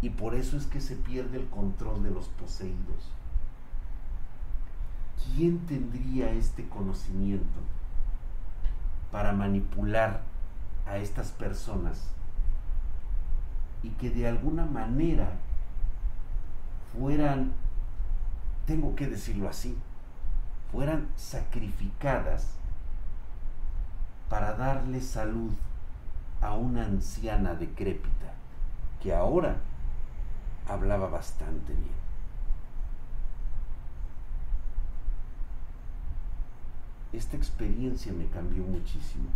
Y 0.00 0.10
por 0.10 0.34
eso 0.34 0.56
es 0.56 0.66
que 0.66 0.80
se 0.80 0.96
pierde 0.96 1.36
el 1.36 1.46
control 1.50 2.02
de 2.02 2.10
los 2.10 2.26
poseídos. 2.30 3.12
¿Quién 5.36 5.60
tendría 5.68 6.32
este 6.32 6.68
conocimiento 6.68 7.60
para 9.12 9.32
manipular 9.32 10.22
a 10.84 10.96
estas 10.96 11.30
personas 11.30 12.08
y 13.84 13.90
que 13.90 14.10
de 14.10 14.26
alguna 14.26 14.66
manera 14.66 15.38
fueran, 16.92 17.52
tengo 18.66 18.94
que 18.94 19.06
decirlo 19.06 19.48
así, 19.48 19.76
fueran 20.70 21.08
sacrificadas 21.16 22.46
para 24.28 24.54
darle 24.54 25.00
salud 25.00 25.52
a 26.40 26.54
una 26.54 26.84
anciana 26.84 27.54
decrépita 27.54 28.32
que 29.02 29.14
ahora 29.14 29.56
hablaba 30.66 31.08
bastante 31.08 31.72
bien. 31.72 32.02
Esta 37.12 37.36
experiencia 37.36 38.12
me 38.12 38.26
cambió 38.26 38.62
muchísimo. 38.62 39.28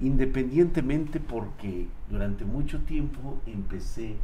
Independientemente 0.00 1.20
porque 1.20 1.88
durante 2.08 2.44
mucho 2.44 2.80
tiempo 2.84 3.38
empecé 3.46 4.16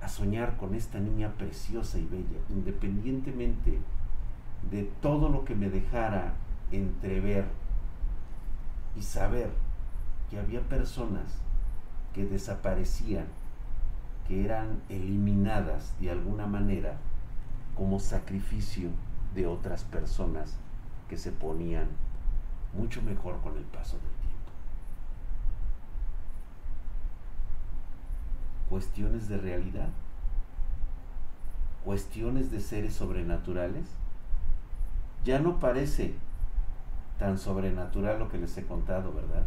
a 0.00 0.08
soñar 0.08 0.56
con 0.56 0.74
esta 0.74 0.98
niña 0.98 1.32
preciosa 1.36 1.98
y 1.98 2.06
bella, 2.06 2.38
independientemente 2.48 3.78
de 4.70 4.84
todo 5.00 5.28
lo 5.28 5.44
que 5.44 5.54
me 5.54 5.68
dejara 5.68 6.34
entrever 6.70 7.44
y 8.96 9.02
saber 9.02 9.50
que 10.30 10.38
había 10.38 10.60
personas 10.60 11.38
que 12.14 12.24
desaparecían, 12.24 13.26
que 14.26 14.44
eran 14.44 14.80
eliminadas 14.88 15.94
de 16.00 16.10
alguna 16.10 16.46
manera 16.46 16.96
como 17.76 17.98
sacrificio 17.98 18.90
de 19.34 19.46
otras 19.46 19.84
personas 19.84 20.56
que 21.08 21.16
se 21.16 21.32
ponían 21.32 21.88
mucho 22.74 23.02
mejor 23.02 23.40
con 23.40 23.56
el 23.56 23.64
paso 23.64 23.96
del 23.96 24.06
tiempo. 24.06 24.20
Cuestiones 28.70 29.28
de 29.28 29.36
realidad, 29.36 29.88
cuestiones 31.84 32.52
de 32.52 32.60
seres 32.60 32.94
sobrenaturales. 32.94 33.84
Ya 35.24 35.40
no 35.40 35.58
parece 35.58 36.14
tan 37.18 37.36
sobrenatural 37.36 38.20
lo 38.20 38.30
que 38.30 38.38
les 38.38 38.56
he 38.56 38.64
contado, 38.64 39.12
¿verdad? 39.12 39.42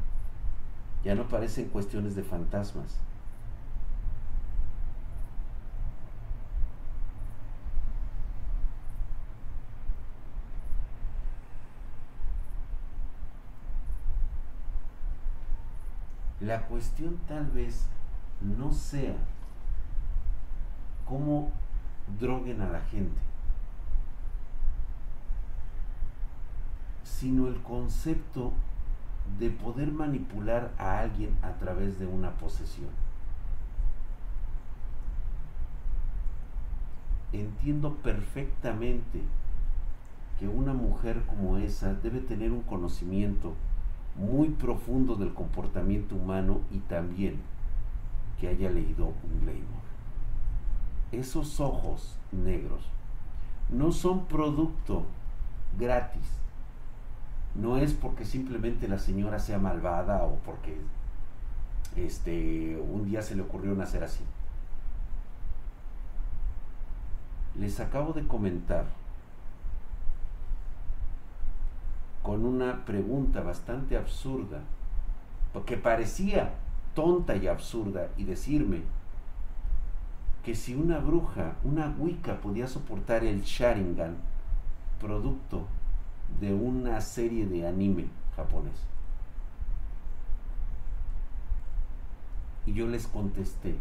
Ya 1.06 1.16
no 1.16 1.28
parecen 1.30 1.70
cuestiones 1.70 2.16
de 2.16 2.24
fantasmas. 2.24 3.00
La 16.42 16.64
cuestión 16.68 17.18
tal 17.26 17.48
vez 17.52 17.88
no 18.44 18.72
sea 18.72 19.16
cómo 21.06 21.52
droguen 22.20 22.62
a 22.62 22.70
la 22.70 22.82
gente, 22.82 23.22
sino 27.04 27.48
el 27.48 27.62
concepto 27.62 28.52
de 29.40 29.50
poder 29.50 29.92
manipular 29.92 30.72
a 30.78 31.00
alguien 31.00 31.36
a 31.42 31.54
través 31.54 31.98
de 32.00 32.06
una 32.06 32.32
posesión. 32.32 32.90
Entiendo 37.32 37.96
perfectamente 37.96 39.22
que 40.40 40.48
una 40.48 40.74
mujer 40.74 41.24
como 41.26 41.58
esa 41.58 41.94
debe 41.94 42.20
tener 42.20 42.52
un 42.52 42.62
conocimiento 42.62 43.56
muy 44.16 44.50
profundo 44.50 45.16
del 45.16 45.34
comportamiento 45.34 46.16
humano 46.16 46.62
y 46.72 46.80
también 46.80 47.40
que 48.40 48.48
haya 48.48 48.70
leído 48.70 49.14
un 49.24 49.40
Glamour. 49.42 49.84
Esos 51.12 51.60
ojos 51.60 52.18
negros 52.32 52.82
no 53.70 53.92
son 53.92 54.26
producto 54.26 55.06
gratis. 55.78 56.40
No 57.56 57.78
es 57.78 57.94
porque 57.94 58.26
simplemente 58.26 58.88
la 58.88 58.98
señora 58.98 59.40
sea 59.40 59.60
malvada 59.60 60.24
o 60.24 60.36
porque 60.38 60.78
este 61.96 62.78
un 62.78 63.06
día 63.06 63.22
se 63.22 63.36
le 63.36 63.44
ocurrió 63.44 63.76
nacer 63.76 64.04
así. 64.04 64.24
Les 67.56 67.80
acabo 67.80 68.14
de 68.14 68.26
comentar 68.28 68.86
con 72.24 72.46
una 72.46 72.86
pregunta 72.86 73.42
bastante 73.42 73.98
absurda, 73.98 74.62
porque 75.52 75.78
parecía 75.78 76.54
tonta 76.94 77.36
y 77.36 77.48
absurda, 77.48 78.10
y 78.18 78.24
decirme 78.24 78.82
que 80.44 80.56
si 80.56 80.76
una 80.76 81.00
bruja, 81.00 81.56
una 81.64 81.96
Wicca 81.98 82.42
podía 82.42 82.68
soportar 82.68 83.24
el 83.24 83.42
Sharingan, 83.42 84.18
producto 85.00 85.66
de 86.40 86.54
una 86.54 87.00
serie 87.02 87.46
de 87.46 87.68
anime 87.68 88.08
japonés. 88.36 88.76
Y 92.66 92.74
yo 92.74 92.88
les 92.88 93.08
contesté 93.08 93.76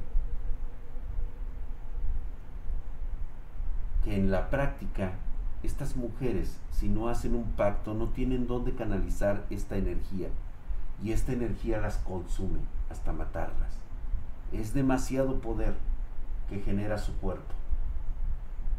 que 4.05 4.17
en 4.17 4.31
la 4.31 4.51
práctica 4.51 5.13
estas 5.63 5.97
mujeres, 5.97 6.59
si 6.73 6.89
no 6.89 7.09
hacen 7.09 7.35
un 7.37 7.53
pacto, 7.53 7.95
no 7.95 8.09
tienen 8.09 8.49
dónde 8.49 8.75
canalizar 8.75 9.47
esta 9.51 9.77
energía. 9.77 10.29
Y 11.03 11.13
esta 11.13 11.33
energía 11.33 11.81
las 11.81 11.99
consume 11.99 12.59
hasta 12.93 13.13
matarlas. 13.13 13.73
Es 14.53 14.73
demasiado 14.75 15.41
poder 15.41 15.75
que 16.49 16.61
genera 16.61 16.99
su 16.99 17.15
cuerpo 17.17 17.55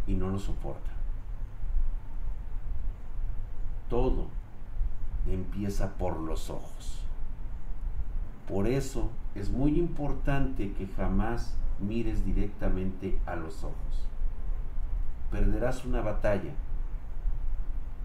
y 0.08 0.14
no 0.14 0.30
lo 0.30 0.40
soporta. 0.40 0.92
Todo 3.90 4.28
empieza 5.28 5.94
por 5.94 6.20
los 6.20 6.50
ojos. 6.50 7.04
Por 8.48 8.68
eso 8.68 9.10
es 9.36 9.50
muy 9.50 9.80
importante 9.80 10.74
que 10.74 10.88
jamás 10.88 11.56
mires 11.80 12.26
directamente 12.26 13.20
a 13.26 13.36
los 13.36 13.64
ojos. 13.64 14.08
Perderás 15.32 15.86
una 15.86 16.02
batalla 16.02 16.54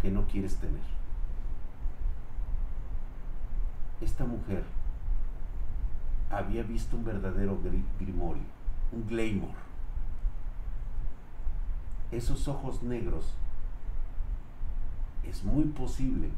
que 0.01 0.11
no 0.11 0.27
quieres 0.27 0.57
tener. 0.57 0.99
Esta 4.01 4.25
mujer 4.25 4.65
había 6.31 6.62
visto 6.62 6.97
un 6.97 7.05
verdadero 7.05 7.59
grimorio, 7.99 8.43
un 8.93 9.07
glamour. 9.07 9.55
Esos 12.11 12.49
ojos 12.49 12.83
negros 12.83 13.35
es 15.24 15.45
muy 15.45 15.64
posible 15.64 16.31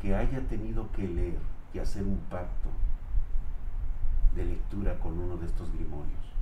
que 0.00 0.14
haya 0.14 0.40
tenido 0.48 0.90
que 0.92 1.08
leer 1.08 1.38
y 1.72 1.78
hacer 1.78 2.02
un 2.02 2.18
pacto 2.30 2.68
de 4.34 4.44
lectura 4.44 4.98
con 4.98 5.18
uno 5.18 5.36
de 5.36 5.46
estos 5.46 5.72
grimorios. 5.72 6.32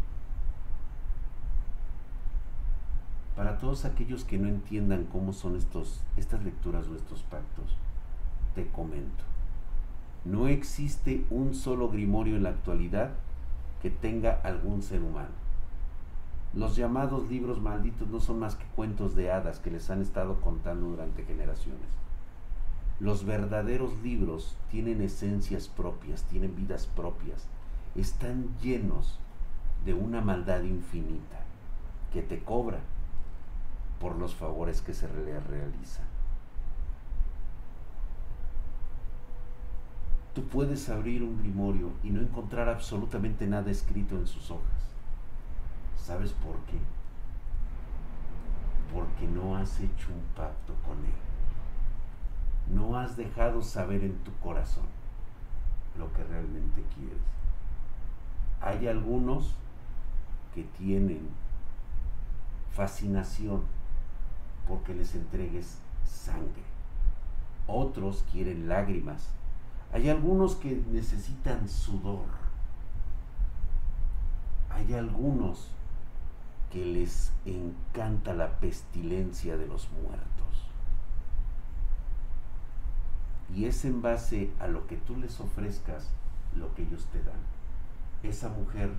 Para 3.37 3.59
todos 3.59 3.85
aquellos 3.85 4.25
que 4.25 4.39
no 4.39 4.49
entiendan 4.49 5.05
cómo 5.05 5.33
son 5.33 5.57
estos, 5.57 6.03
estas 6.17 6.43
lecturas 6.43 6.89
o 6.89 6.97
estos 6.97 7.23
pactos, 7.23 7.77
te 8.55 8.67
comento. 8.69 9.30
No 10.25 10.49
existe 10.49 11.25
un 11.31 11.55
solo 11.55 11.89
grimorio 11.89 12.37
en 12.37 12.43
la 12.43 12.51
actualidad 12.51 13.13
que 13.81 13.91
tenga 13.91 14.41
algún 14.43 14.83
ser 14.83 15.03
humano. 15.03 15.41
Los 16.53 16.77
llamados 16.77 17.31
libros 17.31 17.61
malditos 17.61 18.09
no 18.09 18.21
son 18.21 18.41
más 18.41 18.57
que 18.57 18.65
cuentos 18.77 19.15
de 19.15 19.31
hadas 19.31 19.61
que 19.61 19.71
les 19.71 19.89
han 19.89 20.03
estado 20.03 20.41
contando 20.41 20.89
durante 20.89 21.25
generaciones. 21.25 21.89
Los 22.99 23.25
verdaderos 23.25 23.99
libros 24.03 24.57
tienen 24.71 25.01
esencias 25.01 25.69
propias, 25.69 26.25
tienen 26.25 26.55
vidas 26.55 26.87
propias, 26.87 27.47
están 27.95 28.49
llenos 28.61 29.19
de 29.87 29.95
una 29.95 30.21
maldad 30.21 30.63
infinita 30.65 31.41
que 32.13 32.21
te 32.21 32.41
cobra 32.41 32.81
por 34.01 34.17
los 34.17 34.35
favores 34.35 34.83
que 34.83 34.93
se 34.93 35.09
le 35.09 35.41
realizan. 35.41 36.10
Tú 40.35 40.45
puedes 40.45 40.89
abrir 40.89 41.23
un 41.23 41.39
grimorio 41.39 41.91
y 42.05 42.11
no 42.11 42.21
encontrar 42.21 42.69
absolutamente 42.69 43.47
nada 43.47 43.71
escrito 43.71 44.17
en 44.17 44.27
sus 44.27 44.51
hojas. 44.51 44.81
¿Sabes 45.97 46.33
por 46.33 46.57
qué? 46.67 46.79
Porque 48.93 49.27
no 49.27 49.57
has 49.57 49.81
hecho 49.81 50.09
un 50.09 50.23
pacto 50.37 50.75
con 50.87 50.99
él. 50.99 52.77
No 52.77 52.97
has 52.97 53.17
dejado 53.17 53.63
saber 53.63 54.05
en 54.05 54.17
tu 54.19 54.33
corazón 54.37 54.87
lo 55.99 56.13
que 56.13 56.23
realmente 56.23 56.83
quieres. 56.95 57.19
Hay 58.61 58.87
algunos 58.87 59.55
que 60.55 60.63
tienen 60.79 61.29
fascinación 62.71 63.63
porque 64.69 64.95
les 64.95 65.15
entregues 65.15 65.79
sangre. 66.05 66.63
Otros 67.67 68.25
quieren 68.31 68.69
lágrimas. 68.69 69.31
Hay 69.93 70.09
algunos 70.09 70.57
que 70.57 70.83
necesitan 70.91 71.69
sudor. 71.69 72.27
Hay 74.71 74.95
algunos 74.95 75.69
que 76.71 76.85
les 76.85 77.33
encanta 77.45 78.33
la 78.35 78.61
pestilencia 78.61 79.57
de 79.57 79.67
los 79.67 79.91
muertos. 79.91 80.31
Y 83.55 83.65
es 83.65 83.85
en 83.85 84.01
base 84.01 84.53
a 84.61 84.69
lo 84.69 84.87
que 84.87 84.97
tú 84.97 85.17
les 85.17 85.41
ofrezcas 85.41 86.11
lo 86.55 86.73
que 86.75 86.83
ellos 86.83 87.07
te 87.13 87.23
dan. 87.23 87.41
Esa 88.23 88.49
mujer 88.49 88.93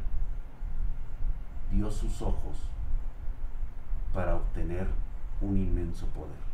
dio 1.71 1.89
sus 1.89 2.21
ojos 2.21 2.57
para 4.13 4.35
obtener 4.35 4.87
un 5.39 5.55
inmenso 5.55 6.05
poder. 6.07 6.51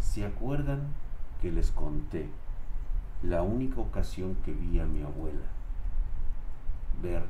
¿Se 0.00 0.24
acuerdan 0.24 0.86
que 1.40 1.50
les 1.50 1.70
conté 1.70 2.28
la 3.22 3.42
única 3.42 3.80
ocasión 3.80 4.36
que 4.44 4.52
vi 4.52 4.78
a 4.78 4.84
mi 4.84 5.02
abuela 5.02 5.46
ver 7.02 7.22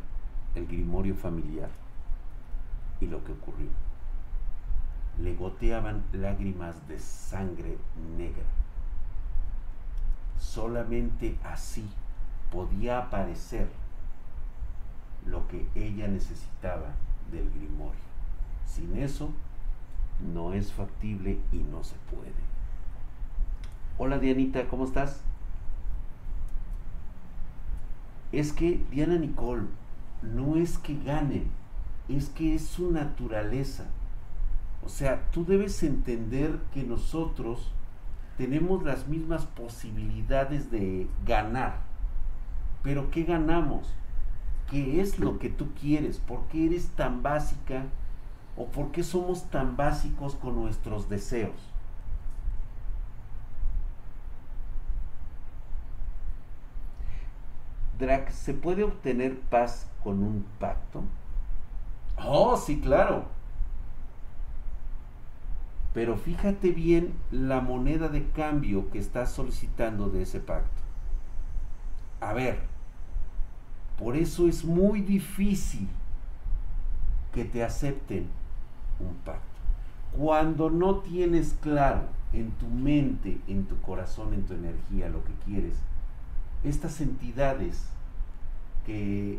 el 0.55 0.67
grimorio 0.67 1.15
familiar 1.15 1.71
y 3.01 3.07
lo 3.07 3.23
que 3.25 3.33
ocurrió? 3.33 3.69
Le 5.19 5.35
goteaban 5.35 6.05
lágrimas 6.13 6.87
de 6.89 6.99
sangre 6.99 7.79
negra. 8.17 8.45
Solamente 10.39 11.39
así 11.43 11.89
podía 12.51 12.99
aparecer 12.99 13.69
lo 15.27 15.47
que 15.49 15.67
ella 15.75 16.07
necesitaba 16.09 16.95
del 17.31 17.51
grimorio. 17.51 18.01
Sin 18.67 18.97
eso, 18.97 19.31
no 20.21 20.53
es 20.53 20.73
factible 20.73 21.39
y 21.53 21.59
no 21.59 21.83
se 21.83 21.97
puede. 22.11 22.56
Hola 23.99 24.19
Dianita, 24.19 24.69
¿cómo 24.69 24.85
estás? 24.85 25.23
Es 28.31 28.53
que 28.53 28.85
Diana 28.91 29.17
Nicole 29.17 29.69
no 30.21 30.57
es 30.57 30.77
que 30.77 31.03
gane, 31.03 31.45
es 32.07 32.29
que 32.29 32.55
es 32.55 32.67
su 32.67 32.91
naturaleza. 32.91 33.87
O 34.85 34.91
sea, 34.91 35.23
tú 35.31 35.47
debes 35.47 35.83
entender 35.83 36.61
que 36.75 36.83
nosotros 36.83 37.73
tenemos 38.37 38.83
las 38.85 39.09
mismas 39.09 39.47
posibilidades 39.47 40.71
de 40.71 41.09
ganar. 41.25 41.79
Pero 42.83 43.11
¿qué 43.11 43.25
ganamos? 43.25 43.95
¿Qué 44.71 45.01
es 45.01 45.19
lo 45.19 45.39
que 45.39 45.49
tú 45.49 45.69
quieres? 45.81 46.19
¿Por 46.19 46.43
qué 46.49 46.67
eres 46.67 46.89
tan 46.89 47.23
básica? 47.23 47.87
¿O 48.59 48.67
por 48.67 48.93
qué 48.93 49.03
somos 49.03 49.49
tan 49.49 49.79
básicos 49.79 50.35
con 50.35 50.55
nuestros 50.55 51.09
deseos? 51.09 51.66
Drac, 57.99 58.31
¿se 58.31 58.53
puede 58.55 58.85
obtener 58.85 59.39
paz 59.39 59.91
con 60.03 60.23
un 60.23 60.45
pacto? 60.59 61.03
Oh, 62.19 62.57
sí, 62.57 62.81
claro. 62.81 63.25
Pero 65.95 66.17
fíjate 66.17 66.73
bien 66.73 67.15
la 67.31 67.61
moneda 67.61 68.09
de 68.09 68.29
cambio 68.31 68.91
que 68.91 68.99
estás 68.99 69.33
solicitando 69.33 70.11
de 70.11 70.23
ese 70.23 70.41
pacto. 70.41 70.83
A 72.21 72.35
ver, 72.35 72.59
por 73.99 74.17
eso 74.17 74.47
es 74.47 74.65
muy 74.65 75.01
difícil 75.01 75.89
que 77.33 77.45
te 77.45 77.65
acepten 77.65 78.27
un 79.01 79.15
pacto. 79.25 79.43
Cuando 80.13 80.71
no 80.71 80.97
tienes 80.97 81.57
claro 81.61 82.03
en 82.33 82.51
tu 82.53 82.67
mente, 82.67 83.39
en 83.49 83.65
tu 83.65 83.81
corazón, 83.81 84.35
en 84.35 84.45
tu 84.45 84.55
energía 84.55 85.09
lo 85.09 85.25
que 85.25 85.33
quieres, 85.47 85.77
estas 86.69 87.01
entidades 87.01 87.89
que 88.85 89.39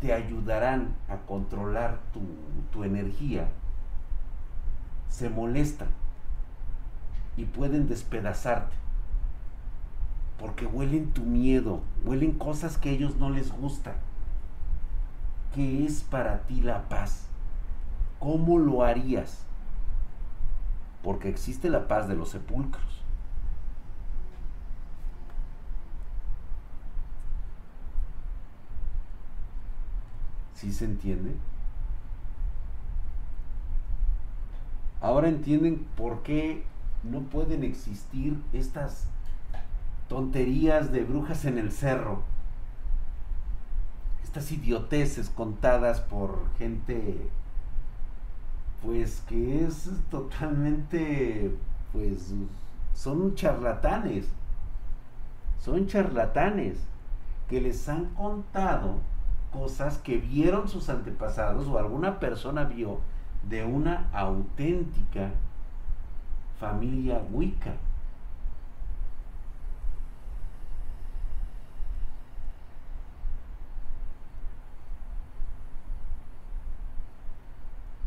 te 0.00 0.12
ayudarán 0.12 0.94
a 1.08 1.16
controlar 1.18 1.98
tu, 2.12 2.20
tu 2.72 2.84
energía 2.84 3.48
se 5.08 5.30
molestan 5.30 5.88
y 7.36 7.44
pueden 7.44 7.88
despedazarte 7.88 8.84
porque 10.38 10.66
huelen 10.66 11.12
tu 11.12 11.22
miedo, 11.22 11.80
huelen 12.04 12.32
cosas 12.32 12.76
que 12.76 12.90
a 12.90 12.92
ellos 12.92 13.16
no 13.16 13.30
les 13.30 13.52
gustan. 13.52 13.94
¿Qué 15.54 15.84
es 15.84 16.02
para 16.02 16.40
ti 16.40 16.60
la 16.60 16.88
paz? 16.88 17.26
¿Cómo 18.18 18.58
lo 18.58 18.82
harías? 18.82 19.44
Porque 21.02 21.28
existe 21.28 21.70
la 21.70 21.86
paz 21.86 22.08
de 22.08 22.16
los 22.16 22.30
sepulcros. 22.30 23.03
¿Sí 30.54 30.72
se 30.72 30.84
entiende? 30.84 31.34
Ahora 35.00 35.28
entienden 35.28 35.86
por 35.96 36.22
qué 36.22 36.64
no 37.02 37.20
pueden 37.20 37.64
existir 37.64 38.40
estas 38.52 39.06
tonterías 40.08 40.92
de 40.92 41.04
brujas 41.04 41.44
en 41.44 41.58
el 41.58 41.72
cerro. 41.72 42.22
Estas 44.22 44.50
idioteces 44.52 45.28
contadas 45.28 46.00
por 46.00 46.38
gente 46.58 47.28
pues 48.82 49.22
que 49.28 49.64
es 49.64 49.90
totalmente 50.10 51.54
pues 51.92 52.32
son 52.94 53.34
charlatanes. 53.34 54.26
Son 55.60 55.86
charlatanes 55.86 56.78
que 57.48 57.60
les 57.60 57.88
han 57.88 58.06
contado 58.14 58.98
cosas 59.54 59.98
que 59.98 60.18
vieron 60.18 60.68
sus 60.68 60.88
antepasados 60.88 61.68
o 61.68 61.78
alguna 61.78 62.18
persona 62.18 62.64
vio 62.64 62.98
de 63.48 63.64
una 63.64 64.10
auténtica 64.12 65.30
familia 66.58 67.22
Wicca. 67.30 67.74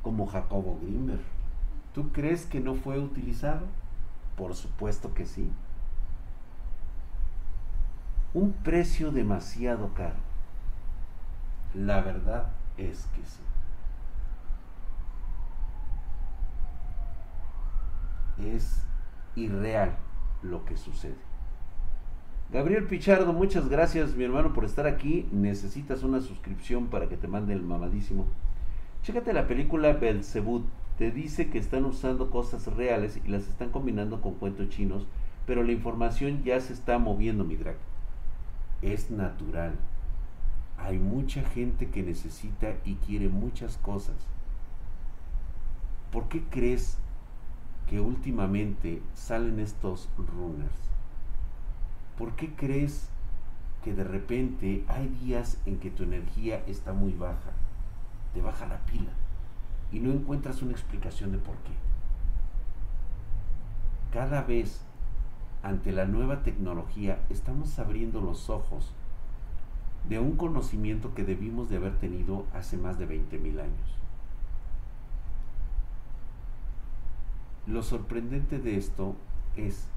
Como 0.02 0.28
Jacobo 0.28 0.78
Grimberg. 0.82 1.22
¿Tú 1.94 2.12
crees 2.12 2.46
que 2.46 2.60
no 2.60 2.76
fue 2.76 3.00
utilizado? 3.00 3.66
Por 4.36 4.54
supuesto 4.54 5.14
que 5.14 5.26
sí. 5.26 5.50
Un 8.34 8.52
precio 8.52 9.12
demasiado 9.12 9.94
caro. 9.94 10.27
La 11.86 12.02
verdad 12.02 12.48
es 12.78 13.06
que 13.08 13.22
sí. 13.24 13.40
Es 18.56 18.84
irreal 19.36 19.96
lo 20.42 20.66
que 20.66 20.76
sucede. 20.76 21.18
Gabriel 22.52 22.88
Pichardo, 22.88 23.32
muchas 23.32 23.70
gracias 23.70 24.16
mi 24.16 24.24
hermano 24.24 24.54
por 24.54 24.66
estar 24.66 24.88
aquí. 24.88 25.30
Necesitas 25.32 26.02
una 26.02 26.22
suscripción 26.22 26.88
para 26.88 27.10
que 27.10 27.18
te 27.18 27.28
mande 27.28 27.54
el 27.54 27.62
mamadísimo. 27.62 28.26
Chécate 29.04 29.34
la 29.34 29.48
película 29.48 29.94
Belzebut. 29.94 30.66
Te 30.98 31.12
dice 31.12 31.52
que 31.52 31.60
están 31.60 31.86
usando 31.86 32.32
cosas 32.32 32.66
reales 32.66 33.22
y 33.24 33.28
las 33.28 33.48
están 33.48 33.70
combinando 33.70 34.20
con 34.22 34.34
cuentos 34.34 34.70
chinos, 34.70 35.06
pero 35.46 35.62
la 35.62 35.74
información 35.74 36.44
ya 36.44 36.60
se 36.60 36.74
está 36.74 36.98
moviendo, 36.98 37.44
mi 37.44 37.56
drag. 37.56 37.76
Es 38.82 39.12
natural 39.12 39.74
hay 40.78 41.00
mucha 41.00 41.44
gente 41.44 41.90
que 41.90 42.04
necesita 42.04 42.76
y 42.86 42.96
quiere 42.96 43.30
muchas 43.30 43.78
cosas. 43.78 44.16
¿Por 46.12 46.30
qué 46.30 46.44
crees 46.50 46.98
que 47.90 48.00
últimamente 48.00 49.02
salen 49.14 49.60
estos 49.60 50.10
runners? 50.18 50.72
¿Por 52.18 52.36
qué 52.36 52.54
crees 52.56 53.10
que 53.84 53.94
de 53.94 54.04
repente 54.04 54.84
hay 54.88 55.08
días 55.22 55.58
en 55.66 55.80
que 55.80 55.92
tu 55.92 56.04
energía 56.04 56.64
está 56.68 56.94
muy 56.94 57.14
baja? 57.14 57.52
Te 58.34 58.42
baja 58.42 58.68
la 58.68 58.80
pila. 58.86 59.12
y 59.90 60.02
no 60.02 60.12
encuentras 60.12 60.62
una 60.62 60.74
explicación 60.74 61.32
de 61.32 61.38
por 61.38 61.56
qué. 61.60 61.72
Cada 64.12 64.42
vez 64.42 64.82
ante 65.64 65.92
la 65.94 66.06
nueva 66.06 66.44
tecnología 66.44 67.20
estamos 67.30 67.80
abriendo 67.80 68.20
los 68.20 68.50
ojos 68.50 68.92
de 70.10 70.20
un 70.20 70.38
conocimiento 70.38 71.14
que 71.14 71.24
debimos 71.24 71.70
de 71.70 71.78
haber 71.78 71.98
tenido 71.98 72.46
hace 72.54 72.78
más 72.78 72.98
de 72.98 73.08
20.000 73.08 73.60
años. 73.60 73.98
Lo 77.66 77.84
sorprendente 77.84 78.60
de 78.60 78.78
esto 78.78 79.16
es 79.58 79.88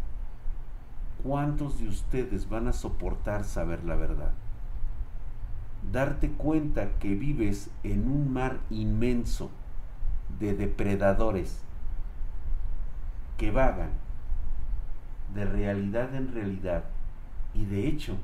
cuántos 1.22 1.78
de 1.78 1.88
ustedes 1.88 2.48
van 2.48 2.66
a 2.66 2.72
soportar 2.72 3.44
saber 3.44 3.84
la 3.84 3.94
verdad. 3.94 4.32
Darte 5.92 6.30
cuenta 6.30 6.90
que 6.98 7.14
vives 7.14 7.70
en 7.84 8.08
un 8.08 8.32
mar 8.32 8.58
inmenso 8.70 9.50
de 10.40 10.54
depredadores 10.54 11.62
que 13.36 13.50
vagan 13.50 13.90
de 15.34 15.44
realidad 15.44 16.14
en 16.14 16.32
realidad 16.34 16.84
y 17.54 17.64
de 17.64 17.86
hecho 17.86 18.16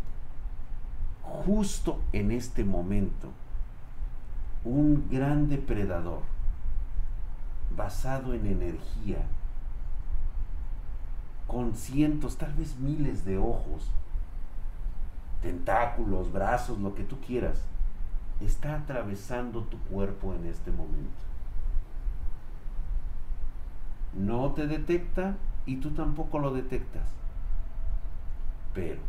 justo 1.26 2.00
en 2.12 2.30
este 2.30 2.64
momento 2.64 3.28
un 4.64 5.08
gran 5.10 5.48
depredador 5.48 6.22
basado 7.76 8.34
en 8.34 8.46
energía 8.46 9.18
con 11.46 11.74
cientos, 11.74 12.36
tal 12.36 12.52
vez 12.54 12.76
miles 12.78 13.24
de 13.24 13.38
ojos, 13.38 13.90
tentáculos, 15.42 16.32
brazos, 16.32 16.78
lo 16.80 16.94
que 16.94 17.04
tú 17.04 17.20
quieras, 17.20 17.62
está 18.40 18.74
atravesando 18.74 19.62
tu 19.62 19.78
cuerpo 19.78 20.34
en 20.34 20.46
este 20.46 20.70
momento. 20.70 21.26
No 24.14 24.52
te 24.52 24.66
detecta 24.66 25.36
y 25.66 25.76
tú 25.76 25.90
tampoco 25.90 26.38
lo 26.38 26.52
detectas. 26.52 27.04
Pero 28.74 29.00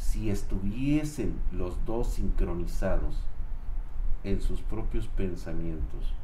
si 0.00 0.30
estuviesen 0.30 1.38
los 1.52 1.84
dos 1.84 2.14
sincronizados 2.14 3.22
en 4.24 4.40
sus 4.40 4.60
propios 4.62 5.06
pensamientos, 5.08 6.14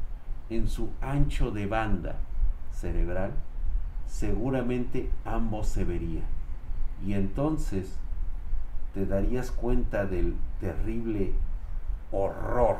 en 0.49 0.67
su 0.67 0.89
ancho 1.03 1.51
de 1.51 1.67
banda 1.67 2.17
cerebral, 2.73 3.33
seguramente 4.09 5.11
ambos 5.27 5.69
se 5.69 5.85
verían. 5.85 6.25
Y 7.07 7.13
entonces 7.13 7.97
te 8.95 9.05
darías 9.05 9.51
cuenta 9.51 10.07
del 10.07 10.35
terrible 10.59 11.35
horror 12.11 12.79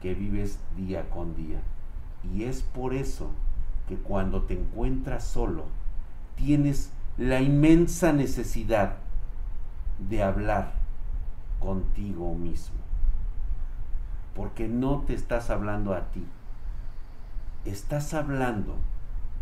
que 0.00 0.14
vives 0.14 0.60
día 0.76 1.10
con 1.10 1.34
día. 1.34 1.60
Y 2.32 2.44
es 2.44 2.62
por 2.62 2.94
eso 2.94 3.30
que 3.88 3.96
cuando 3.96 4.42
te 4.42 4.54
encuentras 4.54 5.24
solo, 5.24 5.64
tienes 6.36 6.92
la 7.18 7.40
inmensa 7.40 8.12
necesidad 8.12 8.94
de 9.98 10.22
hablar 10.22 10.72
contigo 11.60 12.34
mismo. 12.34 12.76
Porque 14.34 14.66
no 14.66 15.02
te 15.02 15.14
estás 15.14 15.50
hablando 15.50 15.94
a 15.94 16.10
ti. 16.10 16.26
Estás 17.64 18.14
hablando 18.14 18.76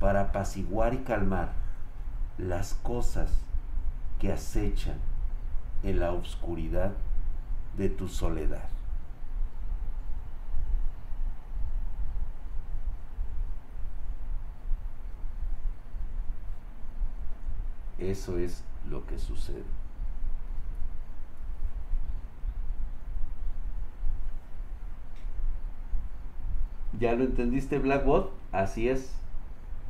para 0.01 0.23
apaciguar 0.23 0.95
y 0.95 0.99
calmar 0.99 1.53
las 2.39 2.75
cosas 2.75 3.31
que 4.19 4.33
acechan 4.33 4.99
en 5.83 6.01
la 6.01 6.13
oscuridad 6.13 6.93
de 7.77 7.89
tu 7.89 8.09
soledad. 8.09 8.69
Eso 18.01 18.39
es 18.39 18.65
lo 18.89 19.07
que 19.07 19.19
sucede. 19.19 19.63
¿Ya 26.99 27.15
lo 27.15 27.25
entendiste, 27.25 27.79
Blackbot? 27.79 28.33
Así 28.53 28.89
es. 28.89 29.15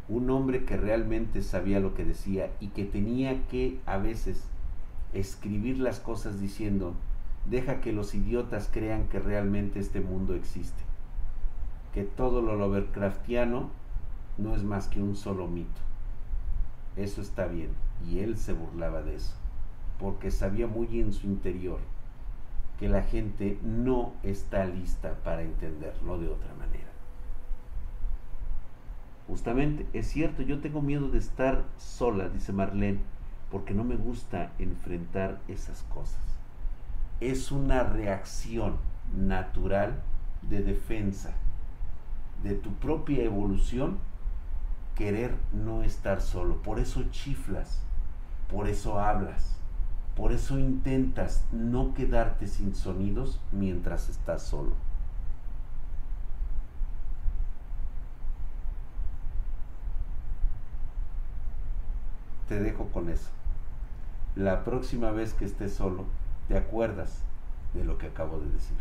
Un 0.09 0.29
hombre 0.31 0.65
que 0.65 0.77
realmente 0.77 1.43
sabía 1.43 1.79
lo 1.79 1.95
que 1.95 2.05
decía 2.05 2.51
y 2.59 2.69
que 2.69 2.85
tenía 2.85 3.47
que 3.47 3.79
a 3.87 3.97
veces 3.97 4.45
escribir 5.13 5.79
las 5.79 6.01
cosas 6.01 6.41
diciendo, 6.41 6.95
deja 7.47 7.81
que 7.81 7.93
los 7.93 8.15
idiotas 8.15 8.69
crean 8.73 9.09
que 9.09 9.21
realmente 9.21 9.79
este 9.79 10.01
mundo 10.01 10.35
existe. 10.35 10.83
Que 11.95 12.03
todo 12.03 12.43
lo 12.43 12.57
Lovecraftiano 12.57 13.71
no 14.37 14.55
es 14.57 14.65
más 14.65 14.89
que 14.89 15.01
un 15.01 15.15
solo 15.15 15.47
mito. 15.47 15.81
Eso 16.97 17.21
está 17.23 17.47
bien. 17.47 17.71
Y 18.07 18.21
él 18.21 18.39
se 18.39 18.53
burlaba 18.53 19.03
de 19.03 19.17
eso. 19.17 19.35
Porque 19.99 20.31
sabía 20.31 20.67
muy 20.67 21.01
en 21.01 21.13
su 21.13 21.27
interior 21.27 21.79
que 22.79 22.89
la 22.89 23.03
gente 23.03 23.59
no 23.63 24.15
está 24.23 24.65
lista 24.65 25.15
para 25.23 25.43
entenderlo 25.43 26.19
de 26.19 26.29
otra 26.29 26.55
manera. 26.55 26.89
Justamente, 29.29 29.87
es 29.93 30.09
cierto, 30.09 30.43
yo 30.43 30.61
tengo 30.61 30.81
miedo 30.81 31.09
de 31.09 31.19
estar 31.19 31.65
sola, 31.77 32.29
dice 32.31 32.53
Marlene, 32.53 33.01
porque 33.51 33.75
no 33.75 33.85
me 33.85 33.97
gusta 33.97 34.53
enfrentar 34.59 35.41
esas 35.47 35.83
cosas. 35.85 36.23
Es 37.21 37.53
una 37.53 37.83
reacción 37.83 38.77
natural 39.15 40.03
de 40.43 40.63
defensa 40.63 41.35
de 42.43 42.55
tu 42.55 42.73
propia 42.75 43.23
evolución 43.23 43.99
querer 44.95 45.35
no 45.53 45.83
estar 45.83 46.21
solo. 46.21 46.63
Por 46.63 46.79
eso 46.79 47.05
chiflas, 47.11 47.83
por 48.51 48.69
eso 48.69 48.99
hablas, 48.99 49.57
por 50.17 50.33
eso 50.33 50.59
intentas 50.59 51.45
no 51.53 51.95
quedarte 51.95 52.47
sin 52.47 52.75
sonidos 52.75 53.41
mientras 53.53 54.09
estás 54.09 54.43
solo. 54.43 54.73
te 62.51 62.59
dejo 62.59 62.87
con 62.89 63.09
eso. 63.09 63.31
La 64.35 64.65
próxima 64.65 65.13
vez 65.13 65.35
que 65.35 65.45
estés 65.45 65.73
solo, 65.73 66.05
te 66.49 66.59
acuerdas 66.59 67.23
de 67.75 67.85
lo 67.85 67.97
que 67.97 68.09
acabo 68.09 68.41
de 68.41 68.51
decir. 68.51 68.77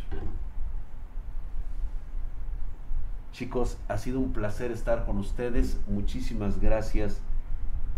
Chicos, 3.31 3.77
ha 3.87 3.99
sido 3.99 4.19
un 4.19 4.33
placer 4.33 4.71
estar 4.71 5.05
con 5.05 5.19
ustedes. 5.19 5.77
Muchísimas 5.87 6.59
gracias. 6.59 7.21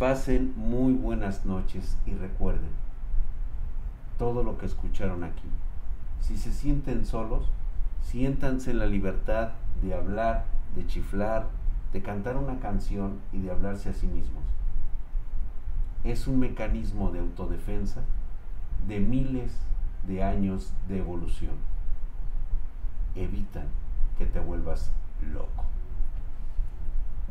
Pasen 0.01 0.55
muy 0.57 0.93
buenas 0.93 1.45
noches 1.45 1.95
y 2.07 2.15
recuerden 2.15 2.71
todo 4.17 4.41
lo 4.41 4.57
que 4.57 4.65
escucharon 4.65 5.23
aquí. 5.23 5.47
Si 6.21 6.37
se 6.37 6.51
sienten 6.51 7.05
solos, 7.05 7.51
siéntanse 8.01 8.71
en 8.71 8.79
la 8.79 8.87
libertad 8.87 9.51
de 9.83 9.93
hablar, 9.93 10.45
de 10.75 10.87
chiflar, 10.87 11.49
de 11.93 12.01
cantar 12.01 12.35
una 12.37 12.59
canción 12.59 13.19
y 13.31 13.41
de 13.41 13.51
hablarse 13.51 13.89
a 13.89 13.93
sí 13.93 14.07
mismos 14.07 14.43
es 16.03 16.27
un 16.27 16.39
mecanismo 16.39 17.11
de 17.11 17.19
autodefensa 17.19 18.01
de 18.87 18.99
miles 18.99 19.51
de 20.07 20.23
años 20.23 20.73
de 20.87 20.97
evolución. 20.97 21.55
Evitan 23.15 23.67
que 24.17 24.25
te 24.25 24.39
vuelvas 24.39 24.91
loco. 25.31 25.70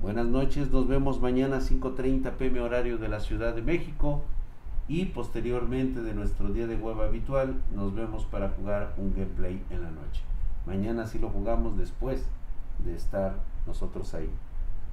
Buenas 0.02 0.24
noches, 0.24 0.70
nos 0.70 0.88
vemos 0.88 1.20
mañana 1.20 1.58
a 1.58 1.60
5.30 1.60 2.32
pm 2.32 2.60
horario 2.60 2.96
de 2.96 3.10
la 3.10 3.20
Ciudad 3.20 3.54
de 3.54 3.60
México 3.60 4.22
y 4.88 5.04
posteriormente 5.04 6.00
de 6.00 6.14
nuestro 6.14 6.48
día 6.48 6.66
de 6.66 6.76
web 6.76 7.02
habitual 7.02 7.60
nos 7.74 7.94
vemos 7.94 8.24
para 8.24 8.48
jugar 8.48 8.94
un 8.96 9.12
gameplay 9.12 9.62
en 9.68 9.82
la 9.82 9.90
noche. 9.90 10.22
Mañana 10.64 11.06
sí 11.06 11.18
lo 11.18 11.28
jugamos 11.28 11.76
después 11.76 12.24
de 12.78 12.96
estar 12.96 13.40
nosotros 13.66 14.14
ahí. 14.14 14.30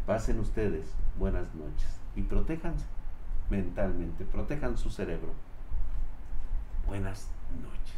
Pasen 0.06 0.42
ustedes, 0.42 0.94
buenas 1.18 1.56
noches 1.56 2.02
y 2.18 2.24
protéjanse 2.24 2.86
mentalmente. 3.50 4.26
Protejan 4.26 4.78
su 4.78 4.90
cerebro. 4.90 5.32
Buenas 6.86 7.30
noches. 7.64 7.97